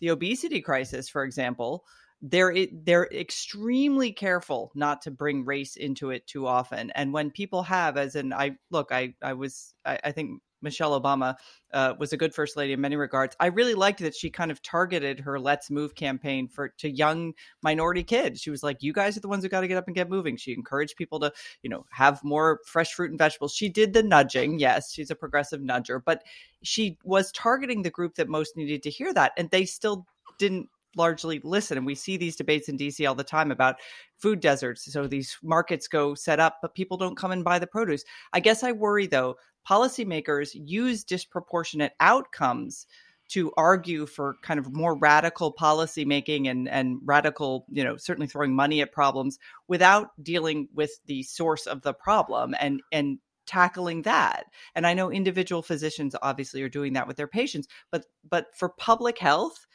the 0.00 0.10
obesity 0.10 0.60
crisis, 0.60 1.08
for 1.08 1.24
example, 1.24 1.84
they're 2.22 2.54
they're 2.84 3.08
extremely 3.12 4.12
careful 4.12 4.72
not 4.74 5.02
to 5.02 5.10
bring 5.10 5.44
race 5.44 5.76
into 5.76 6.10
it 6.10 6.26
too 6.26 6.46
often. 6.46 6.90
And 6.92 7.12
when 7.12 7.30
people 7.30 7.62
have, 7.64 7.96
as 7.96 8.16
in 8.16 8.32
I 8.32 8.56
look, 8.70 8.88
I 8.92 9.14
I 9.22 9.34
was 9.34 9.74
I, 9.84 9.98
I 10.04 10.12
think 10.12 10.40
Michelle 10.64 11.00
Obama 11.00 11.36
uh, 11.72 11.94
was 11.98 12.12
a 12.12 12.16
good 12.16 12.34
first 12.34 12.56
lady 12.56 12.72
in 12.72 12.80
many 12.80 12.96
regards. 12.96 13.36
I 13.38 13.46
really 13.46 13.74
liked 13.74 14.00
that 14.00 14.16
she 14.16 14.30
kind 14.30 14.50
of 14.50 14.60
targeted 14.62 15.20
her 15.20 15.38
"Let's 15.38 15.70
Move" 15.70 15.94
campaign 15.94 16.48
for 16.48 16.70
to 16.78 16.90
young 16.90 17.34
minority 17.62 18.02
kids. 18.02 18.40
She 18.40 18.50
was 18.50 18.64
like, 18.64 18.82
"You 18.82 18.92
guys 18.92 19.16
are 19.16 19.20
the 19.20 19.28
ones 19.28 19.44
who 19.44 19.48
got 19.48 19.60
to 19.60 19.68
get 19.68 19.78
up 19.78 19.86
and 19.86 19.94
get 19.94 20.10
moving." 20.10 20.36
She 20.36 20.52
encouraged 20.52 20.96
people 20.96 21.20
to, 21.20 21.32
you 21.62 21.70
know, 21.70 21.86
have 21.90 22.24
more 22.24 22.60
fresh 22.66 22.92
fruit 22.92 23.10
and 23.10 23.18
vegetables. 23.18 23.54
She 23.54 23.68
did 23.68 23.92
the 23.92 24.02
nudging. 24.02 24.58
Yes, 24.58 24.92
she's 24.92 25.10
a 25.10 25.14
progressive 25.14 25.60
nudger, 25.60 26.00
but 26.04 26.22
she 26.62 26.98
was 27.04 27.30
targeting 27.30 27.82
the 27.82 27.90
group 27.90 28.16
that 28.16 28.28
most 28.28 28.56
needed 28.56 28.82
to 28.82 28.90
hear 28.90 29.12
that, 29.12 29.32
and 29.36 29.50
they 29.50 29.64
still 29.64 30.06
didn't 30.38 30.68
largely 30.96 31.40
listen. 31.42 31.76
And 31.76 31.86
we 31.86 31.94
see 31.94 32.16
these 32.16 32.36
debates 32.36 32.68
in 32.68 32.76
DC 32.76 33.06
all 33.08 33.14
the 33.14 33.24
time 33.24 33.50
about 33.50 33.76
food 34.18 34.40
deserts. 34.40 34.90
So 34.92 35.06
these 35.06 35.36
markets 35.42 35.88
go 35.88 36.14
set 36.14 36.40
up, 36.40 36.58
but 36.62 36.74
people 36.74 36.96
don't 36.96 37.16
come 37.16 37.32
and 37.32 37.44
buy 37.44 37.58
the 37.58 37.66
produce. 37.66 38.04
I 38.32 38.40
guess 38.40 38.62
I 38.62 38.72
worry 38.72 39.06
though 39.06 39.36
policymakers 39.68 40.50
use 40.54 41.04
disproportionate 41.04 41.92
outcomes 42.00 42.86
to 43.28 43.52
argue 43.56 44.06
for 44.06 44.36
kind 44.42 44.60
of 44.60 44.74
more 44.74 44.96
radical 44.96 45.50
policy 45.50 46.04
making 46.04 46.46
and 46.48 46.68
and 46.68 46.98
radical 47.04 47.64
you 47.70 47.82
know 47.82 47.96
certainly 47.96 48.26
throwing 48.26 48.54
money 48.54 48.80
at 48.82 48.92
problems 48.92 49.38
without 49.66 50.10
dealing 50.22 50.68
with 50.74 51.00
the 51.06 51.22
source 51.22 51.66
of 51.66 51.82
the 51.82 51.94
problem 51.94 52.54
and 52.60 52.82
and 52.92 53.18
tackling 53.46 54.02
that. 54.02 54.44
And 54.74 54.86
i 54.86 54.94
know 54.94 55.10
individual 55.10 55.62
physicians 55.62 56.14
obviously 56.22 56.62
are 56.62 56.68
doing 56.68 56.92
that 56.94 57.06
with 57.06 57.16
their 57.16 57.26
patients 57.28 57.68
but 57.90 58.06
but 58.28 58.54
for 58.54 58.68
public 58.68 59.18
health 59.18 59.66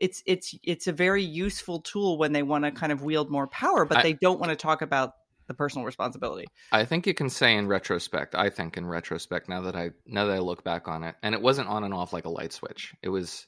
it's 0.00 0.22
it's 0.26 0.54
it's 0.62 0.86
a 0.86 0.92
very 0.92 1.22
useful 1.22 1.80
tool 1.80 2.18
when 2.18 2.32
they 2.32 2.42
want 2.42 2.64
to 2.64 2.72
kind 2.72 2.92
of 2.92 3.02
wield 3.02 3.30
more 3.30 3.46
power 3.46 3.84
but 3.84 3.98
I, 3.98 4.02
they 4.02 4.12
don't 4.14 4.40
want 4.40 4.50
to 4.50 4.56
talk 4.56 4.82
about 4.82 5.12
the 5.46 5.54
personal 5.54 5.84
responsibility 5.84 6.46
i 6.72 6.84
think 6.84 7.06
you 7.06 7.14
can 7.14 7.30
say 7.30 7.56
in 7.56 7.66
retrospect 7.66 8.34
i 8.34 8.48
think 8.50 8.76
in 8.76 8.86
retrospect 8.86 9.48
now 9.48 9.60
that 9.60 9.76
i 9.76 9.90
now 10.06 10.26
that 10.26 10.36
i 10.36 10.38
look 10.38 10.64
back 10.64 10.88
on 10.88 11.02
it 11.02 11.14
and 11.22 11.34
it 11.34 11.42
wasn't 11.42 11.68
on 11.68 11.84
and 11.84 11.94
off 11.94 12.12
like 12.12 12.24
a 12.24 12.30
light 12.30 12.52
switch 12.52 12.94
it 13.02 13.08
was 13.08 13.46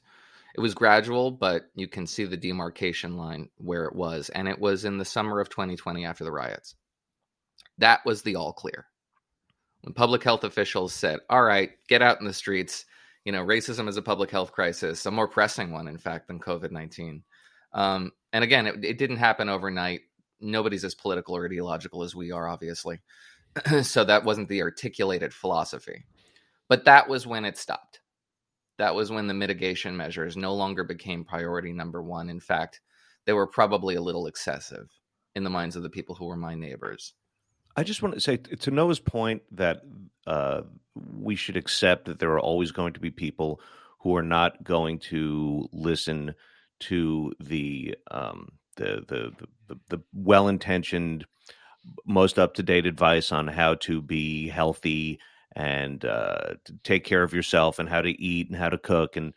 it 0.55 0.61
was 0.61 0.73
gradual 0.73 1.31
but 1.31 1.69
you 1.75 1.87
can 1.87 2.07
see 2.07 2.25
the 2.25 2.37
demarcation 2.37 3.17
line 3.17 3.49
where 3.57 3.85
it 3.85 3.95
was 3.95 4.29
and 4.29 4.47
it 4.47 4.59
was 4.59 4.85
in 4.85 4.97
the 4.97 5.05
summer 5.05 5.39
of 5.39 5.49
2020 5.49 6.05
after 6.05 6.23
the 6.23 6.31
riots 6.31 6.75
that 7.77 8.05
was 8.05 8.21
the 8.21 8.35
all 8.35 8.53
clear 8.53 8.85
when 9.87 9.93
public 9.93 10.23
health 10.23 10.43
officials 10.43 10.93
said, 10.93 11.19
all 11.29 11.43
right, 11.43 11.71
get 11.87 12.01
out 12.01 12.19
in 12.19 12.27
the 12.27 12.33
streets, 12.33 12.85
you 13.23 13.31
know, 13.31 13.41
racism 13.41 13.87
is 13.87 13.95
a 13.95 14.01
public 14.01 14.29
health 14.29 14.51
crisis, 14.51 15.05
a 15.05 15.11
more 15.11 15.29
pressing 15.29 15.71
one, 15.71 15.87
in 15.87 15.97
fact, 15.97 16.27
than 16.27 16.39
COVID 16.39 16.71
19. 16.71 17.23
Um, 17.73 18.11
and 18.33 18.43
again, 18.43 18.67
it, 18.67 18.83
it 18.83 18.97
didn't 18.97 19.17
happen 19.17 19.47
overnight. 19.47 20.01
Nobody's 20.39 20.83
as 20.83 20.95
political 20.95 21.35
or 21.35 21.45
ideological 21.45 22.03
as 22.03 22.15
we 22.15 22.31
are, 22.31 22.47
obviously. 22.47 22.99
so 23.81 24.03
that 24.03 24.23
wasn't 24.23 24.49
the 24.49 24.61
articulated 24.61 25.33
philosophy. 25.33 26.05
But 26.69 26.85
that 26.85 27.07
was 27.07 27.25
when 27.25 27.45
it 27.45 27.57
stopped. 27.57 28.01
That 28.77 28.93
was 28.93 29.11
when 29.11 29.27
the 29.27 29.33
mitigation 29.33 29.97
measures 29.97 30.37
no 30.37 30.53
longer 30.53 30.83
became 30.83 31.23
priority 31.23 31.73
number 31.73 32.01
one. 32.03 32.29
In 32.29 32.39
fact, 32.39 32.81
they 33.25 33.33
were 33.33 33.47
probably 33.47 33.95
a 33.95 34.01
little 34.01 34.27
excessive 34.27 34.89
in 35.35 35.43
the 35.43 35.49
minds 35.49 35.75
of 35.75 35.83
the 35.83 35.89
people 35.89 36.15
who 36.15 36.25
were 36.25 36.37
my 36.37 36.55
neighbors. 36.55 37.13
I 37.75 37.83
just 37.83 38.01
want 38.01 38.15
to 38.15 38.21
say 38.21 38.37
to 38.37 38.71
Noah's 38.71 38.99
point 38.99 39.43
that 39.51 39.81
uh, 40.25 40.61
we 40.95 41.35
should 41.35 41.57
accept 41.57 42.05
that 42.05 42.19
there 42.19 42.31
are 42.31 42.39
always 42.39 42.71
going 42.71 42.93
to 42.93 42.99
be 42.99 43.11
people 43.11 43.61
who 43.99 44.15
are 44.15 44.23
not 44.23 44.63
going 44.63 44.99
to 44.99 45.67
listen 45.71 46.33
to 46.79 47.33
the 47.39 47.95
um, 48.09 48.49
the, 48.77 49.03
the, 49.07 49.31
the, 49.67 49.79
the 49.89 50.03
well 50.13 50.47
intentioned, 50.47 51.25
most 52.05 52.39
up 52.39 52.53
to 52.55 52.63
date 52.63 52.85
advice 52.85 53.31
on 53.31 53.47
how 53.47 53.75
to 53.75 54.01
be 54.01 54.47
healthy 54.47 55.19
and 55.55 56.05
uh, 56.05 56.53
take 56.83 57.03
care 57.03 57.23
of 57.23 57.33
yourself 57.33 57.79
and 57.79 57.89
how 57.89 58.01
to 58.01 58.21
eat 58.21 58.47
and 58.47 58.57
how 58.57 58.69
to 58.69 58.77
cook 58.77 59.15
and 59.15 59.33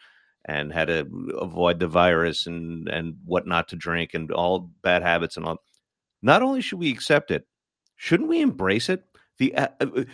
and 0.46 0.72
how 0.72 0.85
to 0.85 1.07
avoid 1.38 1.79
the 1.79 1.87
virus 1.88 2.46
and 2.46 2.88
and 2.88 3.16
what 3.24 3.46
not 3.46 3.68
to 3.68 3.76
drink 3.76 4.14
and 4.14 4.31
all 4.31 4.70
bad 4.83 5.03
habits 5.03 5.37
and 5.37 5.46
all. 5.46 5.59
Not 6.22 6.42
only 6.42 6.61
should 6.61 6.79
we 6.79 6.90
accept 6.90 7.31
it, 7.31 7.46
shouldn't 7.96 8.29
we 8.29 8.40
embrace 8.40 8.88
it? 8.88 9.05
The 9.38 9.55
uh, 9.55 9.68
uh, 9.81 10.05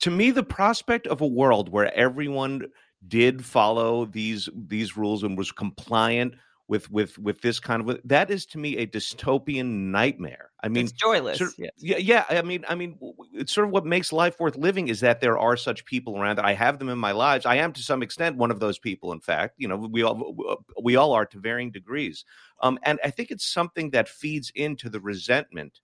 to 0.00 0.10
me, 0.10 0.30
the 0.30 0.42
prospect 0.42 1.06
of 1.06 1.20
a 1.20 1.26
world 1.26 1.68
where 1.68 1.94
everyone 1.94 2.66
did 3.06 3.44
follow 3.44 4.06
these 4.06 4.48
these 4.54 4.96
rules 4.96 5.22
and 5.22 5.36
was 5.36 5.52
compliant 5.52 6.34
with 6.70 6.88
with 6.88 7.18
with 7.18 7.40
this 7.42 7.58
kind 7.58 7.90
of 7.90 8.00
that 8.04 8.30
is 8.30 8.46
to 8.46 8.56
me 8.56 8.76
a 8.76 8.86
dystopian 8.86 9.90
nightmare. 9.90 10.50
I 10.62 10.68
mean, 10.68 10.84
it's 10.84 10.92
joyless. 10.92 11.38
Sort 11.38 11.50
of, 11.50 11.58
yes. 11.58 11.72
Yeah, 11.78 11.96
yeah. 11.96 12.24
I 12.30 12.42
mean, 12.42 12.64
I 12.68 12.76
mean, 12.76 12.96
it's 13.34 13.52
sort 13.52 13.66
of 13.66 13.72
what 13.72 13.84
makes 13.84 14.12
life 14.12 14.38
worth 14.38 14.56
living 14.56 14.86
is 14.86 15.00
that 15.00 15.20
there 15.20 15.36
are 15.36 15.56
such 15.56 15.84
people 15.84 16.16
around. 16.16 16.36
That 16.36 16.44
I 16.44 16.52
have 16.52 16.78
them 16.78 16.88
in 16.88 16.96
my 16.96 17.10
lives. 17.10 17.44
I 17.44 17.56
am 17.56 17.72
to 17.72 17.82
some 17.82 18.04
extent 18.04 18.36
one 18.36 18.52
of 18.52 18.60
those 18.60 18.78
people. 18.78 19.10
In 19.12 19.18
fact, 19.18 19.56
you 19.58 19.66
know, 19.66 19.76
we 19.76 20.04
all 20.04 20.62
we 20.80 20.94
all 20.94 21.12
are 21.12 21.26
to 21.26 21.40
varying 21.40 21.72
degrees. 21.72 22.24
Um, 22.62 22.78
and 22.84 23.00
I 23.02 23.10
think 23.10 23.32
it's 23.32 23.44
something 23.44 23.90
that 23.90 24.08
feeds 24.08 24.52
into 24.54 24.88
the 24.88 25.00
resentment 25.00 25.80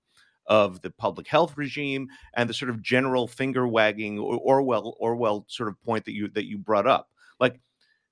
of 0.46 0.82
the 0.82 0.90
public 0.90 1.26
health 1.26 1.56
regime 1.56 2.06
and 2.34 2.48
the 2.48 2.54
sort 2.54 2.70
of 2.70 2.80
general 2.80 3.26
finger 3.26 3.66
wagging 3.66 4.20
or 4.20 4.38
Orwell 4.38 4.96
Orwell 5.00 5.46
sort 5.48 5.68
of 5.68 5.82
point 5.82 6.04
that 6.04 6.12
you 6.12 6.28
that 6.28 6.46
you 6.46 6.58
brought 6.58 6.86
up. 6.86 7.08
Like 7.40 7.58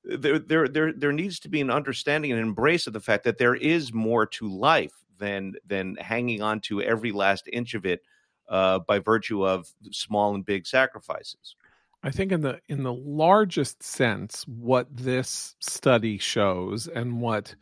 there 0.04 0.38
there 0.38 0.68
there 0.68 0.92
there 0.92 1.12
needs 1.12 1.40
to 1.40 1.48
be 1.48 1.60
an 1.60 1.70
understanding 1.70 2.32
and 2.32 2.40
embrace 2.40 2.86
of 2.86 2.92
the 2.92 3.00
fact 3.00 3.24
that 3.24 3.38
there 3.38 3.54
is 3.54 3.92
more 3.92 4.26
to 4.26 4.48
life 4.48 4.92
than 5.18 5.54
than 5.66 5.96
hanging 5.96 6.42
on 6.42 6.60
to 6.60 6.82
every 6.82 7.12
last 7.12 7.48
inch 7.52 7.74
of 7.74 7.86
it 7.86 8.02
uh, 8.48 8.80
by 8.80 8.98
virtue 8.98 9.46
of 9.46 9.66
small 9.90 10.34
and 10.34 10.44
big 10.44 10.66
sacrifices. 10.66 11.56
I 12.02 12.10
think 12.10 12.32
in 12.32 12.42
the 12.42 12.60
in 12.68 12.82
the 12.82 12.92
largest 12.92 13.82
sense, 13.82 14.46
what 14.46 14.94
this 14.94 15.56
study 15.60 16.18
shows 16.18 16.86
and 16.86 17.20
what 17.20 17.54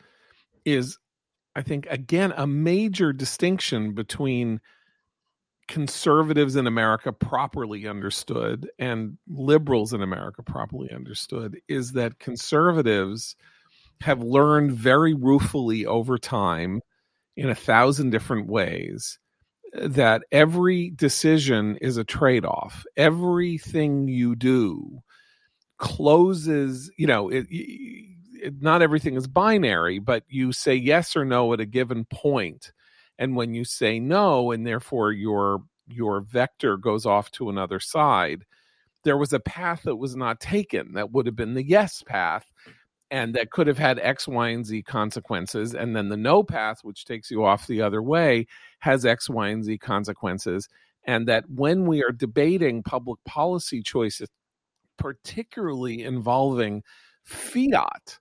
is 0.65 0.99
I 1.55 1.63
think, 1.63 1.87
again, 1.91 2.33
a 2.37 2.47
major 2.47 3.13
distinction 3.13 3.93
between 3.93 4.61
conservatives 5.73 6.55
in 6.55 6.67
America 6.67 7.11
properly 7.15 7.89
understood 7.89 8.69
and 8.79 9.17
liberals 9.27 9.95
in 9.95 10.03
America 10.03 10.43
properly 10.43 10.91
understood 10.93 11.59
is 11.67 11.93
that 11.93 12.19
conservatives 12.19 13.37
have 14.03 14.23
learned 14.23 14.73
very 14.73 15.15
ruefully 15.15 15.87
over 15.87 16.19
time 16.19 16.83
in 17.39 17.49
a 17.49 17.55
thousand 17.55 18.11
different 18.11 18.49
ways 18.49 19.19
that 19.73 20.21
every 20.31 20.91
decision 20.91 21.79
is 21.81 21.97
a 21.97 22.05
trade 22.05 22.45
off. 22.45 22.85
Everything 22.99 24.09
you 24.09 24.37
do 24.37 24.99
closes, 25.79 26.91
you 26.99 27.07
know, 27.07 27.31
it, 27.31 27.47
not 28.61 28.83
everything 28.83 29.15
is 29.17 29.27
binary, 29.27 30.01
but 30.01 30.23
you 30.29 30.53
say 30.53 30.75
yes 30.75 31.17
or 31.17 31.25
no 31.25 31.51
at 31.55 31.61
a 31.61 31.65
given 31.65 32.05
point, 32.05 32.73
and 33.23 33.37
when 33.37 33.55
you 33.55 33.65
say 33.65 34.01
no, 34.01 34.51
and 34.51 34.67
therefore 34.67 35.13
your 35.13 35.63
your 35.87 36.23
vector 36.23 36.77
goes 36.77 37.07
off 37.07 37.31
to 37.31 37.49
another 37.49 37.79
side, 37.79 38.45
there 39.05 39.17
was 39.17 39.33
a 39.33 39.39
path 39.39 39.83
that 39.85 39.95
was 39.95 40.17
not 40.17 40.41
taken 40.41 40.95
that 40.95 41.13
would 41.13 41.27
have 41.27 41.37
been 41.37 41.55
the 41.55 41.63
yes 41.63 42.03
path, 42.03 42.51
and 43.13 43.33
that 43.35 43.53
could 43.53 43.69
have 43.69 43.79
had 43.79 44.01
X, 44.01 44.27
Y, 44.27 44.49
and 44.49 44.67
Z 44.67 44.83
consequences, 44.83 45.73
and 45.73 45.95
then 45.95 46.09
the 46.09 46.17
no 46.17 46.43
path, 46.43 46.81
which 46.83 47.05
takes 47.05 47.31
you 47.31 47.45
off 47.45 47.69
the 47.69 47.81
other 47.81 48.03
way, 48.03 48.49
has 48.81 49.07
X, 49.07 49.31
Y, 49.31 49.49
and 49.51 49.63
Z 49.63 49.79
consequences, 49.79 50.69
and 51.05 51.29
that 51.29 51.49
when 51.49 51.87
we 51.87 52.03
are 52.03 52.11
debating 52.11 52.83
public 52.83 53.21
policy 53.25 53.83
choices, 53.83 54.29
particularly 54.99 56.03
involving 56.03 56.83
fiat 57.23 58.19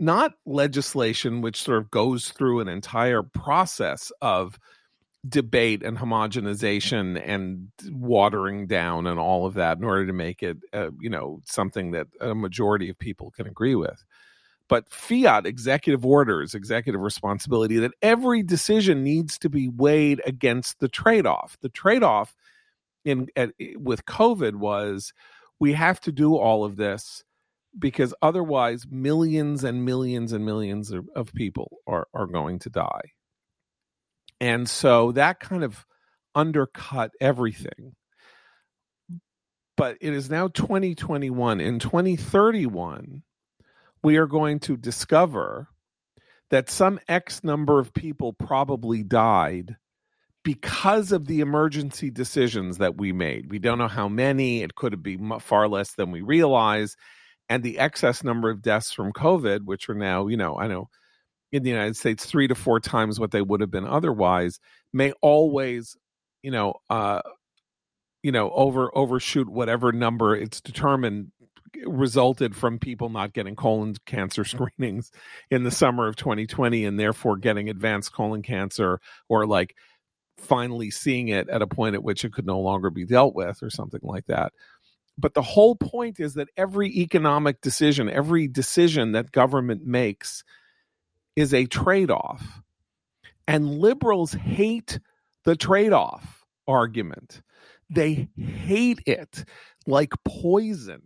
not 0.00 0.32
legislation 0.46 1.42
which 1.42 1.62
sort 1.62 1.78
of 1.78 1.90
goes 1.90 2.30
through 2.30 2.60
an 2.60 2.68
entire 2.68 3.22
process 3.22 4.10
of 4.22 4.58
debate 5.28 5.82
and 5.82 5.98
homogenization 5.98 7.22
and 7.26 7.68
watering 7.90 8.66
down 8.66 9.06
and 9.06 9.20
all 9.20 9.44
of 9.44 9.54
that 9.54 9.76
in 9.76 9.84
order 9.84 10.06
to 10.06 10.12
make 10.12 10.42
it 10.42 10.56
uh, 10.72 10.90
you 10.98 11.10
know 11.10 11.40
something 11.44 11.90
that 11.90 12.06
a 12.20 12.34
majority 12.34 12.88
of 12.88 12.98
people 12.98 13.30
can 13.30 13.46
agree 13.46 13.74
with. 13.74 14.02
But 14.68 14.90
fiat 14.90 15.46
executive 15.46 16.06
orders 16.06 16.54
executive 16.54 17.02
responsibility 17.02 17.76
that 17.78 17.92
every 18.00 18.42
decision 18.42 19.04
needs 19.04 19.38
to 19.40 19.50
be 19.50 19.68
weighed 19.68 20.22
against 20.24 20.80
the 20.80 20.88
trade-off. 20.88 21.58
The 21.60 21.68
trade-off 21.68 22.34
in 23.04 23.28
at, 23.36 23.50
with 23.76 24.06
covid 24.06 24.54
was 24.54 25.12
we 25.58 25.74
have 25.74 26.00
to 26.00 26.12
do 26.12 26.36
all 26.36 26.64
of 26.64 26.76
this 26.76 27.24
because 27.78 28.14
otherwise 28.20 28.86
millions 28.90 29.64
and 29.64 29.84
millions 29.84 30.32
and 30.32 30.44
millions 30.44 30.90
of, 30.90 31.08
of 31.14 31.32
people 31.32 31.78
are, 31.86 32.08
are 32.14 32.26
going 32.26 32.58
to 32.60 32.70
die. 32.70 33.12
And 34.40 34.68
so 34.68 35.12
that 35.12 35.40
kind 35.40 35.62
of 35.62 35.86
undercut 36.34 37.12
everything. 37.20 37.94
But 39.76 39.98
it 40.00 40.12
is 40.12 40.28
now 40.28 40.48
2021. 40.48 41.60
In 41.60 41.78
2031, 41.78 43.22
we 44.02 44.16
are 44.16 44.26
going 44.26 44.58
to 44.60 44.76
discover 44.76 45.68
that 46.50 46.70
some 46.70 46.98
X 47.08 47.44
number 47.44 47.78
of 47.78 47.94
people 47.94 48.32
probably 48.32 49.02
died 49.02 49.76
because 50.42 51.12
of 51.12 51.26
the 51.26 51.40
emergency 51.40 52.10
decisions 52.10 52.78
that 52.78 52.96
we 52.96 53.12
made. 53.12 53.50
We 53.50 53.58
don't 53.58 53.78
know 53.78 53.88
how 53.88 54.08
many, 54.08 54.62
it 54.62 54.74
could 54.74 55.02
be 55.02 55.18
far 55.40 55.68
less 55.68 55.92
than 55.92 56.10
we 56.10 56.22
realize 56.22 56.96
and 57.50 57.64
the 57.64 57.80
excess 57.80 58.22
number 58.22 58.48
of 58.48 58.62
deaths 58.62 58.92
from 58.92 59.12
COVID, 59.12 59.64
which 59.64 59.88
are 59.90 59.94
now, 59.94 60.28
you 60.28 60.36
know, 60.36 60.56
I 60.56 60.68
know 60.68 60.88
in 61.50 61.64
the 61.64 61.70
United 61.70 61.96
States 61.96 62.24
three 62.24 62.46
to 62.46 62.54
four 62.54 62.78
times 62.78 63.18
what 63.18 63.32
they 63.32 63.42
would 63.42 63.60
have 63.60 63.72
been 63.72 63.86
otherwise, 63.86 64.60
may 64.92 65.12
always, 65.20 65.96
you 66.42 66.52
know, 66.52 66.74
uh, 66.88 67.20
you 68.22 68.30
know, 68.30 68.50
over 68.52 68.96
overshoot 68.96 69.48
whatever 69.48 69.90
number 69.90 70.36
it's 70.36 70.60
determined 70.60 71.32
resulted 71.86 72.54
from 72.54 72.78
people 72.78 73.08
not 73.08 73.32
getting 73.32 73.56
colon 73.56 73.96
cancer 74.06 74.44
screenings 74.44 75.10
in 75.50 75.64
the 75.64 75.70
summer 75.70 76.06
of 76.06 76.16
2020 76.16 76.84
and 76.84 76.98
therefore 76.98 77.36
getting 77.36 77.68
advanced 77.68 78.12
colon 78.12 78.42
cancer 78.42 79.00
or 79.28 79.46
like 79.46 79.74
finally 80.36 80.90
seeing 80.90 81.28
it 81.28 81.48
at 81.48 81.62
a 81.62 81.66
point 81.66 81.94
at 81.94 82.02
which 82.02 82.24
it 82.24 82.32
could 82.32 82.46
no 82.46 82.60
longer 82.60 82.90
be 82.90 83.04
dealt 83.04 83.34
with 83.34 83.62
or 83.62 83.70
something 83.70 84.00
like 84.02 84.26
that 84.26 84.52
but 85.20 85.34
the 85.34 85.42
whole 85.42 85.76
point 85.76 86.18
is 86.20 86.34
that 86.34 86.48
every 86.56 86.88
economic 86.88 87.60
decision, 87.60 88.08
every 88.08 88.48
decision 88.48 89.12
that 89.12 89.32
government 89.32 89.86
makes 89.86 90.44
is 91.36 91.54
a 91.54 91.66
trade 91.66 92.10
off. 92.10 92.62
And 93.46 93.78
liberals 93.78 94.32
hate 94.32 94.98
the 95.44 95.56
trade 95.56 95.92
off 95.92 96.44
argument. 96.66 97.42
they 97.90 98.28
hate 98.36 99.00
it 99.06 99.44
like 99.86 100.12
poison. 100.24 101.02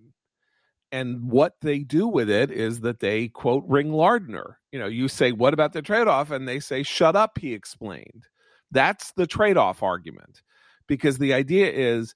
And 0.92 1.30
what 1.30 1.54
they 1.60 1.80
do 1.80 2.06
with 2.06 2.30
it 2.30 2.50
is 2.50 2.80
that 2.80 3.00
they 3.00 3.28
quote 3.28 3.64
ring 3.66 3.92
Lardner. 3.92 4.58
You 4.70 4.78
know, 4.78 4.86
you 4.86 5.08
say, 5.08 5.32
What 5.32 5.54
about 5.54 5.72
the 5.72 5.82
trade 5.82 6.06
off? 6.06 6.30
And 6.30 6.46
they 6.46 6.60
say, 6.60 6.82
Shut 6.82 7.16
up, 7.16 7.38
he 7.38 7.52
explained. 7.54 8.28
That's 8.70 9.12
the 9.12 9.26
trade 9.26 9.56
off 9.56 9.82
argument. 9.82 10.42
Because 10.86 11.18
the 11.18 11.32
idea 11.32 11.70
is 11.70 12.14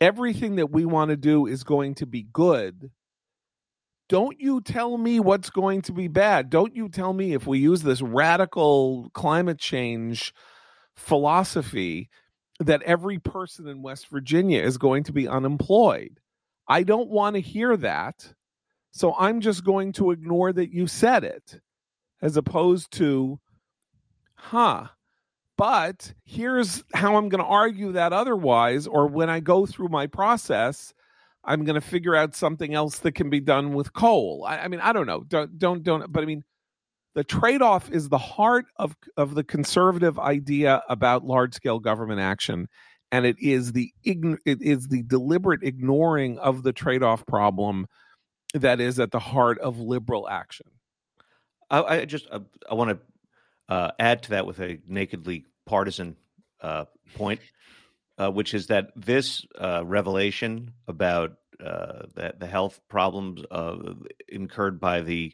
everything 0.00 0.56
that 0.56 0.70
we 0.70 0.84
want 0.84 1.10
to 1.10 1.16
do 1.16 1.46
is 1.46 1.64
going 1.64 1.94
to 1.96 2.06
be 2.06 2.22
good. 2.22 2.90
Don't 4.08 4.40
you 4.40 4.60
tell 4.60 4.96
me 4.96 5.18
what's 5.18 5.50
going 5.50 5.82
to 5.82 5.92
be 5.92 6.06
bad. 6.06 6.48
Don't 6.48 6.76
you 6.76 6.88
tell 6.88 7.12
me 7.12 7.34
if 7.34 7.46
we 7.46 7.58
use 7.58 7.82
this 7.82 8.00
radical 8.00 9.10
climate 9.14 9.58
change 9.58 10.32
philosophy 10.94 12.08
that 12.60 12.82
every 12.82 13.18
person 13.18 13.66
in 13.66 13.82
West 13.82 14.08
Virginia 14.08 14.62
is 14.62 14.78
going 14.78 15.04
to 15.04 15.12
be 15.12 15.26
unemployed. 15.26 16.20
I 16.68 16.84
don't 16.84 17.10
want 17.10 17.34
to 17.34 17.40
hear 17.40 17.76
that. 17.76 18.32
So 18.92 19.14
I'm 19.18 19.40
just 19.40 19.64
going 19.64 19.92
to 19.94 20.10
ignore 20.10 20.52
that 20.52 20.72
you 20.72 20.86
said 20.86 21.22
it 21.24 21.60
as 22.22 22.36
opposed 22.36 22.92
to, 22.92 23.38
huh, 24.36 24.86
but 25.56 26.12
here's 26.24 26.84
how 26.94 27.16
I'm 27.16 27.28
going 27.28 27.42
to 27.42 27.48
argue 27.48 27.92
that 27.92 28.12
otherwise, 28.12 28.86
or 28.86 29.06
when 29.06 29.30
I 29.30 29.40
go 29.40 29.66
through 29.66 29.88
my 29.88 30.06
process, 30.06 30.92
I'm 31.44 31.64
going 31.64 31.80
to 31.80 31.86
figure 31.86 32.14
out 32.14 32.34
something 32.34 32.74
else 32.74 32.98
that 33.00 33.12
can 33.12 33.30
be 33.30 33.40
done 33.40 33.72
with 33.72 33.92
coal. 33.92 34.44
I, 34.46 34.58
I 34.58 34.68
mean, 34.68 34.80
I 34.80 34.92
don't 34.92 35.06
know. 35.06 35.22
Don't, 35.22 35.58
don't, 35.58 35.82
don't, 35.82 36.12
but 36.12 36.22
I 36.22 36.26
mean, 36.26 36.44
the 37.16 37.24
trade-off 37.24 37.90
is 37.90 38.08
the 38.08 38.18
heart 38.18 38.66
of 38.76 38.94
of 39.16 39.34
the 39.34 39.42
conservative 39.42 40.18
idea 40.18 40.82
about 40.88 41.24
large-scale 41.24 41.80
government 41.80 42.20
action 42.20 42.68
and 43.10 43.24
it 43.24 43.36
is 43.40 43.72
the 43.72 43.90
ign- 44.06 44.38
it 44.44 44.60
is 44.62 44.88
the 44.88 45.02
deliberate 45.02 45.62
ignoring 45.62 46.38
of 46.38 46.62
the 46.62 46.72
trade-off 46.72 47.24
problem 47.26 47.86
that 48.54 48.80
is 48.80 49.00
at 49.00 49.10
the 49.10 49.18
heart 49.18 49.58
of 49.60 49.78
liberal 49.78 50.28
action 50.28 50.66
i, 51.70 51.82
I 51.82 52.04
just 52.04 52.26
uh, 52.30 52.40
i 52.70 52.74
want 52.74 52.90
to 52.90 52.98
uh, 53.68 53.90
add 53.98 54.22
to 54.22 54.30
that 54.30 54.46
with 54.46 54.60
a 54.60 54.78
nakedly 54.86 55.44
partisan 55.64 56.16
uh, 56.60 56.84
point 57.14 57.40
uh, 58.18 58.30
which 58.30 58.54
is 58.54 58.68
that 58.68 58.90
this 58.96 59.44
uh, 59.60 59.84
revelation 59.84 60.72
about 60.88 61.36
uh, 61.60 62.02
the, 62.14 62.34
the 62.38 62.46
health 62.46 62.80
problems 62.88 63.42
incurred 64.28 64.80
by 64.80 65.00
the 65.00 65.32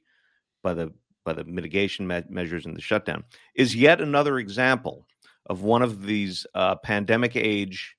by 0.62 0.74
the 0.74 0.92
by 1.24 1.32
the 1.32 1.44
mitigation 1.44 2.06
me- 2.06 2.22
measures 2.28 2.66
and 2.66 2.76
the 2.76 2.80
shutdown 2.80 3.24
is 3.54 3.74
yet 3.74 4.00
another 4.00 4.38
example 4.38 5.06
of 5.46 5.62
one 5.62 5.82
of 5.82 6.04
these 6.04 6.46
uh, 6.54 6.74
pandemic 6.76 7.36
age 7.36 7.96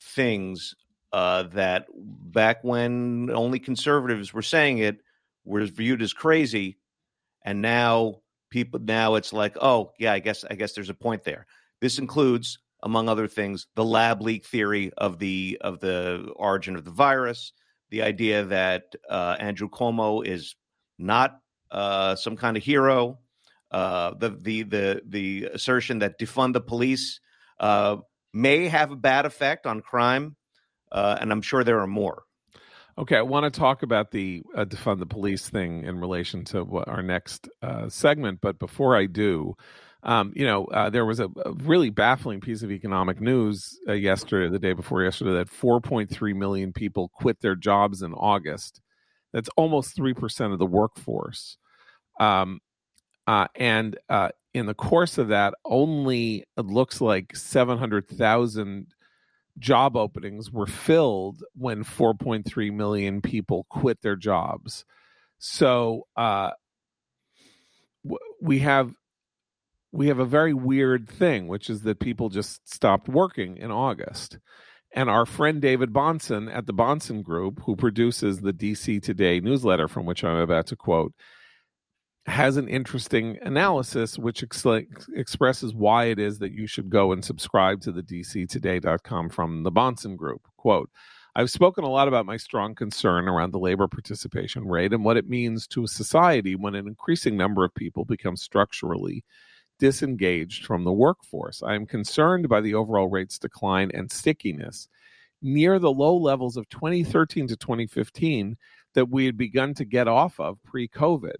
things 0.00 0.74
uh, 1.12 1.44
that 1.44 1.86
back 1.94 2.62
when 2.62 3.30
only 3.30 3.58
conservatives 3.58 4.32
were 4.32 4.42
saying 4.42 4.78
it 4.78 4.98
was 5.44 5.70
viewed 5.70 6.02
as 6.02 6.12
crazy 6.12 6.78
and 7.44 7.60
now 7.62 8.16
people 8.54 8.80
now 8.80 9.16
it's 9.16 9.32
like 9.32 9.56
oh 9.60 9.92
yeah 9.98 10.12
i 10.12 10.20
guess 10.20 10.44
i 10.50 10.54
guess 10.54 10.72
there's 10.72 10.90
a 10.90 10.94
point 10.94 11.24
there 11.24 11.44
this 11.80 11.98
includes 11.98 12.58
among 12.82 13.08
other 13.08 13.28
things 13.28 13.66
the 13.74 13.84
lab 13.84 14.22
leak 14.22 14.46
theory 14.46 14.92
of 14.96 15.18
the 15.18 15.58
of 15.60 15.80
the 15.80 16.32
origin 16.36 16.76
of 16.76 16.84
the 16.84 16.90
virus 16.90 17.52
the 17.90 18.02
idea 18.02 18.44
that 18.44 18.94
uh, 19.10 19.36
andrew 19.38 19.68
cuomo 19.68 20.24
is 20.24 20.54
not 20.98 21.40
uh, 21.74 22.14
some 22.14 22.36
kind 22.36 22.56
of 22.56 22.62
hero. 22.62 23.18
Uh, 23.70 24.14
the 24.18 24.30
the 24.30 24.62
the 24.62 25.02
the 25.06 25.48
assertion 25.52 25.98
that 25.98 26.18
defund 26.18 26.52
the 26.52 26.60
police 26.60 27.20
uh, 27.58 27.96
may 28.32 28.68
have 28.68 28.92
a 28.92 28.96
bad 28.96 29.26
effect 29.26 29.66
on 29.66 29.80
crime, 29.80 30.36
uh, 30.92 31.18
and 31.20 31.32
I'm 31.32 31.42
sure 31.42 31.64
there 31.64 31.80
are 31.80 31.86
more. 31.86 32.22
Okay, 32.96 33.16
I 33.16 33.22
want 33.22 33.52
to 33.52 33.58
talk 33.58 33.82
about 33.82 34.12
the 34.12 34.44
uh, 34.56 34.64
defund 34.64 35.00
the 35.00 35.06
police 35.06 35.48
thing 35.48 35.82
in 35.82 35.98
relation 35.98 36.44
to 36.46 36.62
what 36.62 36.86
our 36.86 37.02
next 37.02 37.48
uh, 37.60 37.88
segment, 37.88 38.40
but 38.40 38.60
before 38.60 38.96
I 38.96 39.06
do, 39.06 39.56
um, 40.04 40.32
you 40.36 40.46
know, 40.46 40.66
uh, 40.66 40.90
there 40.90 41.04
was 41.04 41.18
a, 41.18 41.28
a, 41.44 41.52
really 41.54 41.90
baffling 41.90 42.40
piece 42.40 42.62
of 42.62 42.70
economic 42.70 43.20
news 43.20 43.80
uh, 43.88 43.94
yesterday, 43.94 44.48
the 44.48 44.60
day 44.60 44.74
before 44.74 45.02
yesterday, 45.02 45.32
that 45.32 45.50
4.3 45.50 46.36
million 46.36 46.72
people 46.72 47.08
quit 47.08 47.40
their 47.40 47.56
jobs 47.56 48.02
in 48.02 48.12
August. 48.12 48.80
That's 49.32 49.48
almost 49.56 49.96
3% 49.96 50.52
of 50.52 50.60
the 50.60 50.66
workforce. 50.66 51.56
Um, 52.20 52.60
uh, 53.26 53.48
and 53.56 53.98
uh, 54.08 54.28
in 54.52 54.66
the 54.66 54.74
course 54.74 55.18
of 55.18 55.28
that, 55.28 55.54
only 55.64 56.44
it 56.56 56.66
looks 56.66 57.00
like 57.00 57.34
700,000 57.34 58.86
job 59.58 59.96
openings 59.96 60.50
were 60.50 60.66
filled 60.66 61.42
when 61.54 61.84
4.3 61.84 62.72
million 62.72 63.20
people 63.20 63.66
quit 63.68 64.02
their 64.02 64.16
jobs. 64.16 64.84
So 65.38 66.06
uh, 66.16 66.50
we 68.40 68.60
have 68.60 68.92
we 69.92 70.08
have 70.08 70.18
a 70.18 70.24
very 70.24 70.52
weird 70.52 71.08
thing, 71.08 71.46
which 71.46 71.70
is 71.70 71.82
that 71.82 72.00
people 72.00 72.28
just 72.28 72.68
stopped 72.68 73.08
working 73.08 73.56
in 73.56 73.70
August. 73.70 74.38
And 74.92 75.08
our 75.08 75.24
friend 75.24 75.60
David 75.62 75.92
Bahnsen 75.92 76.52
at 76.52 76.66
the 76.66 76.74
Bahnsen 76.74 77.22
Group, 77.22 77.60
who 77.64 77.76
produces 77.76 78.40
the 78.40 78.52
DC 78.52 79.02
Today 79.02 79.38
newsletter 79.40 79.86
from 79.86 80.04
which 80.04 80.24
I'm 80.24 80.36
about 80.36 80.66
to 80.68 80.76
quote, 80.76 81.12
has 82.26 82.56
an 82.56 82.68
interesting 82.68 83.38
analysis 83.42 84.18
which 84.18 84.42
ex- 84.42 84.64
expresses 85.14 85.74
why 85.74 86.06
it 86.06 86.18
is 86.18 86.38
that 86.38 86.52
you 86.52 86.66
should 86.66 86.88
go 86.88 87.12
and 87.12 87.24
subscribe 87.24 87.80
to 87.82 87.92
the 87.92 88.02
dctoday.com 88.02 89.28
from 89.28 89.62
the 89.62 89.72
Bahnsen 89.72 90.16
Group. 90.16 90.40
Quote, 90.56 90.90
I've 91.36 91.50
spoken 91.50 91.84
a 91.84 91.90
lot 91.90 92.08
about 92.08 92.26
my 92.26 92.36
strong 92.36 92.74
concern 92.74 93.28
around 93.28 93.50
the 93.50 93.58
labor 93.58 93.88
participation 93.88 94.66
rate 94.66 94.92
and 94.92 95.04
what 95.04 95.16
it 95.16 95.28
means 95.28 95.66
to 95.68 95.84
a 95.84 95.88
society 95.88 96.54
when 96.54 96.76
an 96.76 96.86
increasing 96.86 97.36
number 97.36 97.64
of 97.64 97.74
people 97.74 98.04
become 98.04 98.36
structurally 98.36 99.24
disengaged 99.78 100.64
from 100.64 100.84
the 100.84 100.92
workforce. 100.92 101.62
I 101.62 101.74
am 101.74 101.86
concerned 101.86 102.48
by 102.48 102.60
the 102.60 102.74
overall 102.74 103.08
rate's 103.08 103.38
decline 103.38 103.90
and 103.92 104.10
stickiness 104.10 104.88
near 105.42 105.78
the 105.78 105.90
low 105.90 106.16
levels 106.16 106.56
of 106.56 106.68
2013 106.68 107.48
to 107.48 107.56
2015 107.56 108.56
that 108.94 109.10
we 109.10 109.26
had 109.26 109.36
begun 109.36 109.74
to 109.74 109.84
get 109.84 110.08
off 110.08 110.38
of 110.38 110.62
pre 110.64 110.88
COVID. 110.88 111.34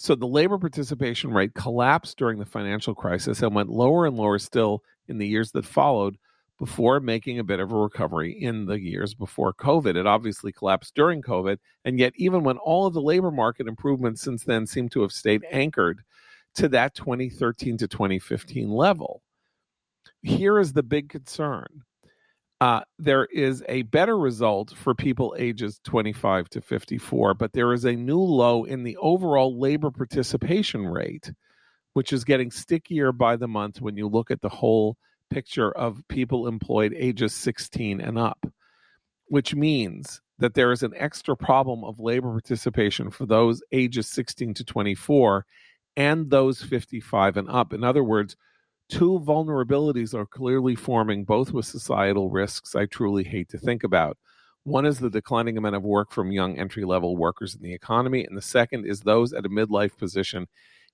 So 0.00 0.14
the 0.14 0.26
labor 0.28 0.58
participation 0.58 1.32
rate 1.32 1.54
collapsed 1.54 2.16
during 2.18 2.38
the 2.38 2.46
financial 2.46 2.94
crisis 2.94 3.42
and 3.42 3.52
went 3.52 3.68
lower 3.68 4.06
and 4.06 4.16
lower 4.16 4.38
still 4.38 4.84
in 5.08 5.18
the 5.18 5.26
years 5.26 5.50
that 5.52 5.64
followed 5.64 6.16
before 6.56 7.00
making 7.00 7.40
a 7.40 7.44
bit 7.44 7.58
of 7.58 7.72
a 7.72 7.76
recovery 7.76 8.30
in 8.30 8.66
the 8.66 8.78
years 8.80 9.12
before 9.12 9.52
COVID. 9.52 9.96
It 9.96 10.06
obviously 10.06 10.52
collapsed 10.52 10.94
during 10.94 11.20
COVID. 11.20 11.58
And 11.84 11.98
yet, 11.98 12.12
even 12.14 12.44
when 12.44 12.58
all 12.58 12.86
of 12.86 12.94
the 12.94 13.02
labor 13.02 13.32
market 13.32 13.66
improvements 13.66 14.22
since 14.22 14.44
then 14.44 14.66
seem 14.68 14.88
to 14.90 15.02
have 15.02 15.12
stayed 15.12 15.44
anchored 15.50 16.02
to 16.54 16.68
that 16.68 16.94
2013 16.94 17.76
to 17.78 17.88
2015 17.88 18.70
level, 18.70 19.22
here 20.22 20.60
is 20.60 20.72
the 20.72 20.82
big 20.84 21.08
concern 21.08 21.82
uh, 22.60 22.80
there 22.98 23.26
is 23.26 23.62
a 23.68 23.82
better 23.82 24.18
result 24.18 24.72
for 24.76 24.94
people 24.94 25.34
ages 25.38 25.80
25 25.84 26.48
to 26.50 26.60
54, 26.60 27.34
but 27.34 27.52
there 27.52 27.72
is 27.72 27.84
a 27.84 27.92
new 27.92 28.20
low 28.20 28.64
in 28.64 28.82
the 28.82 28.96
overall 28.96 29.58
labor 29.58 29.90
participation 29.90 30.86
rate, 30.86 31.30
which 31.92 32.12
is 32.12 32.24
getting 32.24 32.50
stickier 32.50 33.12
by 33.12 33.36
the 33.36 33.46
month 33.46 33.80
when 33.80 33.96
you 33.96 34.08
look 34.08 34.30
at 34.30 34.40
the 34.40 34.48
whole 34.48 34.96
picture 35.30 35.70
of 35.70 36.02
people 36.08 36.48
employed 36.48 36.92
ages 36.96 37.32
16 37.32 38.00
and 38.00 38.18
up, 38.18 38.44
which 39.26 39.54
means 39.54 40.20
that 40.38 40.54
there 40.54 40.72
is 40.72 40.82
an 40.82 40.94
extra 40.96 41.36
problem 41.36 41.84
of 41.84 42.00
labor 42.00 42.30
participation 42.30 43.10
for 43.10 43.26
those 43.26 43.62
ages 43.70 44.08
16 44.08 44.54
to 44.54 44.64
24 44.64 45.44
and 45.96 46.30
those 46.30 46.62
55 46.62 47.36
and 47.36 47.48
up. 47.48 47.72
In 47.72 47.84
other 47.84 48.02
words, 48.02 48.36
two 48.88 49.20
vulnerabilities 49.20 50.14
are 50.14 50.26
clearly 50.26 50.74
forming, 50.74 51.24
both 51.24 51.52
with 51.52 51.66
societal 51.66 52.30
risks 52.30 52.74
I 52.74 52.86
truly 52.86 53.24
hate 53.24 53.48
to 53.50 53.58
think 53.58 53.84
about. 53.84 54.16
One 54.64 54.86
is 54.86 54.98
the 54.98 55.10
declining 55.10 55.56
amount 55.56 55.76
of 55.76 55.82
work 55.82 56.10
from 56.10 56.32
young 56.32 56.58
entry 56.58 56.84
level 56.84 57.16
workers 57.16 57.54
in 57.54 57.62
the 57.62 57.72
economy, 57.72 58.24
and 58.24 58.36
the 58.36 58.42
second 58.42 58.86
is 58.86 59.00
those 59.00 59.32
at 59.32 59.46
a 59.46 59.48
midlife 59.48 59.96
position 59.96 60.46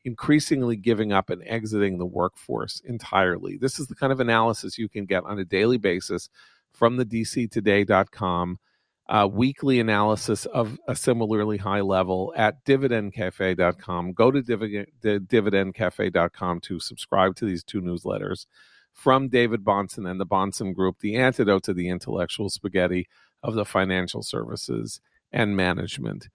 increasingly 0.05 0.77
giving 0.77 1.13
up 1.13 1.31
and 1.31 1.43
exiting 1.47 1.99
the 1.99 2.07
workforce 2.07 2.81
entirely. 2.85 3.57
This 3.57 3.79
is 3.79 3.87
the 3.87 3.95
kind 3.95 4.13
of 4.13 4.21
analysis 4.21 4.79
you 4.79 4.89
can 4.89 5.07
get 5.07 5.25
on 5.25 5.39
a 5.39 5.45
daily 5.45 5.79
basis 5.79 6.29
from 6.73 6.97
the 6.97 7.07
dctoday.com 7.07 8.59
uh, 9.07 9.29
weekly 9.31 9.81
analysis 9.81 10.47
of 10.47 10.79
a 10.89 10.97
similarly 10.97 11.59
high 11.59 11.83
level 11.83 12.33
at 12.37 12.65
dividendcafe.com. 12.65 14.13
Go 14.13 14.31
to 14.31 14.43
dividend, 14.43 14.87
dividendcafe.com 15.03 16.61
to 16.61 16.81
subscribe 16.81 17.37
to 17.37 17.45
these 17.45 17.63
two 17.63 17.83
newsletters 17.83 18.47
from 18.93 19.29
David 19.29 19.65
Bahnsen 19.65 20.09
and 20.09 20.21
the 20.21 20.27
Bahnsen 20.27 20.75
Group, 20.75 21.01
the 21.01 21.17
antidote 21.17 21.65
to 21.65 21.75
the 21.75 21.89
intellectual 21.89 22.49
spaghetti 22.49 23.09
of 23.43 23.55
the 23.55 23.65
financial 23.65 24.23
services 24.23 25.01
and 25.33 25.57
management 25.57 26.29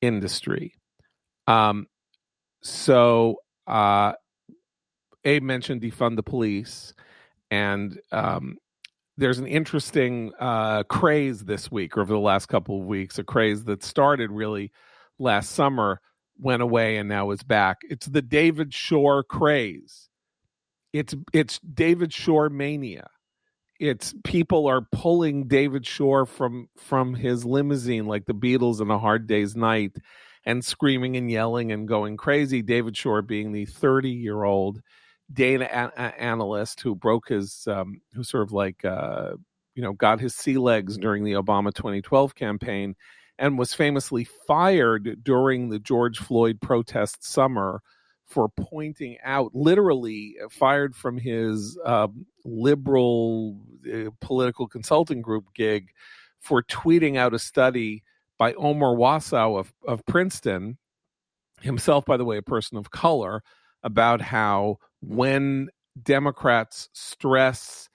industry. 0.00 0.74
Um, 1.46 1.86
so, 2.62 3.36
uh, 3.66 4.12
Abe 5.24 5.42
mentioned 5.42 5.82
defund 5.82 6.16
the 6.16 6.22
police, 6.22 6.94
and 7.50 7.98
um, 8.12 8.58
there's 9.18 9.38
an 9.38 9.46
interesting 9.46 10.32
uh, 10.38 10.84
craze 10.84 11.44
this 11.44 11.70
week 11.70 11.96
or 11.96 12.02
over 12.02 12.12
the 12.12 12.18
last 12.20 12.46
couple 12.46 12.80
of 12.80 12.86
weeks, 12.86 13.18
a 13.18 13.24
craze 13.24 13.64
that 13.64 13.82
started 13.82 14.30
really 14.30 14.70
last 15.18 15.50
summer, 15.50 16.00
went 16.38 16.62
away, 16.62 16.96
and 16.98 17.08
now 17.08 17.32
is 17.32 17.42
back. 17.42 17.78
It's 17.82 18.06
the 18.06 18.22
David 18.22 18.72
Shor 18.72 19.24
craze. 19.24 20.08
It's 20.92 21.14
it's 21.32 21.58
David 21.58 22.12
Shor 22.12 22.48
mania. 22.48 23.08
It's 23.80 24.14
people 24.24 24.68
are 24.68 24.86
pulling 24.92 25.48
David 25.48 25.84
Shor 25.84 26.24
from 26.24 26.68
from 26.76 27.14
his 27.14 27.44
limousine 27.44 28.06
like 28.06 28.24
the 28.26 28.34
Beatles 28.34 28.80
in 28.80 28.90
a 28.90 28.98
hard 28.98 29.26
day's 29.26 29.56
night 29.56 29.96
and 30.46 30.64
screaming 30.64 31.16
and 31.16 31.28
yelling 31.28 31.72
and 31.72 31.88
going 31.88 32.16
crazy. 32.16 32.62
David 32.62 32.96
Shor 32.96 33.20
being 33.22 33.50
the 33.50 33.66
30 33.66 34.10
year 34.10 34.44
old 34.44 34.80
data 35.32 35.66
a- 35.72 36.20
analyst 36.20 36.80
who 36.80 36.94
broke 36.94 37.28
his, 37.28 37.66
um, 37.66 38.00
who 38.14 38.22
sort 38.22 38.42
of 38.42 38.52
like, 38.52 38.84
uh, 38.84 39.32
you 39.74 39.82
know, 39.82 39.92
got 39.92 40.20
his 40.20 40.34
sea 40.34 40.58
legs 40.58 40.96
during 40.96 41.24
the 41.24 41.32
Obama 41.32 41.72
2012 41.72 42.34
campaign 42.34 42.94
and 43.38 43.58
was 43.58 43.72
famously 43.72 44.24
fired 44.24 45.22
during 45.22 45.68
the 45.68 45.78
George 45.78 46.18
Floyd 46.18 46.60
protest 46.60 47.24
summer 47.24 47.82
for 48.26 48.48
pointing 48.48 49.16
out, 49.24 49.54
literally 49.54 50.36
fired 50.50 50.94
from 50.94 51.16
his 51.16 51.78
uh, 51.84 52.08
liberal 52.44 53.58
uh, 53.92 54.10
political 54.20 54.66
consulting 54.66 55.22
group 55.22 55.46
gig 55.54 55.88
for 56.40 56.62
tweeting 56.62 57.16
out 57.16 57.34
a 57.34 57.38
study 57.38 58.02
by 58.36 58.52
Omar 58.54 58.94
Wasow 58.94 59.58
of, 59.58 59.72
of 59.86 60.04
Princeton, 60.06 60.78
himself, 61.60 62.04
by 62.04 62.16
the 62.16 62.24
way, 62.24 62.36
a 62.36 62.42
person 62.42 62.76
of 62.76 62.90
color, 62.90 63.42
about 63.82 64.20
how 64.20 64.78
when 65.00 65.68
Democrats 66.02 66.88
stress 66.92 67.88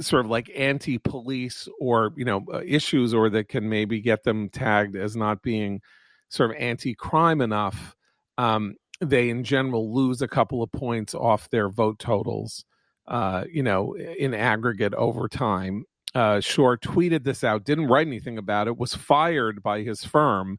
sort 0.00 0.24
of 0.24 0.30
like 0.30 0.50
anti-police 0.54 1.68
or 1.80 2.12
you 2.16 2.24
know 2.24 2.44
uh, 2.52 2.60
issues 2.64 3.12
or 3.12 3.28
that 3.30 3.48
can 3.48 3.68
maybe 3.68 4.00
get 4.00 4.22
them 4.22 4.48
tagged 4.48 4.96
as 4.96 5.16
not 5.16 5.42
being 5.42 5.80
sort 6.28 6.50
of 6.50 6.56
anti-crime 6.56 7.40
enough 7.40 7.96
um, 8.38 8.76
they 9.00 9.28
in 9.28 9.44
general 9.44 9.92
lose 9.92 10.22
a 10.22 10.28
couple 10.28 10.62
of 10.62 10.70
points 10.72 11.14
off 11.14 11.50
their 11.50 11.68
vote 11.68 11.98
totals 11.98 12.64
uh, 13.08 13.44
you 13.50 13.62
know 13.62 13.94
in 13.96 14.34
aggregate 14.34 14.94
over 14.94 15.28
time. 15.28 15.84
Uh, 16.14 16.40
shor 16.40 16.78
tweeted 16.78 17.24
this 17.24 17.44
out 17.44 17.64
didn't 17.64 17.88
write 17.88 18.06
anything 18.06 18.38
about 18.38 18.68
it 18.68 18.78
was 18.78 18.94
fired 18.94 19.62
by 19.62 19.82
his 19.82 20.02
firm 20.02 20.58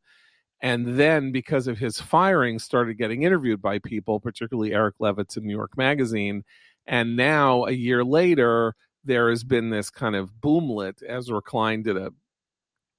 and 0.62 1.00
then 1.00 1.32
because 1.32 1.68
of 1.68 1.78
his 1.78 2.02
firing 2.02 2.60
started 2.60 2.98
getting 2.98 3.24
interviewed 3.24 3.62
by 3.62 3.80
people 3.80 4.20
particularly 4.20 4.74
eric 4.74 4.96
levitz 5.00 5.38
in 5.38 5.46
new 5.46 5.56
york 5.56 5.78
magazine. 5.78 6.44
And 6.88 7.16
now 7.16 7.66
a 7.66 7.72
year 7.72 8.04
later 8.04 8.76
there 9.04 9.30
has 9.30 9.44
been 9.44 9.70
this 9.70 9.90
kind 9.90 10.16
of 10.16 10.32
boomlet. 10.42 11.02
Ezra 11.08 11.42
klein 11.42 11.84
did 11.84 11.98
a 11.98 12.12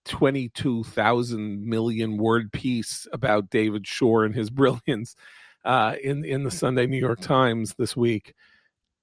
22,000 0.04 1.64
million 1.66 2.16
word 2.16 2.50
piece 2.52 3.06
about 3.12 3.50
david 3.50 3.86
shor 3.86 4.24
and 4.24 4.34
his 4.34 4.48
brilliance 4.60 5.16
uh, 5.64 5.96
in 6.02 6.24
in 6.24 6.44
the 6.44 6.50
sunday 6.50 6.86
new 6.86 6.98
york 6.98 7.20
times 7.20 7.74
this 7.78 7.96
week. 7.96 8.34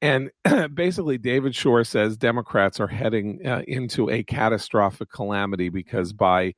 And 0.02 0.32
basically 0.74 1.18
david 1.18 1.56
shor 1.56 1.84
says 1.84 2.18
democrats 2.18 2.80
are 2.80 2.88
heading 2.88 3.46
uh, 3.46 3.64
into 3.68 4.10
a 4.10 4.24
catastrophic 4.24 5.12
calamity 5.12 5.70
because 5.70 6.14
by 6.14 6.54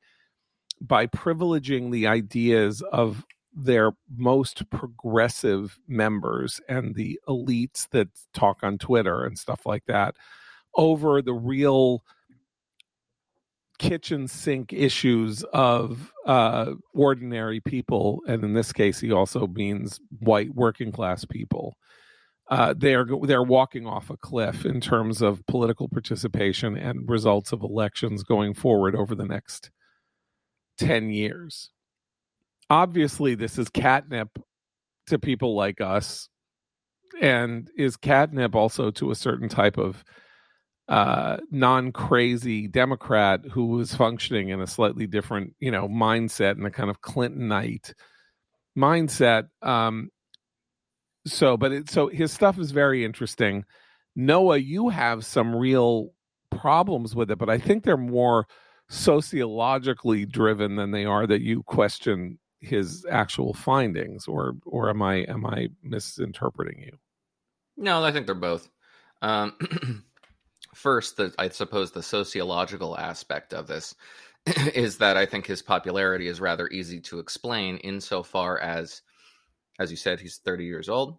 by 0.80 1.06
privileging 1.06 1.90
the 1.90 2.06
ideas 2.06 2.82
of 2.92 3.24
their 3.54 3.92
most 4.16 4.68
progressive 4.70 5.78
members 5.88 6.60
and 6.68 6.94
the 6.94 7.18
elites 7.28 7.88
that 7.90 8.08
talk 8.32 8.58
on 8.62 8.78
Twitter 8.78 9.24
and 9.24 9.38
stuff 9.38 9.66
like 9.66 9.84
that 9.86 10.14
over 10.76 11.20
the 11.20 11.34
real 11.34 12.04
kitchen 13.78 14.26
sink 14.28 14.72
issues 14.72 15.42
of 15.52 16.12
uh, 16.26 16.72
ordinary 16.94 17.60
people, 17.60 18.20
and 18.26 18.44
in 18.44 18.52
this 18.52 18.72
case, 18.72 19.00
he 19.00 19.12
also 19.12 19.46
means 19.46 20.00
white 20.20 20.54
working 20.54 20.92
class 20.92 21.24
people. 21.24 21.76
Uh, 22.50 22.74
they're 22.76 23.06
they're 23.22 23.42
walking 23.42 23.86
off 23.86 24.08
a 24.10 24.16
cliff 24.16 24.64
in 24.64 24.80
terms 24.80 25.20
of 25.20 25.46
political 25.46 25.88
participation 25.88 26.76
and 26.76 27.08
results 27.08 27.52
of 27.52 27.62
elections 27.62 28.22
going 28.22 28.54
forward 28.54 28.96
over 28.96 29.14
the 29.14 29.26
next 29.26 29.70
10 30.78 31.10
years. 31.10 31.70
Obviously, 32.70 33.34
this 33.34 33.58
is 33.58 33.68
catnip 33.68 34.38
to 35.06 35.18
people 35.18 35.54
like 35.54 35.80
us, 35.80 36.28
and 37.20 37.70
is 37.76 37.96
catnip 37.96 38.54
also 38.54 38.90
to 38.92 39.10
a 39.10 39.14
certain 39.14 39.48
type 39.48 39.78
of 39.78 40.04
uh, 40.88 41.38
non 41.50 41.92
crazy 41.92 42.66
Democrat 42.66 43.40
who 43.52 43.66
was 43.66 43.94
functioning 43.94 44.50
in 44.50 44.60
a 44.60 44.66
slightly 44.66 45.06
different, 45.06 45.54
you 45.60 45.70
know, 45.70 45.88
mindset 45.88 46.52
and 46.52 46.66
a 46.66 46.70
kind 46.70 46.90
of 46.90 47.00
Clintonite 47.00 47.94
mindset. 48.76 49.48
Um, 49.62 50.10
so, 51.26 51.56
but 51.56 51.72
it, 51.72 51.90
so 51.90 52.08
his 52.08 52.32
stuff 52.32 52.58
is 52.58 52.70
very 52.70 53.04
interesting. 53.04 53.64
Noah, 54.16 54.58
you 54.58 54.88
have 54.88 55.24
some 55.24 55.54
real 55.54 56.10
problems 56.50 57.14
with 57.14 57.30
it, 57.30 57.38
but 57.38 57.50
I 57.50 57.58
think 57.58 57.84
they're 57.84 57.96
more 57.96 58.46
sociologically 58.88 60.24
driven 60.24 60.76
than 60.76 60.90
they 60.90 61.04
are 61.04 61.26
that 61.26 61.42
you 61.42 61.62
question 61.64 62.38
his 62.60 63.06
actual 63.10 63.54
findings 63.54 64.26
or 64.26 64.54
or 64.66 64.90
am 64.90 65.00
i 65.00 65.16
am 65.28 65.46
i 65.46 65.68
misinterpreting 65.82 66.80
you? 66.80 66.98
No 67.76 68.02
i 68.04 68.12
think 68.12 68.26
they're 68.26 68.34
both. 68.34 68.68
Um, 69.22 69.54
first 70.74 71.16
the, 71.16 71.34
i 71.38 71.48
suppose 71.48 71.90
the 71.90 72.02
sociological 72.02 72.96
aspect 72.98 73.52
of 73.52 73.66
this 73.66 73.94
is 74.74 74.98
that 74.98 75.16
i 75.16 75.26
think 75.26 75.46
his 75.46 75.62
popularity 75.62 76.28
is 76.28 76.40
rather 76.40 76.68
easy 76.68 77.00
to 77.00 77.18
explain 77.18 77.78
insofar 77.78 78.58
as 78.60 79.02
as 79.78 79.90
you 79.90 79.96
said 79.96 80.20
he's 80.20 80.38
30 80.38 80.64
years 80.64 80.88
old. 80.88 81.18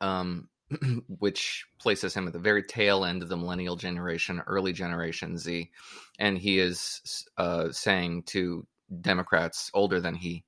Um, 0.00 0.48
which 1.18 1.64
places 1.78 2.14
him 2.14 2.26
at 2.26 2.32
the 2.32 2.38
very 2.38 2.62
tail 2.62 3.04
end 3.04 3.22
of 3.22 3.28
the 3.28 3.36
millennial 3.36 3.76
generation, 3.76 4.42
early 4.46 4.72
generation 4.72 5.38
Z. 5.38 5.70
And 6.18 6.36
he 6.36 6.58
is 6.58 7.26
uh, 7.38 7.70
saying 7.70 8.24
to 8.24 8.66
Democrats 9.00 9.70
older 9.74 10.00
than 10.00 10.14
he 10.14 10.44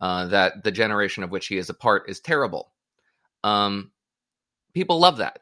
uh, 0.00 0.26
that 0.28 0.64
the 0.64 0.70
generation 0.70 1.22
of 1.22 1.30
which 1.30 1.46
he 1.46 1.58
is 1.58 1.70
a 1.70 1.74
part 1.74 2.08
is 2.08 2.20
terrible. 2.20 2.72
Um, 3.44 3.90
people 4.74 4.98
love 4.98 5.18
that. 5.18 5.40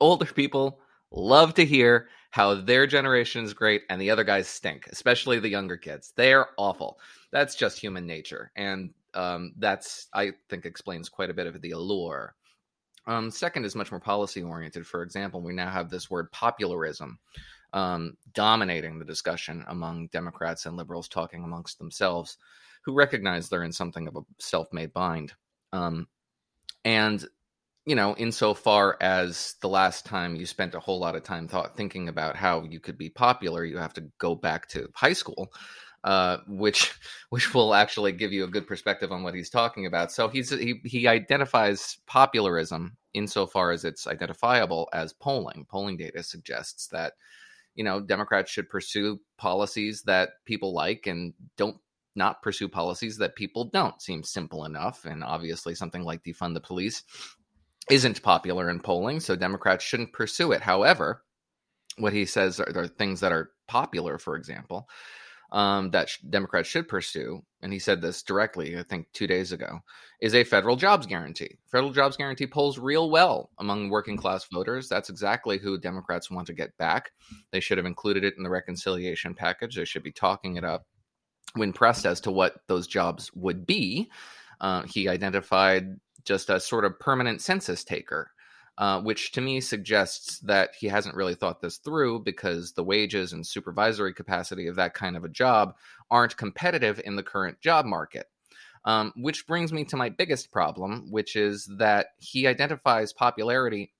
Older 0.00 0.26
people 0.26 0.80
love 1.10 1.54
to 1.54 1.64
hear 1.64 2.08
how 2.30 2.54
their 2.54 2.86
generation 2.86 3.44
is 3.44 3.54
great 3.54 3.82
and 3.88 4.00
the 4.00 4.10
other 4.10 4.24
guys 4.24 4.48
stink, 4.48 4.88
especially 4.88 5.38
the 5.38 5.48
younger 5.48 5.76
kids. 5.76 6.12
They're 6.16 6.48
awful. 6.58 6.98
That's 7.30 7.54
just 7.54 7.78
human 7.78 8.06
nature. 8.06 8.50
And 8.56 8.90
um, 9.14 9.52
that's, 9.58 10.08
I 10.12 10.32
think, 10.48 10.66
explains 10.66 11.08
quite 11.08 11.30
a 11.30 11.34
bit 11.34 11.46
of 11.46 11.60
the 11.60 11.70
allure 11.70 12.34
um, 13.06 13.30
second 13.30 13.64
is 13.64 13.74
much 13.74 13.90
more 13.90 14.00
policy 14.00 14.42
oriented. 14.42 14.86
For 14.86 15.02
example, 15.02 15.40
we 15.40 15.52
now 15.52 15.70
have 15.70 15.90
this 15.90 16.10
word 16.10 16.30
popularism 16.32 17.18
um, 17.72 18.16
dominating 18.32 18.98
the 18.98 19.04
discussion 19.04 19.64
among 19.68 20.08
Democrats 20.08 20.66
and 20.66 20.76
liberals 20.76 21.08
talking 21.08 21.44
amongst 21.44 21.78
themselves, 21.78 22.38
who 22.84 22.94
recognize 22.94 23.48
they're 23.48 23.64
in 23.64 23.72
something 23.72 24.06
of 24.06 24.16
a 24.16 24.22
self 24.38 24.68
made 24.72 24.92
bind. 24.92 25.32
Um, 25.72 26.06
and 26.84 27.24
you 27.86 27.94
know, 27.94 28.14
insofar 28.16 28.96
as 29.02 29.56
the 29.60 29.68
last 29.68 30.06
time 30.06 30.36
you 30.36 30.46
spent 30.46 30.74
a 30.74 30.80
whole 30.80 30.98
lot 30.98 31.16
of 31.16 31.22
time 31.22 31.46
thought 31.46 31.76
thinking 31.76 32.08
about 32.08 32.34
how 32.34 32.62
you 32.62 32.80
could 32.80 32.96
be 32.96 33.10
popular, 33.10 33.62
you 33.64 33.76
have 33.76 33.92
to 33.92 34.04
go 34.18 34.34
back 34.34 34.68
to 34.68 34.88
high 34.94 35.12
school 35.12 35.52
uh, 36.04 36.38
which 36.46 36.92
which 37.30 37.52
will 37.54 37.74
actually 37.74 38.12
give 38.12 38.32
you 38.32 38.44
a 38.44 38.48
good 38.48 38.66
perspective 38.66 39.10
on 39.10 39.22
what 39.22 39.34
he's 39.34 39.50
talking 39.50 39.86
about. 39.86 40.12
So 40.12 40.28
he's 40.28 40.50
he 40.50 40.80
he 40.84 41.08
identifies 41.08 41.98
popularism 42.06 42.96
insofar 43.14 43.72
as 43.72 43.84
it's 43.84 44.06
identifiable 44.06 44.88
as 44.92 45.12
polling. 45.12 45.66
Polling 45.68 45.96
data 45.96 46.22
suggests 46.22 46.88
that 46.88 47.14
you 47.74 47.82
know 47.82 48.00
Democrats 48.00 48.50
should 48.50 48.68
pursue 48.68 49.18
policies 49.38 50.02
that 50.02 50.30
people 50.44 50.72
like 50.74 51.06
and 51.06 51.32
don't 51.56 51.78
not 52.16 52.42
pursue 52.42 52.68
policies 52.68 53.18
that 53.18 53.34
people 53.34 53.64
don't. 53.64 54.00
Seems 54.00 54.30
simple 54.30 54.64
enough, 54.66 55.04
and 55.04 55.24
obviously 55.24 55.74
something 55.74 56.02
like 56.02 56.22
defund 56.22 56.54
the 56.54 56.60
police 56.60 57.02
isn't 57.90 58.22
popular 58.22 58.70
in 58.70 58.80
polling, 58.80 59.20
so 59.20 59.36
Democrats 59.36 59.84
shouldn't 59.84 60.12
pursue 60.12 60.52
it. 60.52 60.62
However, 60.62 61.22
what 61.98 62.12
he 62.12 62.24
says 62.24 62.60
are, 62.60 62.72
are 62.74 62.86
things 62.86 63.20
that 63.20 63.32
are 63.32 63.50
popular, 63.68 64.18
for 64.18 64.36
example, 64.36 64.88
um, 65.52 65.90
that 65.90 66.08
sh- 66.08 66.18
Democrats 66.28 66.68
should 66.68 66.88
pursue, 66.88 67.42
and 67.62 67.72
he 67.72 67.78
said 67.78 68.00
this 68.00 68.22
directly, 68.22 68.78
I 68.78 68.82
think 68.82 69.06
two 69.12 69.26
days 69.26 69.52
ago, 69.52 69.80
is 70.20 70.34
a 70.34 70.44
federal 70.44 70.76
jobs 70.76 71.06
guarantee. 71.06 71.58
Federal 71.70 71.92
jobs 71.92 72.16
guarantee 72.16 72.46
polls 72.46 72.78
real 72.78 73.10
well 73.10 73.50
among 73.58 73.90
working 73.90 74.16
class 74.16 74.46
voters. 74.52 74.88
That's 74.88 75.10
exactly 75.10 75.58
who 75.58 75.78
Democrats 75.78 76.30
want 76.30 76.46
to 76.48 76.54
get 76.54 76.76
back. 76.76 77.10
They 77.52 77.60
should 77.60 77.78
have 77.78 77.86
included 77.86 78.24
it 78.24 78.34
in 78.36 78.42
the 78.42 78.50
reconciliation 78.50 79.34
package. 79.34 79.76
They 79.76 79.84
should 79.84 80.02
be 80.02 80.12
talking 80.12 80.56
it 80.56 80.64
up. 80.64 80.86
When 81.54 81.72
pressed 81.72 82.04
as 82.04 82.20
to 82.22 82.32
what 82.32 82.56
those 82.66 82.86
jobs 82.88 83.30
would 83.34 83.64
be, 83.64 84.10
uh, 84.60 84.82
he 84.82 85.08
identified 85.08 86.00
just 86.24 86.50
a 86.50 86.58
sort 86.58 86.84
of 86.84 86.98
permanent 86.98 87.40
census 87.40 87.84
taker 87.84 88.30
uh, 88.78 89.00
which 89.00 89.32
to 89.32 89.40
me 89.40 89.60
suggests 89.60 90.38
that 90.40 90.70
he 90.78 90.88
hasn't 90.88 91.14
really 91.14 91.34
thought 91.34 91.60
this 91.60 91.78
through 91.78 92.20
because 92.20 92.72
the 92.72 92.82
wages 92.82 93.32
and 93.32 93.46
supervisory 93.46 94.12
capacity 94.12 94.66
of 94.66 94.76
that 94.76 94.94
kind 94.94 95.16
of 95.16 95.24
a 95.24 95.28
job 95.28 95.74
aren't 96.10 96.36
competitive 96.36 97.00
in 97.04 97.16
the 97.16 97.22
current 97.22 97.60
job 97.60 97.86
market. 97.86 98.26
Um, 98.86 99.14
which 99.16 99.46
brings 99.46 99.72
me 99.72 99.84
to 99.84 99.96
my 99.96 100.10
biggest 100.10 100.52
problem, 100.52 101.10
which 101.10 101.36
is 101.36 101.70
that 101.78 102.08
he 102.18 102.46
identifies 102.46 103.14
popularity 103.14 103.94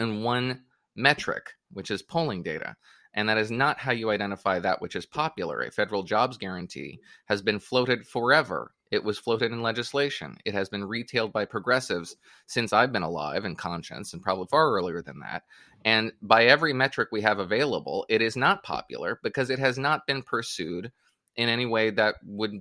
in 0.00 0.22
one 0.22 0.62
metric, 0.94 1.50
which 1.70 1.90
is 1.90 2.02
polling 2.02 2.42
data. 2.42 2.76
And 3.12 3.28
that 3.28 3.38
is 3.38 3.50
not 3.50 3.78
how 3.78 3.92
you 3.92 4.10
identify 4.10 4.58
that 4.58 4.80
which 4.80 4.96
is 4.96 5.06
popular. 5.06 5.60
A 5.62 5.70
federal 5.70 6.02
jobs 6.02 6.38
guarantee 6.38 7.00
has 7.26 7.42
been 7.42 7.58
floated 7.58 8.06
forever. 8.06 8.72
It 8.90 9.02
was 9.02 9.18
floated 9.18 9.52
in 9.52 9.62
legislation. 9.62 10.36
It 10.44 10.54
has 10.54 10.68
been 10.68 10.84
retailed 10.84 11.32
by 11.32 11.44
progressives 11.44 12.16
since 12.46 12.72
I've 12.72 12.92
been 12.92 13.02
alive 13.02 13.44
in 13.44 13.56
conscience 13.56 14.12
and 14.12 14.22
probably 14.22 14.46
far 14.50 14.72
earlier 14.72 15.02
than 15.02 15.20
that. 15.20 15.42
And 15.84 16.12
by 16.22 16.46
every 16.46 16.72
metric 16.72 17.08
we 17.10 17.22
have 17.22 17.38
available, 17.38 18.06
it 18.08 18.22
is 18.22 18.36
not 18.36 18.62
popular 18.62 19.18
because 19.22 19.50
it 19.50 19.58
has 19.58 19.78
not 19.78 20.06
been 20.06 20.22
pursued 20.22 20.92
in 21.36 21.48
any 21.48 21.66
way 21.66 21.90
that 21.90 22.16
would 22.24 22.60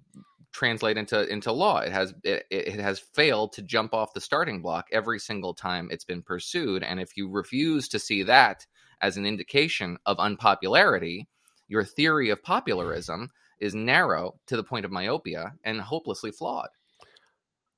translate 0.51 0.97
into 0.97 1.27
into 1.27 1.51
law. 1.51 1.79
It 1.79 1.91
has 1.91 2.13
it, 2.23 2.45
it 2.49 2.79
has 2.79 2.99
failed 2.99 3.53
to 3.53 3.61
jump 3.61 3.93
off 3.93 4.13
the 4.13 4.21
starting 4.21 4.61
block 4.61 4.87
every 4.91 5.19
single 5.19 5.53
time 5.53 5.89
it's 5.91 6.05
been 6.05 6.21
pursued. 6.21 6.81
And 6.81 6.99
if 6.99 7.17
you 7.17 7.29
refuse 7.29 7.87
to 7.89 7.99
see 7.99 8.23
that 8.23 8.65
as 9.01 9.17
an 9.17 9.25
indication 9.25 9.97
of 10.05 10.17
unpopularity, 10.17 11.27
your 11.67 11.83
theory 11.83 12.29
of 12.29 12.41
popularism 12.41 13.31
is 13.59 13.75
narrow 13.75 14.35
to 14.47 14.55
the 14.55 14.63
point 14.63 14.85
of 14.85 14.91
myopia 14.91 15.53
and 15.63 15.79
hopelessly 15.81 16.31
flawed. 16.31 16.69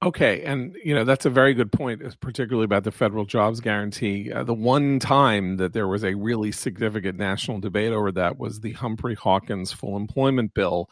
Okay, 0.03 0.43
and 0.43 0.75
you 0.83 0.93
know 0.93 1.03
that's 1.03 1.25
a 1.25 1.29
very 1.29 1.55
good 1.55 1.71
point, 1.71 2.03
particularly 2.19 2.65
about 2.65 2.83
the 2.83 2.91
federal 2.91 3.25
jobs 3.25 3.59
guarantee. 3.59 4.31
Uh, 4.31 4.43
the 4.43 4.53
one 4.53 4.99
time 4.99 5.57
that 5.57 5.73
there 5.73 5.87
was 5.87 6.03
a 6.03 6.13
really 6.13 6.51
significant 6.51 7.17
national 7.17 7.59
debate 7.59 7.91
over 7.91 8.11
that 8.11 8.37
was 8.37 8.59
the 8.59 8.73
Humphrey 8.73 9.15
Hawkins 9.15 9.71
full 9.71 9.97
employment 9.97 10.53
bill, 10.53 10.87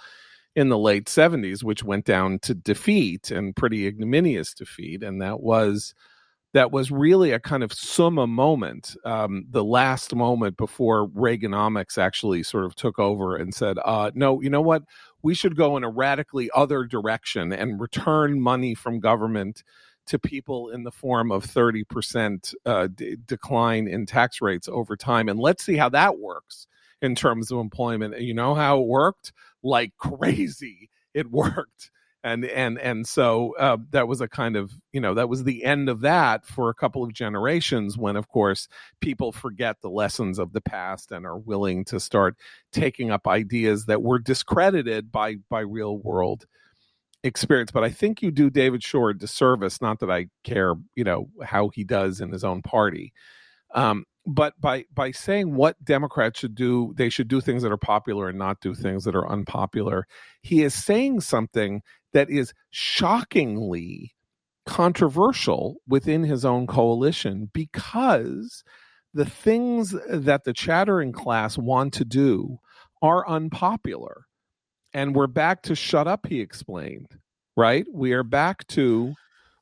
in 0.56 0.70
the 0.70 0.78
late 0.78 1.06
70s, 1.06 1.64
which 1.64 1.84
went 1.84 2.06
down 2.06 2.40
to 2.40 2.54
defeat 2.54 3.30
and 3.30 3.56
pretty 3.56 3.86
ignominious 3.86 4.54
defeat. 4.54 5.04
And 5.04 5.22
that 5.22 5.42
was 5.42 5.94
that 6.56 6.72
was 6.72 6.90
really 6.90 7.32
a 7.32 7.40
kind 7.40 7.64
of 7.64 7.74
summa 7.74 8.26
moment, 8.26 8.96
um, 9.04 9.46
the 9.50 9.64
last 9.64 10.16
moment 10.16 10.56
before 10.56 11.06
Reaganomics 11.10 11.98
actually 11.98 12.44
sort 12.44 12.64
of 12.64 12.76
took 12.76 12.98
over 12.98 13.36
and 13.36 13.54
said, 13.54 13.78
uh, 13.84 14.10
no, 14.16 14.40
you 14.40 14.50
know 14.50 14.62
what? 14.62 14.84
We 15.22 15.34
should 15.34 15.58
go 15.58 15.76
in 15.76 15.84
a 15.84 15.90
radically 15.90 16.50
other 16.56 16.86
direction 16.86 17.52
and 17.52 17.82
return 17.82 18.40
money 18.40 18.74
from 18.74 19.02
government 19.02 19.66
to 20.08 20.18
people 20.18 20.70
in 20.70 20.84
the 20.84 20.92
form 20.94 21.30
of 21.30 21.46
30% 21.46 22.54
uh, 22.66 22.88
d- 22.88 23.18
decline 23.26 23.90
in 23.90 24.06
tax 24.06 24.40
rates 24.40 24.70
over 24.70 24.96
time. 24.96 25.28
And 25.28 25.38
let's 25.38 25.66
see 25.66 25.76
how 25.76 25.90
that 25.90 26.20
works 26.20 26.68
in 27.02 27.16
terms 27.16 27.52
of 27.52 27.60
employment. 27.60 28.22
You 28.22 28.34
know 28.34 28.56
how 28.56 28.80
it 28.80 28.88
worked? 28.88 29.34
Like 29.62 29.92
crazy. 29.98 30.90
It 31.14 31.30
worked. 31.32 31.92
And 32.26 32.44
and 32.46 32.80
and 32.80 33.08
so 33.08 33.56
uh, 33.60 33.78
that 33.92 34.08
was 34.08 34.20
a 34.20 34.28
kind 34.28 34.56
of 34.56 34.72
you 34.92 35.00
know 35.00 35.14
that 35.14 35.30
was 35.30 35.44
the 35.44 35.64
end 35.64 35.90
of 35.90 36.02
that 36.02 36.44
for 36.44 36.72
a 36.72 36.74
couple 36.74 37.04
of 37.04 37.14
generations 37.14 38.00
when 38.00 38.16
of 38.16 38.30
course 38.30 38.68
people 39.00 39.32
forget 39.32 39.76
the 39.82 39.92
lessons 39.92 40.40
of 40.40 40.52
the 40.52 40.60
past 40.60 41.12
and 41.12 41.24
are 41.24 41.38
willing 41.38 41.86
to 41.86 42.00
start 42.00 42.36
taking 42.72 43.12
up 43.12 43.28
ideas 43.28 43.86
that 43.86 44.02
were 44.02 44.18
discredited 44.18 45.12
by 45.12 45.36
by 45.52 45.60
real 45.60 46.00
world 46.00 46.48
experience 47.24 47.70
but 47.70 47.84
i 47.84 47.92
think 47.92 48.24
you 48.24 48.32
do 48.32 48.50
david 48.50 48.82
shor 48.82 49.12
a 49.12 49.18
disservice 49.18 49.80
not 49.80 50.00
that 50.00 50.10
i 50.10 50.26
care 50.44 50.74
you 50.96 51.04
know 51.04 51.30
how 51.44 51.70
he 51.70 51.84
does 51.84 52.22
in 52.22 52.32
his 52.32 52.44
own 52.44 52.64
party 52.64 53.14
um, 53.76 54.06
but 54.26 54.60
by 54.60 54.86
by 54.94 55.12
saying 55.12 55.54
what 55.54 55.84
Democrats 55.84 56.40
should 56.40 56.56
do, 56.56 56.94
they 56.98 57.10
should 57.10 57.28
do 57.28 57.42
things 57.42 57.62
that 57.62 57.72
are 57.72 57.78
popular 57.78 58.30
and 58.30 58.40
not 58.40 58.60
do 58.60 58.74
things 58.74 59.04
that 59.04 59.16
are 59.16 59.30
unpopular. 59.30 60.08
He 60.42 60.64
is 60.64 60.74
saying 60.74 61.22
something 61.22 61.82
that 62.16 62.30
is 62.30 62.54
shockingly 62.72 64.16
controversial 64.66 65.76
within 65.86 66.24
his 66.24 66.46
own 66.46 66.66
coalition 66.66 67.52
because 67.54 68.64
the 69.14 69.26
things 69.26 69.94
that 70.10 70.46
the 70.46 70.54
chattering 70.54 71.12
class 71.12 71.58
want 71.58 71.94
to 71.94 72.06
do 72.06 72.58
are 73.02 73.28
unpopular. 73.28 74.26
And 74.94 75.14
we're 75.14 75.28
back 75.28 75.62
to 75.64 75.76
shut 75.76 76.08
up, 76.08 76.26
he 76.26 76.40
explained. 76.40 77.08
Right? 77.58 77.86
We 77.94 78.14
are 78.14 78.24
back 78.24 78.66
to 78.68 79.14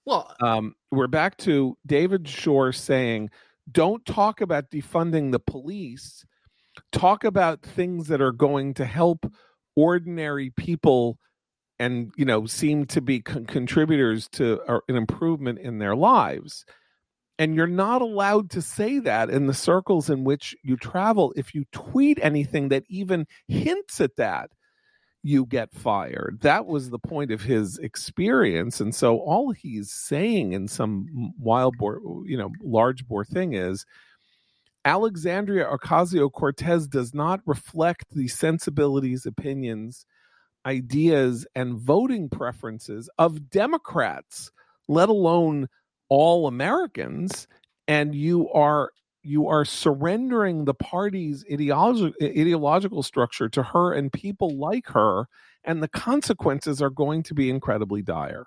well, 0.06 0.36
um, 0.40 0.76
we're 0.92 1.08
back 1.08 1.38
to 1.38 1.76
David 1.88 2.28
Shor 2.28 2.72
saying 2.72 3.32
don't 3.72 4.06
talk 4.06 4.42
about 4.42 4.70
defunding 4.70 5.32
the 5.32 5.40
police. 5.40 6.24
Talk 6.92 7.24
about 7.24 7.64
things 7.64 8.08
that 8.10 8.22
are 8.22 8.32
going 8.32 8.76
to 8.76 8.86
help 8.86 9.26
ordinary 9.76 10.52
people 10.52 11.18
and 11.80 12.12
you 12.16 12.26
know 12.26 12.46
seem 12.46 12.86
to 12.86 13.02
be 13.02 13.22
con- 13.22 13.46
contributors 13.46 14.28
to 14.30 14.62
an 14.88 14.96
improvement 14.96 15.60
in 15.60 15.80
their 15.80 15.96
lives 15.96 16.66
and 17.40 17.56
you're 17.56 17.68
not 17.68 18.02
allowed 18.02 18.52
to 18.52 18.62
say 18.62 19.00
that 19.00 19.30
in 19.30 19.48
the 19.48 19.54
circles 19.54 20.10
in 20.10 20.24
which 20.24 20.56
you 20.64 20.78
travel 20.78 21.34
if 21.36 21.56
you 21.56 21.66
tweet 21.72 22.20
anything 22.22 22.70
that 22.70 22.84
even 22.88 23.26
hints 23.48 24.00
at 24.00 24.16
that 24.18 24.52
you 25.24 25.46
get 25.46 25.74
fired. 25.74 26.40
That 26.42 26.66
was 26.66 26.90
the 26.90 27.00
point 27.00 27.32
of 27.32 27.42
his 27.42 27.78
experience. 27.78 28.82
And 28.82 28.94
so 28.94 29.18
all 29.20 29.52
he's 29.52 29.90
saying 29.90 30.52
in 30.52 30.68
some 30.68 31.34
wild 31.40 31.78
boar, 31.78 32.02
you 32.26 32.38
know, 32.38 32.52
large 32.62 33.08
bore 33.08 33.24
thing 33.24 33.54
is 33.54 33.86
Alexandria 34.84 35.66
Ocasio 35.66 36.30
Cortez 36.30 36.88
does 36.88 37.14
not 37.14 37.40
reflect 37.46 38.06
the 38.12 38.28
sensibilities, 38.28 39.26
opinions, 39.26 40.06
ideas, 40.66 41.46
and 41.56 41.78
voting 41.78 42.30
preferences 42.30 43.10
of 43.18 43.50
Democrats, 43.50 44.52
let 44.88 45.10
alone 45.10 45.68
all 46.10 46.48
Americans. 46.48 47.48
And 47.88 48.16
you 48.16 48.50
are 48.52 48.92
you 49.24 49.48
are 49.48 49.66
surrendering 49.66 50.66
the 50.66 50.74
party's 50.74 51.46
ideological 51.52 52.14
ideological 52.22 53.04
structure 53.04 53.50
to 53.50 53.64
her 53.64 53.94
and 53.94 54.12
people 54.12 54.58
like 54.58 54.88
her 54.88 55.28
and 55.64 55.82
the 55.82 55.88
consequences 55.88 56.82
are 56.82 56.90
going 56.90 57.24
to 57.24 57.34
be 57.34 57.50
incredibly 57.50 58.02
dire 58.02 58.46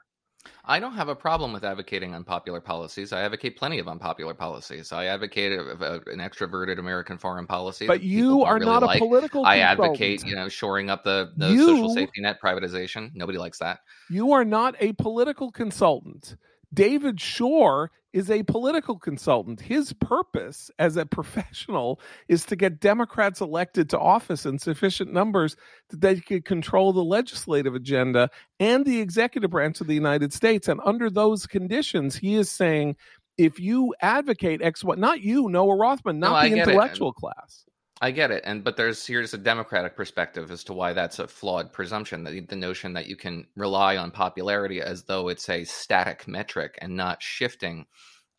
I 0.65 0.81
don't 0.81 0.95
have 0.95 1.09
a 1.09 1.15
problem 1.15 1.53
with 1.53 1.65
advocating 1.65 2.15
unpopular 2.15 2.61
policies. 2.61 3.13
I 3.13 3.23
advocate 3.23 3.57
plenty 3.57 3.79
of 3.79 3.89
unpopular 3.89 4.35
policies. 4.35 4.93
I 4.93 5.07
advocate 5.07 5.53
a, 5.53 5.61
a, 5.61 5.95
an 6.13 6.19
extroverted 6.19 6.79
American 6.79 7.19
foreign 7.19 7.47
policy. 7.47 7.87
But 7.87 8.03
you 8.03 8.45
are 8.45 8.55
really 8.55 8.67
not 8.67 8.83
a 8.83 8.87
like. 8.87 8.99
political. 8.99 9.45
I 9.45 9.59
advocate, 9.59 10.25
you 10.25 10.35
know, 10.35 10.49
shoring 10.49 10.91
up 10.91 11.05
the, 11.05 11.33
the 11.37 11.49
you, 11.49 11.67
social 11.67 11.95
safety 11.95 12.21
net 12.21 12.39
privatization. 12.43 13.11
Nobody 13.15 13.39
likes 13.39 13.59
that. 13.59 13.81
You 14.11 14.33
are 14.33 14.45
not 14.45 14.75
a 14.81 14.93
political 14.95 15.51
consultant. 15.51 16.37
David 16.75 17.21
Shor 17.21 17.91
is 18.17 18.31
a 18.31 18.43
political 18.45 18.99
consultant. 18.99 19.61
His 19.61 19.93
purpose 19.93 20.71
as 20.79 20.97
a 20.97 21.05
professional 21.05 22.01
is 22.29 22.47
to 22.47 22.57
get 22.57 22.81
Democrats 22.81 23.43
elected 23.43 23.91
to 23.91 23.99
office 23.99 24.47
in 24.47 24.59
sufficient 24.59 25.13
numbers 25.13 25.55
that 25.91 26.01
they 26.01 26.19
could 26.21 26.47
control 26.47 26.95
the 26.95 27.05
legislative 27.05 27.75
agenda 27.75 28.31
and 28.59 28.87
the 28.87 29.01
executive 29.01 29.51
branch 29.51 29.83
of 29.83 29.87
the 29.87 29.95
United 29.95 30.33
States. 30.33 30.67
And 30.67 30.81
under 30.83 31.11
those 31.11 31.47
conditions, 31.47 32.17
he 32.17 32.37
is 32.37 32.51
saying 32.51 32.97
if 33.37 33.61
you 33.61 33.95
advocate 34.01 34.63
X, 34.63 34.83
what, 34.83 34.99
not 34.99 35.21
you, 35.21 35.51
Noah 35.51 35.77
Rothman, 35.77 36.19
not 36.19 36.43
no, 36.43 36.49
the 36.49 36.57
intellectual 36.59 37.13
class. 37.13 37.66
I 38.03 38.11
get 38.11 38.31
it, 38.31 38.43
and 38.45 38.63
but 38.63 38.77
there's 38.77 39.07
here's 39.07 39.33
a 39.33 39.39
democratic 39.39 39.97
perspective 39.97 40.51
as 40.51 40.63
to 40.65 40.75
why 40.75 40.93
that's 40.93 41.19
a 41.19 41.27
flawed 41.27 41.73
presumption. 41.73 42.25
The 42.25 42.57
notion 42.57 42.93
that 42.93 43.07
you 43.07 43.17
can 43.17 43.47
rely 43.57 43.97
on 43.97 44.11
popularity 44.11 44.83
as 44.83 45.05
though 45.05 45.29
it's 45.29 45.49
a 45.49 45.65
static 45.65 46.29
metric 46.29 46.79
and 46.83 46.95
not 46.95 47.23
shifting 47.23 47.87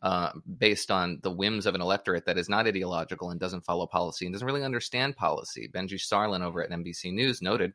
uh, 0.00 0.30
based 0.58 0.92
on 0.92 1.18
the 1.24 1.30
whims 1.30 1.66
of 1.66 1.74
an 1.74 1.80
electorate 1.80 2.24
that 2.26 2.38
is 2.38 2.48
not 2.48 2.68
ideological 2.68 3.30
and 3.30 3.40
doesn't 3.40 3.64
follow 3.64 3.86
policy 3.88 4.26
and 4.26 4.32
doesn't 4.32 4.46
really 4.46 4.62
understand 4.62 5.16
policy. 5.16 5.68
Benji 5.74 5.98
Sarlin 5.98 6.42
over 6.42 6.62
at 6.62 6.70
NBC 6.70 7.12
News 7.12 7.42
noted 7.42 7.72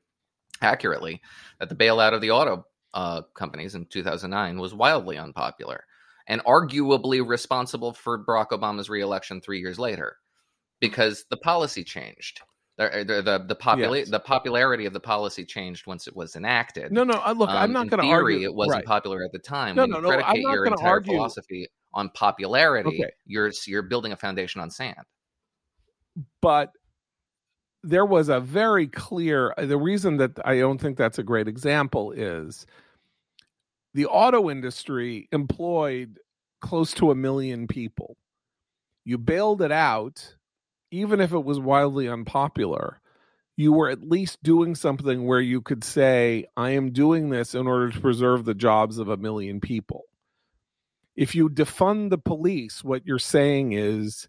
accurately 0.62 1.22
that 1.60 1.68
the 1.68 1.76
bailout 1.76 2.14
of 2.14 2.22
the 2.22 2.32
auto 2.32 2.66
uh, 2.94 3.24
companies 3.34 3.76
in 3.76 3.88
2009 3.88 4.58
was 4.58 4.74
wildly 4.74 5.18
unpopular 5.18 5.84
and 6.28 6.42
arguably 6.46 7.26
responsible 7.28 7.92
for 7.92 8.24
Barack 8.24 8.52
Obama's 8.52 8.90
reelection 8.90 9.42
three 9.42 9.60
years 9.60 9.78
later 9.78 10.16
because 10.84 11.26
the 11.30 11.38
policy 11.38 11.82
changed. 11.82 12.42
The 12.78 13.06
the 13.08 13.22
the, 13.22 13.46
the, 13.48 13.56
popula- 13.56 14.00
yes. 14.00 14.10
the 14.10 14.20
popularity 14.20 14.86
of 14.86 14.92
the 14.92 15.00
policy 15.00 15.46
changed 15.46 15.88
once 15.88 16.08
it 16.08 16.16
was 16.16 16.36
enacted. 16.36 16.92
No, 16.92 17.06
no. 17.06 17.14
Look, 17.38 17.50
um, 17.50 17.56
I'm 17.56 17.72
not 17.72 17.88
going 17.90 18.04
to 18.04 18.10
argue. 18.10 18.44
It 18.44 18.54
wasn't 18.54 18.78
right. 18.78 18.86
popular 18.86 19.24
at 19.24 19.32
the 19.32 19.40
time. 19.40 19.78
No, 19.78 19.84
when 19.84 19.92
no, 19.92 20.00
no. 20.02 20.10
Predicate 20.10 20.36
I'm 20.36 20.42
not 20.42 20.54
your 20.54 20.66
entire 20.66 20.90
argue. 20.90 21.14
philosophy 21.14 21.68
on 21.94 22.10
popularity. 22.10 22.90
Okay. 22.90 23.12
You're 23.26 23.52
you're 23.66 23.84
building 23.84 24.12
a 24.12 24.18
foundation 24.18 24.60
on 24.60 24.70
sand. 24.70 24.98
But 26.42 26.72
there 27.82 28.06
was 28.06 28.28
a 28.28 28.42
very 28.42 28.88
clear. 28.88 29.54
The 29.58 29.78
reason 29.78 30.18
that 30.18 30.38
I 30.44 30.58
don't 30.58 30.82
think 30.82 30.98
that's 30.98 31.20
a 31.20 31.24
great 31.24 31.48
example 31.48 32.12
is 32.12 32.66
the 33.94 34.08
auto 34.08 34.50
industry 34.50 35.30
employed 35.32 36.20
close 36.60 36.94
to 36.96 37.12
a 37.12 37.16
million 37.16 37.68
people 37.68 38.18
you 39.06 39.18
bailed 39.18 39.62
it 39.62 39.72
out, 39.72 40.36
even 40.94 41.20
if 41.20 41.34
it 41.34 41.44
was 41.44 41.60
wildly 41.60 42.08
unpopular, 42.08 43.02
you 43.58 43.74
were 43.74 43.90
at 43.90 44.08
least 44.08 44.44
doing 44.44 44.76
something 44.76 45.26
where 45.26 45.42
you 45.42 45.60
could 45.60 45.84
say, 45.84 46.46
I 46.56 46.72
am 46.72 46.92
doing 46.92 47.30
this 47.30 47.56
in 47.56 47.66
order 47.66 47.90
to 47.90 48.00
preserve 48.00 48.46
the 48.46 48.54
jobs 48.54 49.00
of 49.00 49.10
a 49.10 49.18
million 49.18 49.60
people. 49.60 50.04
If 51.16 51.34
you 51.34 51.50
defund 51.50 52.12
the 52.12 52.20
police, 52.20 52.84
what 52.84 53.08
you're 53.08 53.18
saying 53.18 53.72
is 53.72 54.28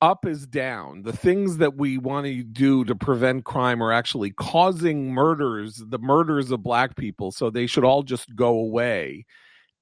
up 0.00 0.26
is 0.26 0.46
down. 0.46 1.02
The 1.02 1.16
things 1.16 1.58
that 1.58 1.76
we 1.76 1.98
want 1.98 2.24
to 2.24 2.42
do 2.42 2.84
to 2.86 2.94
prevent 2.94 3.44
crime 3.44 3.82
are 3.82 3.92
actually 3.92 4.30
causing 4.30 5.12
murders, 5.12 5.82
the 5.86 5.98
murders 5.98 6.50
of 6.50 6.62
black 6.62 6.96
people. 6.96 7.30
So 7.30 7.50
they 7.50 7.66
should 7.66 7.84
all 7.84 8.04
just 8.04 8.34
go 8.34 8.58
away. 8.58 9.26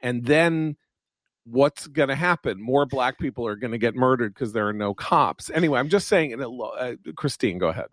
And 0.00 0.24
then 0.24 0.76
what's 1.44 1.86
going 1.86 2.08
to 2.08 2.14
happen? 2.14 2.60
More 2.60 2.86
black 2.86 3.18
people 3.18 3.46
are 3.46 3.56
going 3.56 3.72
to 3.72 3.78
get 3.78 3.94
murdered 3.94 4.34
because 4.34 4.52
there 4.52 4.68
are 4.68 4.72
no 4.72 4.94
cops. 4.94 5.50
Anyway, 5.50 5.78
I'm 5.78 5.88
just 5.88 6.08
saying. 6.08 6.40
Uh, 6.40 6.94
Christine, 7.16 7.58
go 7.58 7.68
ahead. 7.68 7.86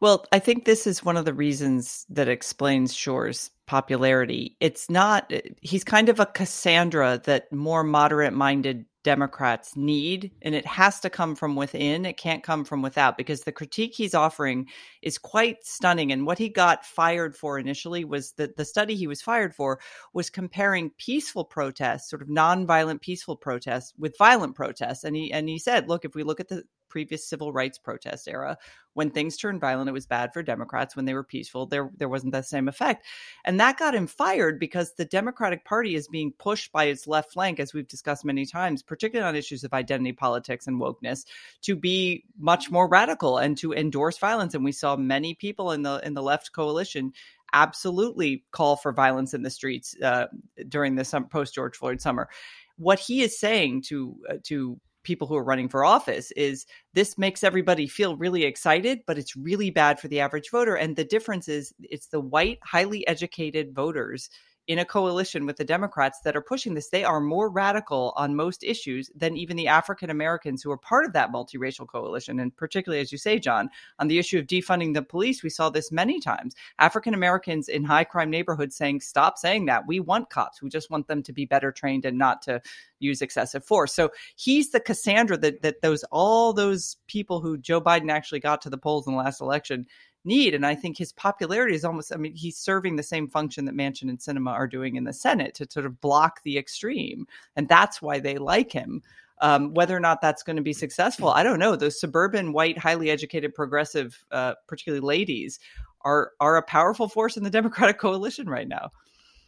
Well, 0.00 0.24
I 0.32 0.38
think 0.38 0.64
this 0.64 0.86
is 0.86 1.04
one 1.04 1.16
of 1.16 1.24
the 1.24 1.34
reasons 1.34 2.06
that 2.08 2.28
explains 2.28 2.94
Shor's 2.94 3.50
popularity. 3.66 4.56
It's 4.60 4.90
not. 4.90 5.32
He's 5.60 5.84
kind 5.84 6.08
of 6.08 6.20
a 6.20 6.26
Cassandra 6.26 7.20
that 7.24 7.52
more 7.52 7.84
moderate-minded 7.84 8.86
Democrats 9.04 9.76
need, 9.76 10.32
and 10.42 10.54
it 10.54 10.66
has 10.66 10.98
to 11.00 11.10
come 11.10 11.36
from 11.36 11.54
within. 11.54 12.04
It 12.04 12.16
can't 12.16 12.42
come 12.42 12.64
from 12.64 12.82
without 12.82 13.16
because 13.16 13.42
the 13.42 13.52
critique 13.52 13.94
he's 13.94 14.14
offering 14.14 14.66
is 15.02 15.18
quite 15.18 15.64
stunning. 15.64 16.10
And 16.10 16.26
what 16.26 16.38
he 16.38 16.48
got 16.48 16.84
fired 16.84 17.36
for 17.36 17.58
initially 17.58 18.04
was 18.04 18.32
that 18.32 18.56
the 18.56 18.64
study 18.64 18.96
he 18.96 19.06
was 19.06 19.22
fired 19.22 19.54
for 19.54 19.78
was 20.12 20.30
comparing 20.30 20.90
peaceful 20.98 21.44
protests, 21.44 22.10
sort 22.10 22.22
of 22.22 22.28
nonviolent 22.28 23.00
peaceful 23.00 23.36
protests, 23.36 23.92
with 23.98 24.18
violent 24.18 24.56
protests. 24.56 25.04
And 25.04 25.14
he 25.14 25.32
and 25.32 25.48
he 25.48 25.58
said, 25.58 25.88
look, 25.88 26.04
if 26.04 26.14
we 26.14 26.24
look 26.24 26.40
at 26.40 26.48
the 26.48 26.64
previous 26.94 27.26
civil 27.28 27.52
rights 27.52 27.76
protest 27.76 28.28
era. 28.28 28.56
When 28.92 29.10
things 29.10 29.36
turned 29.36 29.60
violent, 29.60 29.88
it 29.88 29.92
was 29.92 30.06
bad 30.06 30.32
for 30.32 30.44
Democrats. 30.44 30.94
When 30.94 31.06
they 31.06 31.14
were 31.14 31.24
peaceful, 31.24 31.66
there 31.66 31.90
there 31.96 32.08
wasn't 32.08 32.32
that 32.34 32.46
same 32.46 32.68
effect. 32.68 33.04
And 33.44 33.58
that 33.58 33.78
got 33.78 33.96
him 33.96 34.06
fired 34.06 34.60
because 34.60 34.94
the 34.94 35.04
Democratic 35.04 35.64
Party 35.64 35.96
is 35.96 36.06
being 36.06 36.30
pushed 36.38 36.70
by 36.70 36.84
its 36.84 37.08
left 37.08 37.32
flank, 37.32 37.58
as 37.58 37.74
we've 37.74 37.88
discussed 37.88 38.24
many 38.24 38.46
times, 38.46 38.80
particularly 38.80 39.28
on 39.28 39.34
issues 39.34 39.64
of 39.64 39.72
identity 39.72 40.12
politics 40.12 40.68
and 40.68 40.80
wokeness, 40.80 41.24
to 41.62 41.74
be 41.74 42.22
much 42.38 42.70
more 42.70 42.88
radical 42.88 43.38
and 43.38 43.58
to 43.58 43.72
endorse 43.72 44.18
violence. 44.18 44.54
And 44.54 44.64
we 44.64 44.70
saw 44.70 44.94
many 44.94 45.34
people 45.34 45.72
in 45.72 45.82
the 45.82 46.00
in 46.04 46.14
the 46.14 46.22
left 46.22 46.52
coalition 46.52 47.12
absolutely 47.52 48.44
call 48.52 48.76
for 48.76 48.92
violence 48.92 49.34
in 49.34 49.42
the 49.42 49.50
streets 49.50 49.96
uh, 50.00 50.26
during 50.68 50.94
the 50.94 51.26
post 51.28 51.54
George 51.54 51.76
Floyd 51.76 52.00
summer. 52.00 52.28
What 52.76 53.00
he 53.00 53.22
is 53.22 53.36
saying 53.36 53.82
to 53.88 54.16
uh, 54.30 54.34
to 54.44 54.78
people 55.04 55.28
who 55.28 55.36
are 55.36 55.44
running 55.44 55.68
for 55.68 55.84
office 55.84 56.32
is 56.32 56.66
this 56.94 57.16
makes 57.16 57.44
everybody 57.44 57.86
feel 57.86 58.16
really 58.16 58.44
excited 58.44 59.00
but 59.06 59.18
it's 59.18 59.36
really 59.36 59.70
bad 59.70 60.00
for 60.00 60.08
the 60.08 60.20
average 60.20 60.50
voter. 60.50 60.74
And 60.74 60.96
the 60.96 61.04
difference 61.04 61.48
is 61.48 61.72
it's 61.80 62.08
the 62.08 62.20
white 62.20 62.58
highly 62.64 63.06
educated 63.06 63.74
voters 63.74 64.28
in 64.66 64.78
a 64.78 64.84
coalition 64.84 65.44
with 65.44 65.56
the 65.56 65.64
Democrats 65.64 66.20
that 66.24 66.34
are 66.34 66.40
pushing 66.40 66.72
this. 66.72 66.88
They 66.88 67.04
are 67.04 67.20
more 67.20 67.50
radical 67.50 68.14
on 68.16 68.34
most 68.34 68.64
issues 68.64 69.10
than 69.14 69.36
even 69.36 69.56
the 69.56 69.68
African 69.68 70.08
Americans 70.08 70.62
who 70.62 70.70
are 70.70 70.78
part 70.78 71.04
of 71.04 71.12
that 71.12 71.30
multiracial 71.30 71.86
coalition. 71.86 72.40
And 72.40 72.56
particularly, 72.56 73.02
as 73.02 73.12
you 73.12 73.18
say, 73.18 73.38
John, 73.38 73.68
on 73.98 74.08
the 74.08 74.18
issue 74.18 74.38
of 74.38 74.46
defunding 74.46 74.94
the 74.94 75.02
police, 75.02 75.42
we 75.42 75.50
saw 75.50 75.68
this 75.68 75.92
many 75.92 76.18
times. 76.18 76.54
African 76.78 77.12
Americans 77.12 77.68
in 77.68 77.84
high 77.84 78.04
crime 78.04 78.30
neighborhoods 78.30 78.74
saying, 78.74 79.00
stop 79.00 79.36
saying 79.36 79.66
that. 79.66 79.86
We 79.86 80.00
want 80.00 80.30
cops. 80.30 80.62
We 80.62 80.70
just 80.70 80.90
want 80.90 81.08
them 81.08 81.22
to 81.22 81.32
be 81.32 81.44
better 81.44 81.70
trained 81.70 82.06
and 82.06 82.16
not 82.16 82.40
to 82.42 82.62
use 83.00 83.20
excessive 83.20 83.64
force. 83.64 83.94
So 83.94 84.10
he's 84.36 84.70
the 84.70 84.80
Cassandra 84.80 85.36
that, 85.38 85.60
that 85.60 85.82
those 85.82 86.04
all 86.04 86.54
those 86.54 86.96
people 87.06 87.40
who 87.40 87.58
Joe 87.58 87.80
Biden 87.80 88.10
actually 88.10 88.40
got 88.40 88.62
to 88.62 88.70
the 88.70 88.78
polls 88.78 89.06
in 89.06 89.12
the 89.12 89.18
last 89.18 89.42
election 89.42 89.86
need. 90.24 90.54
And 90.54 90.66
I 90.66 90.74
think 90.74 90.96
his 90.96 91.12
popularity 91.12 91.74
is 91.74 91.84
almost, 91.84 92.12
I 92.12 92.16
mean, 92.16 92.34
he's 92.34 92.56
serving 92.56 92.96
the 92.96 93.02
same 93.02 93.28
function 93.28 93.64
that 93.64 93.74
Manchin 93.74 94.08
and 94.08 94.18
Sinema 94.18 94.50
are 94.50 94.66
doing 94.66 94.96
in 94.96 95.04
the 95.04 95.12
Senate 95.12 95.54
to 95.54 95.70
sort 95.70 95.86
of 95.86 96.00
block 96.00 96.42
the 96.42 96.58
extreme. 96.58 97.26
And 97.56 97.68
that's 97.68 98.00
why 98.00 98.20
they 98.20 98.38
like 98.38 98.72
him. 98.72 99.02
Um, 99.40 99.74
whether 99.74 99.96
or 99.96 100.00
not 100.00 100.20
that's 100.20 100.44
going 100.44 100.56
to 100.56 100.62
be 100.62 100.72
successful, 100.72 101.28
I 101.28 101.42
don't 101.42 101.58
know. 101.58 101.74
Those 101.74 102.00
suburban, 102.00 102.52
white, 102.52 102.78
highly 102.78 103.10
educated, 103.10 103.52
progressive, 103.54 104.24
uh, 104.30 104.54
particularly 104.68 105.04
ladies, 105.04 105.58
are 106.02 106.32
are 106.38 106.56
a 106.56 106.62
powerful 106.62 107.08
force 107.08 107.36
in 107.36 107.42
the 107.42 107.50
Democratic 107.58 107.98
coalition 107.98 108.48
right 108.48 108.68
now. 108.68 108.90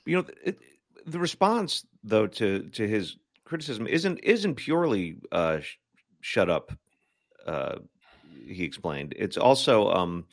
You 0.04 0.16
know, 0.16 0.26
it, 0.44 0.58
the 1.06 1.20
response 1.20 1.86
though 2.02 2.26
to 2.26 2.68
to 2.70 2.88
his 2.88 3.16
criticism 3.44 3.86
isn't 3.86 4.18
isn't 4.18 4.56
purely 4.56 5.16
uh, 5.30 5.60
sh- 5.60 5.76
shut 6.20 6.50
up. 6.50 6.72
Uh, 7.46 7.76
he 8.46 8.64
explained 8.64 9.14
it's 9.16 9.36
also 9.36 9.90
um, 9.92 10.24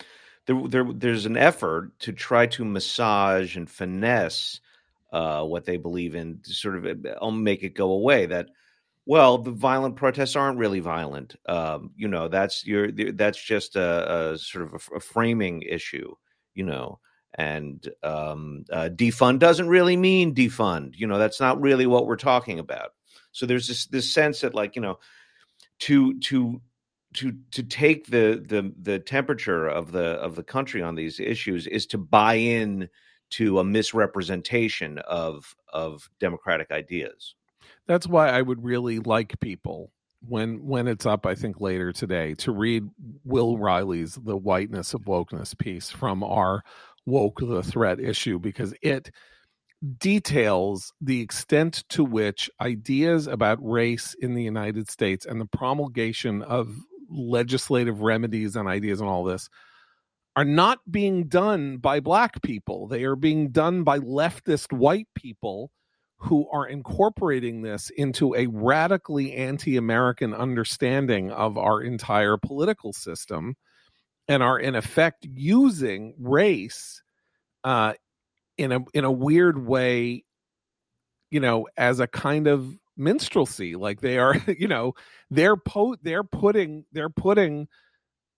there, 0.46 0.62
there 0.68 0.86
there's 0.94 1.26
an 1.26 1.38
effort 1.38 1.98
to 2.00 2.14
try 2.14 2.48
to 2.48 2.66
massage 2.66 3.56
and 3.56 3.70
finesse 3.70 4.60
uh, 5.12 5.44
what 5.44 5.66
they 5.66 5.78
believe 5.78 6.16
in 6.16 6.40
to 6.44 6.54
sort 6.54 6.76
of 6.76 7.06
uh, 7.06 7.32
make 7.32 7.64
it 7.64 7.76
go 7.76 7.92
away. 7.92 8.26
That 8.26 8.50
well, 9.06 9.38
the 9.38 9.52
violent 9.52 9.96
protests 9.96 10.36
aren't 10.36 10.58
really 10.58 10.80
violent. 10.80 11.36
Um, 11.48 11.92
you 11.96 12.08
know, 12.08 12.28
that's 12.28 12.66
your 12.66 12.92
that's 12.92 13.42
just 13.42 13.76
a, 13.76 14.32
a 14.34 14.38
sort 14.38 14.66
of 14.66 14.74
a, 14.74 14.96
a, 14.96 15.00
framing 15.00 15.62
issue. 15.62 16.16
You 16.56 16.66
know, 16.66 17.00
and 17.34 17.88
um, 18.04 18.66
uh, 18.72 18.90
defund 18.94 19.40
doesn't 19.40 19.68
really 19.68 19.98
mean 19.98 20.36
defund. 20.36 20.96
You 20.96 21.08
know, 21.08 21.18
that's 21.18 21.40
not 21.40 21.62
really 21.62 21.86
what 21.86 22.06
we're 22.06 22.16
talking 22.16 22.60
about. 22.60 22.94
So 23.32 23.46
there's 23.46 23.68
this 23.68 23.86
this 23.88 24.14
sense 24.14 24.42
that 24.42 24.54
like 24.54 24.76
you 24.76 24.82
know 24.82 25.00
to 25.80 26.20
to 26.20 26.62
to 27.14 27.34
to 27.52 27.64
take 27.64 28.08
the 28.08 28.44
the 28.48 28.74
the 28.82 29.00
temperature 29.00 29.68
of 29.68 29.92
the 29.92 30.16
of 30.22 30.36
the 30.36 30.44
country 30.44 30.82
on 30.82 30.96
these 30.96 31.20
issues 31.20 31.68
is 31.68 31.86
to 31.88 31.98
buy 31.98 32.36
in 32.36 32.90
to 33.32 33.60
a 33.60 33.64
misrepresentation 33.64 35.00
of 35.00 35.56
of 35.72 36.10
democratic 36.20 36.72
ideas. 36.72 37.36
That's 37.88 38.08
why 38.08 38.30
I 38.30 38.42
would 38.42 38.64
really 38.64 39.00
like 39.00 39.40
people 39.40 39.92
when 40.28 40.66
when 40.66 40.88
it's 40.88 41.06
up 41.06 41.26
I 41.26 41.36
think 41.36 41.60
later 41.60 41.92
today 41.92 42.34
to 42.36 42.52
read 42.52 42.84
Will 43.24 43.58
Reilly's 43.58 44.16
The 44.16 44.38
Whiteness 44.38 44.94
of 44.94 45.02
Wokeness 45.02 45.58
piece 45.58 45.90
from 45.90 46.24
our 46.24 46.64
woke 47.06 47.40
the 47.40 47.64
threat 47.64 48.00
issue 48.00 48.40
because 48.40 48.74
it 48.82 49.12
details 49.98 50.94
the 51.02 51.20
extent 51.20 51.84
to 51.90 52.06
which 52.06 52.50
ideas 52.62 53.28
about 53.28 53.58
race 53.62 54.16
in 54.22 54.34
the 54.34 54.44
United 54.44 54.90
States 54.90 55.26
and 55.26 55.42
the 55.42 55.46
promulgation 55.46 56.42
of 56.44 56.74
legislative 57.14 58.02
remedies 58.02 58.56
and 58.56 58.68
ideas 58.68 59.00
and 59.00 59.10
all 59.10 59.24
this 59.24 59.50
are 60.36 60.46
not 60.46 60.80
being 60.90 61.28
done 61.28 61.78
by 61.78 62.00
black 62.00 62.42
people. 62.42 62.88
They 62.88 63.04
are 63.04 63.16
being 63.16 63.52
done 63.52 63.84
by 63.84 64.00
leftist 64.00 64.74
white 64.74 65.08
people 65.16 65.72
who 66.18 66.50
are 66.52 66.66
incorporating 66.66 67.62
this 67.62 67.92
into 67.92 68.34
a 68.36 68.48
radically 68.48 69.34
anti 69.34 69.78
American 69.78 70.34
understanding 70.34 71.32
of 71.32 71.58
our 71.58 71.82
entire 71.82 72.38
political 72.38 72.94
system 72.94 73.56
and 74.28 74.42
are, 74.42 74.58
in 74.58 74.74
effect, 74.74 75.26
using 75.26 76.16
race 76.18 77.04
uh, 77.64 77.94
in 78.58 78.72
a 78.72 78.80
in 78.94 79.04
a 79.04 79.12
weird 79.12 79.68
way, 79.68 80.24
you 81.30 81.42
know, 81.42 81.68
as 81.76 82.00
a 82.00 82.08
kind 82.08 82.48
of 82.48 82.78
minstrelsy 82.98 83.76
like 83.76 84.02
they 84.02 84.18
are 84.18 84.36
you 84.58 84.68
know 84.68 84.94
they're 85.30 85.58
po- 85.58 85.98
they're 86.02 86.24
putting 86.24 86.86
they're 86.92 87.10
putting 87.10 87.68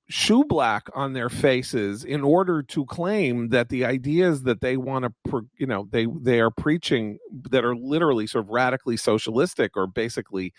shoe 0.07 0.43
black 0.43 0.87
on 0.93 1.13
their 1.13 1.29
faces 1.29 2.03
in 2.03 2.21
order 2.21 2.61
to 2.61 2.85
claim 2.85 3.49
that 3.49 3.69
the 3.69 3.83
ideas 3.83 4.43
that 4.43 4.61
they 4.61 4.77
want 4.77 5.11
to 5.27 5.47
you 5.57 5.65
know 5.65 5.87
they 5.91 6.05
they 6.21 6.39
are 6.39 6.51
preaching 6.51 7.17
that 7.49 7.65
are 7.65 7.75
literally 7.75 8.27
sort 8.27 8.45
of 8.45 8.49
radically 8.49 8.95
socialistic 8.95 9.75
or 9.75 9.87
basically 9.87 10.53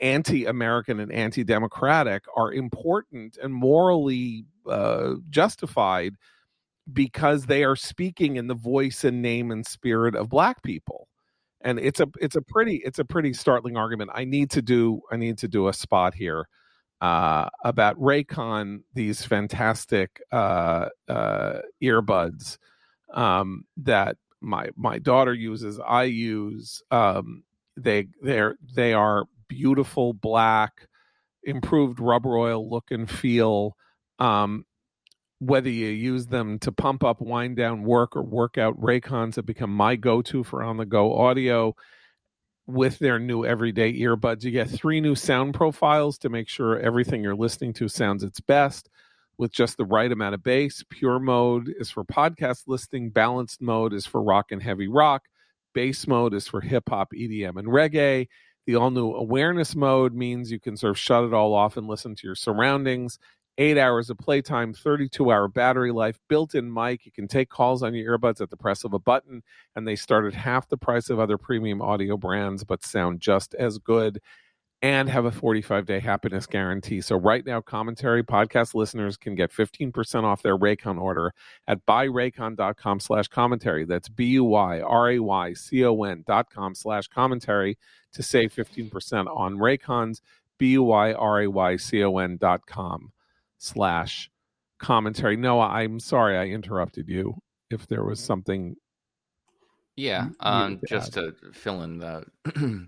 anti-american 0.00 1.00
and 1.00 1.10
anti-democratic 1.10 2.22
are 2.36 2.52
important 2.52 3.36
and 3.42 3.52
morally 3.52 4.44
uh, 4.70 5.14
justified 5.30 6.14
because 6.92 7.46
they 7.46 7.64
are 7.64 7.74
speaking 7.74 8.36
in 8.36 8.46
the 8.46 8.54
voice 8.54 9.02
and 9.02 9.20
name 9.20 9.50
and 9.50 9.66
spirit 9.66 10.14
of 10.14 10.28
black 10.28 10.62
people 10.62 11.08
and 11.60 11.78
it's 11.78 12.00
a 12.00 12.08
it's 12.20 12.36
a 12.36 12.42
pretty 12.42 12.76
it's 12.84 12.98
a 12.98 13.04
pretty 13.04 13.32
startling 13.32 13.76
argument. 13.76 14.10
I 14.14 14.24
need 14.24 14.50
to 14.50 14.62
do 14.62 15.00
I 15.10 15.16
need 15.16 15.38
to 15.38 15.48
do 15.48 15.68
a 15.68 15.72
spot 15.72 16.14
here 16.14 16.48
uh, 17.00 17.48
about 17.64 18.00
Raycon, 18.00 18.82
these 18.94 19.24
fantastic 19.24 20.22
uh, 20.32 20.88
uh, 21.08 21.58
earbuds 21.82 22.58
um, 23.12 23.64
that 23.78 24.16
my 24.40 24.70
my 24.76 24.98
daughter 24.98 25.34
uses. 25.34 25.80
I 25.84 26.04
use. 26.04 26.82
Um, 26.90 27.42
they 27.76 28.08
they're 28.22 28.56
they 28.74 28.94
are 28.94 29.24
beautiful 29.48 30.14
black, 30.14 30.88
improved 31.42 32.00
rubber 32.00 32.36
oil 32.36 32.68
look 32.68 32.90
and 32.90 33.10
feel. 33.10 33.76
Um, 34.18 34.64
whether 35.38 35.68
you 35.68 35.88
use 35.88 36.26
them 36.26 36.58
to 36.60 36.72
pump 36.72 37.04
up, 37.04 37.20
wind 37.20 37.56
down 37.56 37.82
work 37.84 38.16
or 38.16 38.22
workout, 38.22 38.80
Raycons 38.80 39.36
have 39.36 39.46
become 39.46 39.70
my 39.70 39.96
go 39.96 40.22
to 40.22 40.42
for 40.44 40.62
on 40.62 40.76
the 40.78 40.86
go 40.86 41.16
audio. 41.18 41.74
with 42.66 42.98
their 42.98 43.18
new 43.18 43.44
everyday 43.44 43.92
earbuds. 44.00 44.42
You 44.42 44.50
get 44.50 44.68
three 44.68 45.00
new 45.00 45.14
sound 45.14 45.54
profiles 45.54 46.18
to 46.18 46.28
make 46.28 46.48
sure 46.48 46.78
everything 46.80 47.22
you're 47.22 47.36
listening 47.36 47.72
to 47.74 47.88
sounds 47.88 48.24
its 48.24 48.40
best 48.40 48.88
with 49.38 49.52
just 49.52 49.76
the 49.76 49.84
right 49.84 50.10
amount 50.10 50.34
of 50.34 50.42
bass. 50.42 50.82
Pure 50.90 51.20
mode 51.20 51.72
is 51.78 51.90
for 51.90 52.04
podcast 52.04 52.64
listening, 52.66 53.10
balanced 53.10 53.60
mode 53.62 53.92
is 53.92 54.06
for 54.06 54.22
rock 54.22 54.46
and 54.50 54.62
heavy 54.62 54.88
rock, 54.88 55.24
bass 55.74 56.06
mode 56.06 56.34
is 56.34 56.48
for 56.48 56.60
hip 56.60 56.88
hop, 56.88 57.12
EDM, 57.12 57.56
and 57.56 57.68
reggae. 57.68 58.26
The 58.66 58.74
all 58.74 58.90
new 58.90 59.12
awareness 59.12 59.76
mode 59.76 60.12
means 60.14 60.50
you 60.50 60.58
can 60.58 60.76
sort 60.76 60.90
of 60.90 60.98
shut 60.98 61.22
it 61.22 61.32
all 61.32 61.54
off 61.54 61.76
and 61.76 61.86
listen 61.86 62.16
to 62.16 62.26
your 62.26 62.34
surroundings. 62.34 63.18
Eight 63.58 63.78
hours 63.78 64.10
of 64.10 64.18
playtime, 64.18 64.74
32 64.74 65.30
hour 65.30 65.48
battery 65.48 65.90
life, 65.90 66.18
built 66.28 66.54
in 66.54 66.72
mic. 66.72 67.06
You 67.06 67.12
can 67.12 67.26
take 67.26 67.48
calls 67.48 67.82
on 67.82 67.94
your 67.94 68.18
earbuds 68.18 68.42
at 68.42 68.50
the 68.50 68.56
press 68.56 68.84
of 68.84 68.92
a 68.92 68.98
button, 68.98 69.42
and 69.74 69.88
they 69.88 69.96
start 69.96 70.26
at 70.26 70.34
half 70.34 70.68
the 70.68 70.76
price 70.76 71.08
of 71.08 71.18
other 71.18 71.38
premium 71.38 71.80
audio 71.80 72.18
brands, 72.18 72.64
but 72.64 72.84
sound 72.84 73.20
just 73.20 73.54
as 73.54 73.78
good 73.78 74.20
and 74.82 75.08
have 75.08 75.24
a 75.24 75.30
45 75.30 75.86
day 75.86 76.00
happiness 76.00 76.46
guarantee. 76.46 77.00
So, 77.00 77.16
right 77.16 77.44
now, 77.44 77.60
commentary 77.60 78.22
podcast 78.22 78.74
listeners 78.74 79.16
can 79.16 79.34
get 79.34 79.52
15% 79.52 80.24
off 80.24 80.42
their 80.42 80.56
Raycon 80.56 81.00
order 81.00 81.32
at 81.66 81.84
buyraycon.com 81.86 83.00
slash 83.00 83.28
commentary. 83.28 83.84
That's 83.84 84.08
B 84.08 84.26
U 84.26 84.44
Y 84.44 84.80
R 84.80 85.10
A 85.10 85.18
Y 85.18 85.52
C 85.54 85.84
O 85.84 86.02
N 86.02 86.24
dot 86.26 86.50
com 86.50 86.74
slash 86.74 87.08
commentary 87.08 87.78
to 88.12 88.22
save 88.22 88.54
15% 88.54 89.34
on 89.34 89.56
Raycons. 89.56 90.20
B 90.58 90.72
U 90.72 90.84
Y 90.84 91.12
R 91.12 91.42
A 91.42 91.46
Y 91.48 91.76
C 91.76 92.04
O 92.04 92.18
N 92.18 92.36
dot 92.36 92.66
com 92.66 93.12
slash 93.58 94.30
commentary. 94.78 95.36
Noah, 95.36 95.68
I'm 95.68 96.00
sorry 96.00 96.36
I 96.36 96.46
interrupted 96.46 97.08
you. 97.08 97.34
If 97.70 97.86
there 97.88 98.04
was 98.04 98.20
something. 98.20 98.76
Yeah, 99.96 100.28
um, 100.40 100.80
just 100.86 101.14
to 101.14 101.34
fill 101.52 101.82
in 101.82 101.98
the 101.98 102.24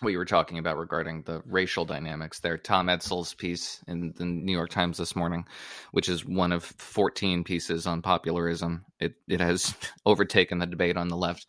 what 0.00 0.10
you 0.10 0.18
were 0.18 0.24
talking 0.24 0.58
about 0.58 0.78
regarding 0.78 1.22
the 1.22 1.42
racial 1.46 1.84
dynamics 1.84 2.40
there. 2.40 2.58
Tom 2.58 2.86
Edsall's 2.86 3.34
piece 3.34 3.82
in 3.88 4.12
the 4.16 4.24
New 4.24 4.52
York 4.52 4.70
Times 4.70 4.98
this 4.98 5.16
morning, 5.16 5.46
which 5.92 6.08
is 6.08 6.24
one 6.24 6.52
of 6.52 6.64
14 6.64 7.44
pieces 7.44 7.86
on 7.86 8.02
popularism. 8.02 8.84
It 9.00 9.14
it 9.28 9.40
has 9.40 9.74
overtaken 10.06 10.58
the 10.58 10.66
debate 10.66 10.96
on 10.96 11.08
the 11.08 11.16
left, 11.16 11.46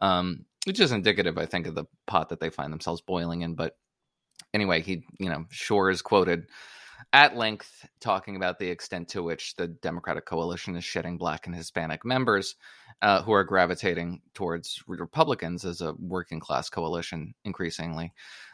um, 0.00 0.44
which 0.66 0.80
is 0.80 0.92
indicative, 0.92 1.38
I 1.38 1.46
think, 1.46 1.66
of 1.66 1.74
the 1.74 1.84
pot 2.06 2.30
that 2.30 2.40
they 2.40 2.50
find 2.50 2.72
themselves 2.72 3.00
boiling 3.00 3.42
in. 3.42 3.54
But 3.54 3.76
anyway, 4.54 4.80
he, 4.82 5.04
you 5.18 5.28
know, 5.28 5.44
Shor 5.50 5.90
is 5.90 6.02
quoted 6.02 6.46
at 7.12 7.36
length 7.36 7.86
talking 8.00 8.36
about 8.36 8.58
the 8.58 8.68
extent 8.68 9.08
to 9.08 9.22
which 9.22 9.54
the 9.56 9.68
Democratic 9.68 10.26
coalition 10.26 10.76
is 10.76 10.84
shedding 10.84 11.18
black 11.18 11.46
and 11.46 11.54
Hispanic 11.54 12.04
members 12.04 12.56
uh, 13.02 13.22
who 13.22 13.32
are 13.32 13.44
gravitating 13.44 14.22
towards 14.32 14.82
Republicans 14.86 15.64
as 15.64 15.80
a 15.80 15.94
working 15.98 16.38
class 16.38 16.70
coalition 16.70 17.34
increasingly, 17.44 18.12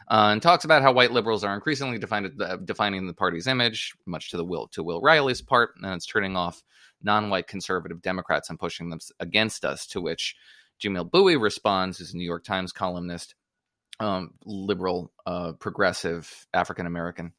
uh, 0.09 0.29
and 0.31 0.41
talks 0.41 0.65
about 0.65 0.81
how 0.81 0.91
white 0.91 1.11
liberals 1.11 1.43
are 1.43 1.53
increasingly 1.53 1.99
defined, 1.99 2.41
uh, 2.41 2.57
defining 2.57 3.05
the 3.05 3.13
party's 3.13 3.47
image, 3.47 3.93
much 4.05 4.31
to 4.31 4.37
the 4.37 4.45
will 4.45 4.67
to 4.69 4.83
Will 4.83 5.01
Reilly's 5.01 5.41
part, 5.41 5.75
and 5.81 5.93
it's 5.93 6.07
turning 6.07 6.35
off 6.35 6.63
non-white 7.03 7.47
conservative 7.47 8.01
Democrats 8.01 8.49
and 8.49 8.59
pushing 8.59 8.89
them 8.89 8.99
against 9.19 9.63
us. 9.63 9.85
To 9.87 10.01
which 10.01 10.35
Jamelle 10.81 11.09
Bouie 11.09 11.39
responds, 11.39 12.01
as 12.01 12.13
a 12.13 12.17
New 12.17 12.25
York 12.25 12.43
Times 12.43 12.71
columnist, 12.71 13.35
um, 13.99 14.33
liberal, 14.45 15.11
uh, 15.25 15.53
progressive 15.53 16.47
African 16.53 16.87
American 16.87 17.33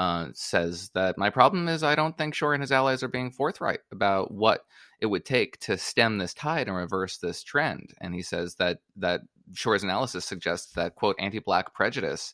uh, 0.00 0.28
says 0.32 0.88
that 0.94 1.18
my 1.18 1.28
problem 1.28 1.68
is 1.68 1.82
I 1.82 1.94
don't 1.94 2.16
think 2.16 2.34
Shor 2.34 2.54
and 2.54 2.62
his 2.62 2.72
allies 2.72 3.02
are 3.02 3.08
being 3.08 3.30
forthright 3.30 3.80
about 3.92 4.32
what 4.32 4.62
it 4.98 5.04
would 5.04 5.26
take 5.26 5.58
to 5.60 5.76
stem 5.76 6.16
this 6.16 6.32
tide 6.32 6.68
and 6.68 6.76
reverse 6.76 7.18
this 7.18 7.42
trend. 7.42 7.92
And 8.00 8.14
he 8.14 8.22
says 8.22 8.54
that 8.54 8.78
that 8.96 9.20
Shor's 9.52 9.82
analysis 9.82 10.24
suggests 10.24 10.72
that 10.72 10.94
quote 10.94 11.16
anti-black 11.18 11.74
prejudice 11.74 12.32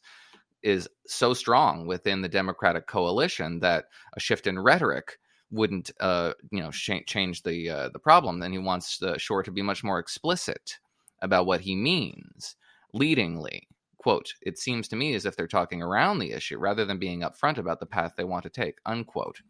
is 0.62 0.88
so 1.08 1.34
strong 1.34 1.88
within 1.88 2.22
the 2.22 2.28
Democratic 2.28 2.86
coalition 2.86 3.58
that 3.60 3.86
a 4.16 4.20
shift 4.20 4.46
in 4.46 4.60
rhetoric 4.60 5.18
wouldn't 5.50 5.90
uh, 5.98 6.34
you 6.52 6.62
know 6.62 6.70
sh- 6.70 7.04
change 7.08 7.42
the 7.42 7.68
uh, 7.68 7.88
the 7.88 7.98
problem. 7.98 8.38
Then 8.38 8.52
he 8.52 8.58
wants 8.58 9.02
uh, 9.02 9.18
Shor 9.18 9.42
to 9.42 9.50
be 9.50 9.62
much 9.62 9.82
more 9.82 9.98
explicit 9.98 10.78
about 11.20 11.46
what 11.46 11.62
he 11.62 11.74
means 11.74 12.54
leadingly 12.94 13.66
quote 13.98 14.34
it 14.42 14.58
seems 14.58 14.88
to 14.88 14.96
me 14.96 15.14
as 15.14 15.26
if 15.26 15.36
they're 15.36 15.46
talking 15.46 15.82
around 15.82 16.18
the 16.18 16.32
issue 16.32 16.58
rather 16.58 16.84
than 16.84 16.98
being 16.98 17.20
upfront 17.20 17.58
about 17.58 17.80
the 17.80 17.86
path 17.86 18.14
they 18.16 18.24
want 18.24 18.42
to 18.42 18.50
take 18.50 18.78
unquote. 18.86 19.40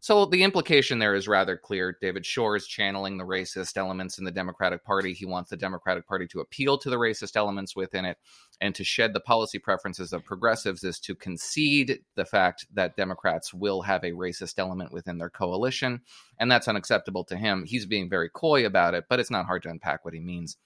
So 0.00 0.26
the 0.26 0.44
implication 0.44 1.00
there 1.00 1.16
is 1.16 1.26
rather 1.26 1.56
clear. 1.56 1.96
David 2.00 2.24
shor 2.24 2.54
is 2.54 2.68
channeling 2.68 3.18
the 3.18 3.24
racist 3.24 3.76
elements 3.76 4.18
in 4.18 4.24
the 4.24 4.30
democratic 4.30 4.84
party. 4.84 5.12
He 5.12 5.26
wants 5.26 5.50
the 5.50 5.56
democratic 5.56 6.06
party 6.06 6.28
to 6.28 6.40
appeal 6.40 6.78
to 6.78 6.90
the 6.90 6.96
racist 6.96 7.34
elements 7.34 7.74
within 7.74 8.04
it 8.04 8.16
and 8.60 8.74
to 8.76 8.84
shed 8.84 9.12
the 9.12 9.20
policy 9.20 9.58
preferences 9.58 10.12
of 10.12 10.24
progressives 10.24 10.84
is 10.84 11.00
to 11.00 11.16
concede 11.16 11.98
the 12.14 12.24
fact 12.24 12.66
that 12.72 12.96
democrats 12.96 13.52
will 13.52 13.82
have 13.82 14.04
a 14.04 14.12
racist 14.12 14.58
element 14.58 14.92
within 14.92 15.18
their 15.18 15.30
coalition 15.30 16.00
and 16.38 16.50
that's 16.50 16.68
unacceptable 16.68 17.24
to 17.24 17.36
him. 17.36 17.64
He's 17.66 17.86
being 17.86 18.08
very 18.08 18.30
coy 18.30 18.66
about 18.66 18.94
it 18.94 19.06
but 19.08 19.18
it's 19.18 19.30
not 19.32 19.46
hard 19.46 19.64
to 19.64 19.70
unpack 19.70 20.04
what 20.04 20.14
he 20.14 20.20
means 20.20 20.56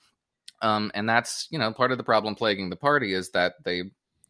um, 0.62 0.90
and 0.94 1.08
that's 1.08 1.48
you 1.50 1.58
know 1.58 1.72
part 1.72 1.92
of 1.92 1.98
the 1.98 2.04
problem 2.04 2.34
plaguing 2.34 2.70
the 2.70 2.76
party 2.76 3.12
is 3.12 3.30
that 3.30 3.54
they 3.64 3.82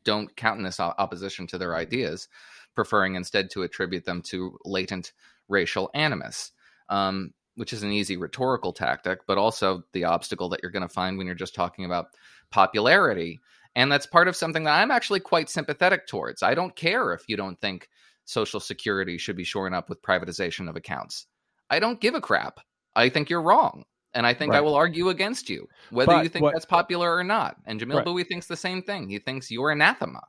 don't 0.05 0.35
countenance 0.37 0.81
opposition 0.81 1.47
to 1.47 1.59
their 1.59 1.77
ideas, 1.77 2.29
preferring 2.75 3.15
instead 3.15 3.51
to 3.51 3.63
attribute 3.63 4.05
them 4.05 4.23
to 4.23 4.59
latent 4.65 5.13
racial 5.49 5.91
animus, 5.95 6.51
um, 6.89 7.33
which 7.55 7.73
is 7.73 7.83
an 7.83 7.93
easy 7.93 8.17
rhetorical 8.17 8.73
tactic, 8.73 9.21
but 9.27 9.39
also 9.39 9.85
the 9.93 10.05
obstacle 10.05 10.49
that 10.49 10.61
you're 10.63 10.73
going 10.73 10.87
to 10.87 10.89
find 10.89 11.17
when 11.17 11.27
you're 11.27 11.37
just 11.37 11.55
talking 11.55 11.85
about 11.85 12.07
popularity. 12.51 13.39
And 13.77 13.93
that's 13.93 14.07
part 14.07 14.29
of 14.29 14.37
something 14.37 14.65
that 14.65 14.81
I'm 14.81 14.91
actually 14.91 15.21
quite 15.21 15.49
sympathetic 15.49 16.07
towards. 16.07 16.43
I 16.43 16.55
don't 16.55 16.75
care 16.75 17.13
if 17.13 17.23
you 17.29 17.37
don't 17.37 17.61
think 17.61 17.89
Social 18.25 18.61
Security 18.61 19.19
should 19.19 19.37
be 19.37 19.45
shoring 19.45 19.75
up 19.75 19.89
with 19.89 20.03
privatization 20.03 20.69
of 20.69 20.77
accounts. 20.77 21.27
I 21.71 21.79
don't 21.79 22.01
give 22.01 22.15
a 22.15 22.21
crap. 22.21 22.61
I 22.95 23.09
think 23.09 23.31
you're 23.31 23.41
wrong 23.41 23.85
and 24.15 24.27
I 24.27 24.35
think 24.35 24.53
right. 24.53 24.59
I 24.59 24.61
will 24.61 24.75
argue 24.75 25.09
against 25.09 25.49
you, 25.49 25.69
whether 25.91 26.13
but 26.13 26.23
you 26.23 26.29
think 26.29 26.43
what, 26.43 26.55
that's 26.55 26.65
popular 26.65 27.15
or 27.15 27.25
not. 27.25 27.57
And 27.67 27.81
Jamil 27.81 27.97
right. 27.97 28.05
Bowie 28.05 28.25
thinks 28.25 28.47
the 28.47 28.57
same 28.57 28.83
thing. 28.83 29.09
He 29.09 29.19
thinks 29.19 29.51
you're 29.51 29.71
anathema 29.71 30.23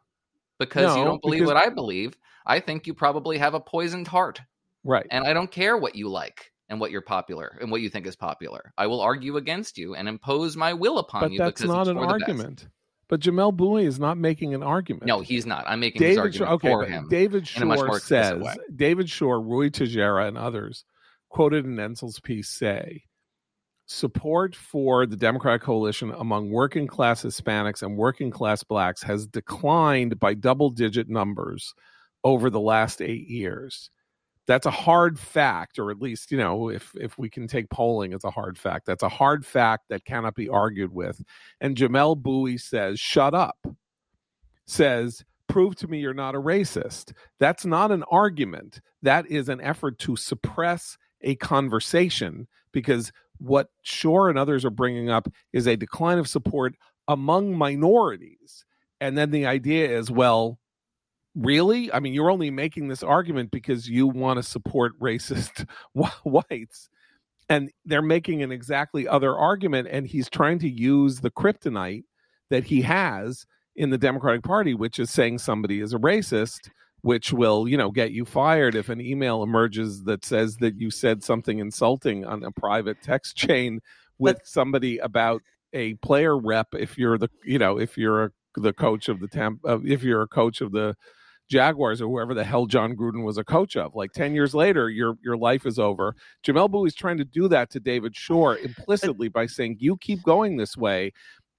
because 0.59 0.93
no, 0.93 0.97
you 0.97 1.03
don't 1.03 1.21
believe 1.21 1.41
because... 1.41 1.53
what 1.53 1.63
I 1.63 1.69
believe. 1.69 2.17
I 2.45 2.59
think 2.59 2.87
you 2.87 2.93
probably 2.93 3.37
have 3.37 3.53
a 3.53 3.59
poisoned 3.59 4.07
heart. 4.07 4.41
Right. 4.83 5.05
And 5.09 5.25
I 5.25 5.33
don't 5.33 5.51
care 5.51 5.77
what 5.77 5.95
you 5.95 6.09
like 6.09 6.51
and 6.69 6.79
what 6.79 6.91
you're 6.91 7.01
popular 7.01 7.57
and 7.61 7.71
what 7.71 7.81
you 7.81 7.89
think 7.89 8.05
is 8.05 8.15
popular. 8.15 8.73
I 8.77 8.87
will 8.87 9.01
argue 9.01 9.37
against 9.37 9.77
you 9.77 9.95
and 9.95 10.07
impose 10.07 10.57
my 10.57 10.73
will 10.73 10.97
upon 10.97 11.21
but 11.21 11.31
you. 11.31 11.37
But 11.39 11.45
that's 11.45 11.63
not 11.63 11.87
an 11.87 11.97
argument. 11.97 12.67
But 13.09 13.19
Jamelle 13.19 13.55
Bouie 13.55 13.85
is 13.85 13.99
not 13.99 14.17
making 14.17 14.53
an 14.53 14.63
argument. 14.63 15.05
No, 15.05 15.21
he's 15.21 15.45
not. 15.45 15.65
I'm 15.67 15.79
making 15.79 15.99
David 15.99 16.19
argument 16.19 16.35
Shor, 16.35 16.55
okay, 16.55 16.69
for 16.69 16.85
him. 16.85 17.07
David 17.09 17.47
Shor 17.47 17.99
says, 17.99 18.43
David 18.75 19.09
Shor, 19.09 19.39
Ruy 19.39 19.71
Teixeira, 19.71 20.25
and 20.25 20.37
others 20.37 20.83
quoted 21.29 21.65
in 21.65 21.75
Edsall's 21.75 22.19
piece 22.19 22.49
say 22.49 23.03
support 23.85 24.55
for 24.55 25.05
the 25.05 25.17
Democratic 25.17 25.61
coalition 25.61 26.11
among 26.17 26.49
working 26.49 26.87
class 26.87 27.23
Hispanics 27.23 27.83
and 27.83 27.97
working 27.97 28.31
class 28.31 28.63
blacks 28.63 29.03
has 29.03 29.27
declined 29.27 30.19
by 30.19 30.33
double 30.33 30.69
digit 30.69 31.09
numbers 31.09 31.73
over 32.23 32.49
the 32.49 32.59
last 32.59 33.01
eight 33.01 33.27
years. 33.27 33.89
That's 34.45 34.65
a 34.65 34.71
hard 34.71 35.17
fact, 35.19 35.79
or 35.79 35.89
at 35.89 36.01
least, 36.01 36.31
you 36.31 36.37
know, 36.37 36.69
if 36.69 36.93
if 36.99 37.17
we 37.17 37.29
can 37.29 37.47
take 37.47 37.69
polling 37.69 38.13
as 38.13 38.25
a 38.25 38.31
hard 38.31 38.57
fact, 38.57 38.85
that's 38.85 39.03
a 39.03 39.09
hard 39.09 39.45
fact 39.45 39.85
that 39.89 40.05
cannot 40.05 40.35
be 40.35 40.49
argued 40.49 40.93
with. 40.93 41.21
And 41.61 41.77
Jamelle 41.77 42.21
Bouie 42.21 42.57
says, 42.57 42.99
shut 42.99 43.33
up. 43.33 43.57
Says, 44.65 45.23
prove 45.47 45.75
to 45.77 45.87
me 45.87 45.99
you're 45.99 46.13
not 46.13 46.35
a 46.35 46.41
racist. 46.41 47.13
That's 47.39 47.65
not 47.65 47.91
an 47.91 48.03
argument. 48.11 48.81
That 49.01 49.29
is 49.29 49.49
an 49.49 49.61
effort 49.61 49.97
to 49.99 50.15
suppress 50.15 50.97
a 51.21 51.35
conversation 51.35 52.47
because 52.73 53.11
what 53.39 53.69
Shor 53.81 54.29
and 54.29 54.37
others 54.37 54.65
are 54.65 54.69
bringing 54.69 55.09
up 55.09 55.27
is 55.51 55.67
a 55.67 55.75
decline 55.75 56.17
of 56.17 56.27
support 56.27 56.75
among 57.07 57.57
minorities. 57.57 58.65
And 59.01 59.17
then 59.17 59.31
the 59.31 59.45
idea 59.45 59.89
is, 59.97 60.09
well, 60.09 60.59
really? 61.35 61.91
I 61.91 61.99
mean, 61.99 62.13
you're 62.13 62.31
only 62.31 62.51
making 62.51 62.87
this 62.87 63.03
argument 63.03 63.51
because 63.51 63.89
you 63.89 64.07
want 64.07 64.37
to 64.37 64.43
support 64.43 64.99
racist 65.01 65.67
whites. 65.93 66.89
And 67.49 67.71
they're 67.85 68.01
making 68.01 68.41
an 68.41 68.51
exactly 68.51 69.07
other 69.07 69.35
argument. 69.35 69.89
And 69.91 70.07
he's 70.07 70.29
trying 70.29 70.59
to 70.59 70.69
use 70.69 71.19
the 71.19 71.31
kryptonite 71.31 72.05
that 72.49 72.65
he 72.65 72.81
has 72.83 73.45
in 73.75 73.89
the 73.89 73.97
Democratic 73.97 74.43
Party, 74.43 74.73
which 74.73 74.99
is 74.99 75.09
saying 75.11 75.39
somebody 75.39 75.81
is 75.81 75.93
a 75.93 75.97
racist 75.97 76.69
which 77.03 77.31
will 77.31 77.67
you 77.67 77.77
know 77.77 77.91
get 77.91 78.11
you 78.11 78.25
fired 78.25 78.75
if 78.75 78.89
an 78.89 78.99
email 78.99 79.43
emerges 79.43 80.03
that 80.03 80.25
says 80.25 80.57
that 80.57 80.79
you 80.79 80.89
said 80.89 81.23
something 81.23 81.59
insulting 81.59 82.25
on 82.25 82.43
a 82.43 82.51
private 82.51 82.97
text 83.03 83.35
chain 83.37 83.79
with 84.17 84.37
but, 84.37 84.47
somebody 84.47 84.97
about 84.97 85.41
a 85.73 85.93
player 85.95 86.37
rep 86.37 86.67
if 86.73 86.97
you're 86.97 87.17
the 87.17 87.29
you 87.43 87.59
know 87.59 87.79
if 87.79 87.97
you're 87.97 88.25
a, 88.25 88.31
the 88.55 88.73
coach 88.73 89.09
of 89.09 89.19
the 89.19 89.27
temp 89.27 89.59
uh, 89.67 89.79
if 89.83 90.03
you're 90.03 90.21
a 90.21 90.27
coach 90.27 90.61
of 90.61 90.71
the 90.71 90.95
Jaguars 91.49 92.01
or 92.01 92.07
whoever 92.07 92.33
the 92.33 92.43
hell 92.43 92.65
Jon 92.65 92.95
Gruden 92.95 93.23
was 93.23 93.37
a 93.37 93.43
coach 93.43 93.75
of. 93.75 93.93
Like 93.95 94.13
10 94.13 94.33
years 94.33 94.55
later, 94.55 94.89
your 94.89 95.15
your 95.21 95.35
life 95.35 95.65
is 95.65 95.77
over. 95.77 96.15
Jamelle 96.43 96.71
Bouie's 96.71 96.95
trying 96.95 97.17
to 97.17 97.25
do 97.25 97.49
that 97.49 97.69
to 97.71 97.81
David 97.81 98.15
Shor 98.15 98.57
implicitly 98.57 99.27
by 99.27 99.45
saying, 99.47 99.75
You 99.79 99.97
keep 99.97 100.23
going 100.23 100.55
this 100.55 100.77
way, 100.77 101.11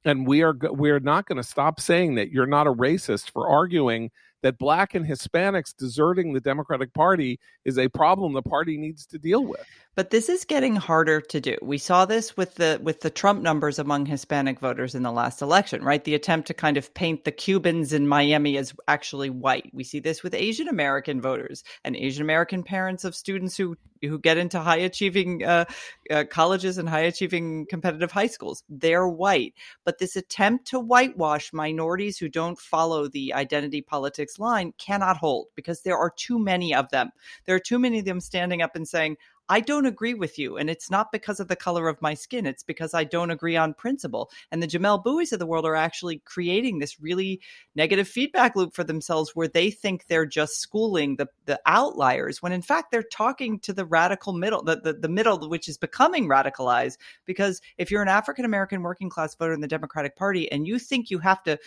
and 0.05 0.27
we 0.27 0.43
are 0.43 0.57
we 0.73 0.91
are 0.91 1.01
not 1.01 1.27
going 1.27 1.37
to 1.37 1.43
stop 1.43 1.81
saying 1.81 2.15
that 2.15 2.31
you're 2.31 2.47
not 2.47 2.67
a 2.67 2.73
racist 2.73 3.31
for 3.31 3.49
arguing 3.49 4.11
that 4.45 4.59
black 4.59 4.95
and 4.95 5.07
Hispanics 5.07 5.75
deserting 5.75 6.35
the 6.35 6.41
Democratic 6.41 6.93
Party 6.93 7.41
is 7.65 7.79
a 7.79 7.89
problem 7.89 8.35
the 8.35 8.43
party 8.43 8.77
needs 8.77 9.07
to 9.07 9.19
deal 9.19 9.43
with. 9.43 9.65
But 9.95 10.11
this 10.11 10.29
is 10.29 10.45
getting 10.45 10.77
harder 10.77 11.23
to 11.23 11.41
do. 11.41 11.57
We 11.63 11.79
saw 11.79 12.05
this 12.05 12.37
with 12.37 12.57
the 12.57 12.79
with 12.83 13.01
the 13.01 13.09
Trump 13.09 13.41
numbers 13.41 13.79
among 13.79 14.05
Hispanic 14.05 14.61
voters 14.61 14.95
in 14.95 15.03
the 15.03 15.11
last 15.11 15.41
election, 15.41 15.83
right? 15.83 16.05
The 16.05 16.15
attempt 16.15 16.49
to 16.49 16.55
kind 16.55 16.77
of 16.77 16.93
paint 16.93 17.25
the 17.25 17.33
Cubans 17.33 17.95
in 17.95 18.07
Miami 18.07 18.59
as 18.59 18.75
actually 18.87 19.31
white. 19.31 19.71
We 19.73 19.83
see 19.83 19.99
this 19.99 20.23
with 20.23 20.35
Asian 20.35 20.69
American 20.69 21.23
voters 21.23 21.65
and 21.83 21.97
Asian 21.97 22.23
American 22.23 22.65
parents 22.65 23.05
of 23.05 23.15
students 23.15 23.57
who 23.57 23.77
who 24.07 24.19
get 24.19 24.39
into 24.39 24.61
high 24.61 24.77
achieving 24.77 25.45
uh, 25.45 25.65
uh, 26.11 26.25
colleges 26.31 26.79
and 26.79 26.89
high 26.89 27.01
achieving 27.01 27.67
competitive 27.69 28.13
high 28.13 28.27
schools. 28.27 28.63
They're 28.69 29.09
white, 29.09 29.55
but 29.85 29.99
this 29.99 30.17
attempt 30.17 30.67
to 30.69 30.81
whitewash 30.81 31.53
minorities 31.53 32.19
who 32.19 32.29
don't 32.29 32.59
follow 32.59 33.09
the 33.09 33.35
identity 33.35 33.83
politics 33.83 34.39
line 34.39 34.73
cannot 34.79 35.17
hold 35.17 35.49
because 35.55 35.83
there 35.83 35.99
are 35.99 36.13
too 36.17 36.39
many 36.39 36.75
of 36.75 36.91
them. 36.91 37.11
There 37.47 37.57
are 37.57 37.61
too 37.61 37.79
many 37.79 37.99
of 38.01 38.05
them 38.05 38.21
standing 38.21 38.63
up 38.63 38.77
and 38.77 38.87
saying, 38.89 39.17
I 39.49 39.61
don't 39.61 39.87
agree 39.87 40.15
with 40.15 40.39
you. 40.39 40.57
And 40.57 40.71
it's 40.71 40.91
not 40.91 41.13
because 41.13 41.39
of 41.39 41.49
the 41.49 41.57
color 41.57 41.89
of 41.89 42.01
my 42.01 42.15
skin. 42.15 42.47
It's 42.47 42.63
because 42.63 42.95
I 42.95 43.05
don't 43.05 43.31
agree 43.31 43.57
on 43.57 43.75
principle. 43.75 44.31
And 44.51 44.63
the 44.63 44.67
Jamelle 44.67 45.05
Bouies 45.05 45.33
of 45.33 45.39
the 45.39 45.47
world 45.47 45.67
are 45.67 45.77
actually 45.77 46.19
creating 46.25 46.79
this 46.79 47.01
really 47.01 47.41
negative 47.75 48.09
feedback 48.09 48.57
loop 48.57 48.75
for 48.75 48.85
themselves 48.85 49.33
where 49.35 49.49
they 49.49 49.71
think 49.71 50.07
they're 50.07 50.27
just 50.27 50.61
schooling 50.61 51.17
the, 51.17 51.29
the 51.45 51.61
outliers 51.67 52.41
when 52.41 52.53
in 52.53 52.63
fact 52.63 52.91
they're 52.91 53.03
talking 53.03 53.59
to 53.61 53.73
the 53.73 53.85
radical 53.85 54.33
middle, 54.33 54.63
the, 54.63 54.81
the, 54.81 54.95
the 54.95 55.09
middle, 55.09 55.49
which 55.49 55.69
is 55.69 55.77
becoming 55.77 56.29
radicalized. 56.29 56.97
Because 57.27 57.61
if 57.77 57.91
you're 57.91 58.03
an 58.03 58.09
African 58.09 58.45
American 58.45 58.83
working 58.83 59.11
class 59.11 59.35
voter 59.35 59.53
in 59.53 59.61
the 59.61 59.69
Democratic 59.69 60.17
Party 60.17 60.51
and 60.51 60.67
you 60.67 60.79
think 60.79 61.11
you 61.11 61.19
have 61.19 61.43
to 61.43 61.59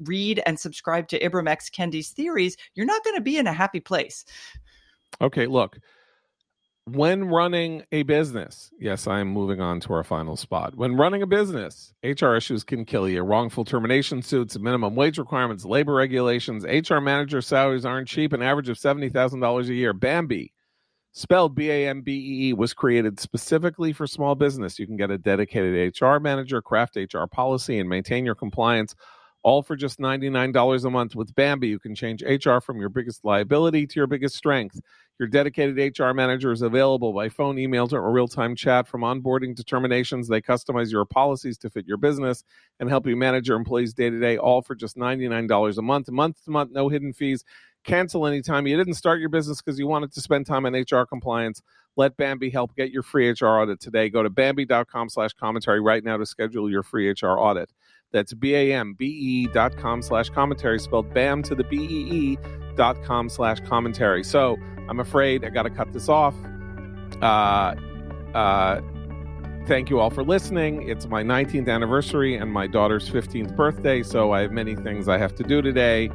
read 0.00 0.42
and 0.46 0.58
subscribe 0.58 1.08
to 1.08 1.20
Ibram 1.20 1.48
X. 1.48 1.70
Kendi's 1.70 2.10
theories, 2.10 2.56
you're 2.74 2.86
not 2.86 3.04
going 3.04 3.16
to 3.16 3.22
be 3.22 3.36
in 3.36 3.46
a 3.46 3.52
happy 3.52 3.80
place. 3.80 4.24
Okay, 5.20 5.46
look, 5.46 5.78
when 6.86 7.24
running 7.24 7.82
a 7.92 8.02
business, 8.02 8.70
yes, 8.78 9.06
I'm 9.06 9.28
moving 9.28 9.60
on 9.60 9.80
to 9.80 9.94
our 9.94 10.04
final 10.04 10.36
spot. 10.36 10.74
When 10.76 10.96
running 10.96 11.22
a 11.22 11.26
business, 11.26 11.94
HR 12.02 12.34
issues 12.34 12.62
can 12.62 12.84
kill 12.84 13.08
you. 13.08 13.22
Wrongful 13.22 13.64
termination 13.64 14.20
suits, 14.20 14.58
minimum 14.58 14.94
wage 14.94 15.18
requirements, 15.18 15.64
labor 15.64 15.94
regulations, 15.94 16.64
HR 16.64 16.98
manager 16.98 17.40
salaries 17.40 17.86
aren't 17.86 18.08
cheap, 18.08 18.34
an 18.34 18.42
average 18.42 18.68
of 18.68 18.76
$70,000 18.76 19.68
a 19.68 19.74
year. 19.74 19.94
Bambee, 19.94 20.52
spelled 21.12 21.54
B 21.54 21.70
A 21.70 21.88
M 21.88 22.02
B 22.02 22.12
E 22.12 22.48
E, 22.48 22.52
was 22.52 22.74
created 22.74 23.18
specifically 23.18 23.94
for 23.94 24.06
small 24.06 24.34
business. 24.34 24.78
You 24.78 24.86
can 24.86 24.98
get 24.98 25.10
a 25.10 25.16
dedicated 25.16 25.98
HR 25.98 26.18
manager, 26.18 26.60
craft 26.60 26.96
HR 26.96 27.24
policy, 27.24 27.78
and 27.78 27.88
maintain 27.88 28.26
your 28.26 28.34
compliance 28.34 28.94
all 29.42 29.62
for 29.62 29.76
just 29.76 30.00
$99 30.00 30.84
a 30.84 30.90
month. 30.90 31.14
With 31.14 31.34
Bambee, 31.34 31.68
you 31.68 31.78
can 31.78 31.94
change 31.94 32.22
HR 32.22 32.58
from 32.58 32.80
your 32.80 32.88
biggest 32.88 33.24
liability 33.24 33.86
to 33.86 34.00
your 34.00 34.06
biggest 34.06 34.34
strength. 34.34 34.80
Your 35.20 35.28
dedicated 35.28 35.98
HR 35.98 36.12
manager 36.12 36.50
is 36.50 36.62
available 36.62 37.12
by 37.12 37.28
phone, 37.28 37.56
email, 37.56 37.88
or 37.92 38.10
real 38.10 38.26
time 38.26 38.56
chat. 38.56 38.88
From 38.88 39.02
onboarding 39.02 39.54
determinations, 39.54 40.26
they 40.26 40.42
customize 40.42 40.90
your 40.90 41.04
policies 41.04 41.56
to 41.58 41.70
fit 41.70 41.86
your 41.86 41.98
business 41.98 42.42
and 42.80 42.88
help 42.88 43.06
you 43.06 43.14
manage 43.14 43.46
your 43.46 43.56
employees 43.56 43.94
day 43.94 44.10
to 44.10 44.18
day, 44.18 44.36
all 44.36 44.60
for 44.60 44.74
just 44.74 44.96
$99 44.96 45.78
a 45.78 45.82
month. 45.82 46.10
Month 46.10 46.44
to 46.44 46.50
month, 46.50 46.72
no 46.72 46.88
hidden 46.88 47.12
fees. 47.12 47.44
Cancel 47.84 48.26
anytime 48.26 48.66
you 48.66 48.76
didn't 48.76 48.94
start 48.94 49.20
your 49.20 49.28
business 49.28 49.62
because 49.62 49.78
you 49.78 49.86
wanted 49.86 50.12
to 50.12 50.20
spend 50.20 50.46
time 50.46 50.66
on 50.66 50.74
HR 50.74 51.04
compliance. 51.04 51.62
Let 51.96 52.16
Bambee 52.16 52.50
help 52.50 52.74
get 52.74 52.90
your 52.90 53.04
free 53.04 53.30
HR 53.30 53.46
audit 53.46 53.78
today. 53.78 54.08
Go 54.08 54.24
to 54.24 54.30
Bambee.com 54.30 55.08
slash 55.10 55.32
commentary 55.34 55.80
right 55.80 56.02
now 56.02 56.16
to 56.16 56.26
schedule 56.26 56.68
your 56.68 56.82
free 56.82 57.08
HR 57.08 57.38
audit. 57.38 57.70
That's 58.10 58.34
B-A-M-B-E 58.34 59.48
dot 59.48 59.76
com 59.76 60.02
slash 60.02 60.30
commentary, 60.30 60.80
spelled 60.80 61.14
BAM 61.14 61.44
to 61.44 61.54
the 61.54 61.64
B-E-E 61.64 62.36
dot 62.76 63.02
com 63.04 63.28
slash 63.28 63.60
commentary. 63.60 64.24
So 64.24 64.56
I'm 64.88 65.00
afraid 65.00 65.44
I 65.44 65.50
got 65.50 65.62
to 65.62 65.70
cut 65.70 65.92
this 65.92 66.08
off. 66.08 66.34
Uh, 67.22 67.74
uh, 68.34 68.80
thank 69.66 69.90
you 69.90 70.00
all 70.00 70.10
for 70.10 70.22
listening. 70.22 70.88
It's 70.88 71.06
my 71.06 71.22
19th 71.22 71.68
anniversary 71.68 72.36
and 72.36 72.52
my 72.52 72.66
daughter's 72.66 73.08
15th 73.08 73.56
birthday, 73.56 74.02
so 74.02 74.32
I 74.32 74.42
have 74.42 74.52
many 74.52 74.74
things 74.74 75.08
I 75.08 75.18
have 75.18 75.34
to 75.36 75.42
do 75.42 75.62
today. 75.62 76.10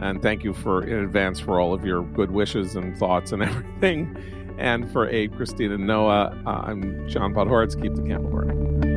And 0.00 0.20
thank 0.20 0.42
you 0.42 0.52
for 0.52 0.82
in 0.82 0.98
advance 0.98 1.38
for 1.38 1.60
all 1.60 1.72
of 1.72 1.84
your 1.84 2.02
good 2.02 2.32
wishes 2.32 2.74
and 2.74 2.96
thoughts 2.98 3.32
and 3.32 3.42
everything. 3.42 4.16
And 4.58 4.90
for 4.92 5.08
Abe, 5.08 5.34
Christina, 5.34 5.78
Noah, 5.78 6.36
uh, 6.46 6.50
I'm 6.50 7.08
John 7.08 7.34
Podhoretz. 7.34 7.80
Keep 7.80 7.94
the 7.94 8.02
candle 8.02 8.30
burning. 8.30 8.91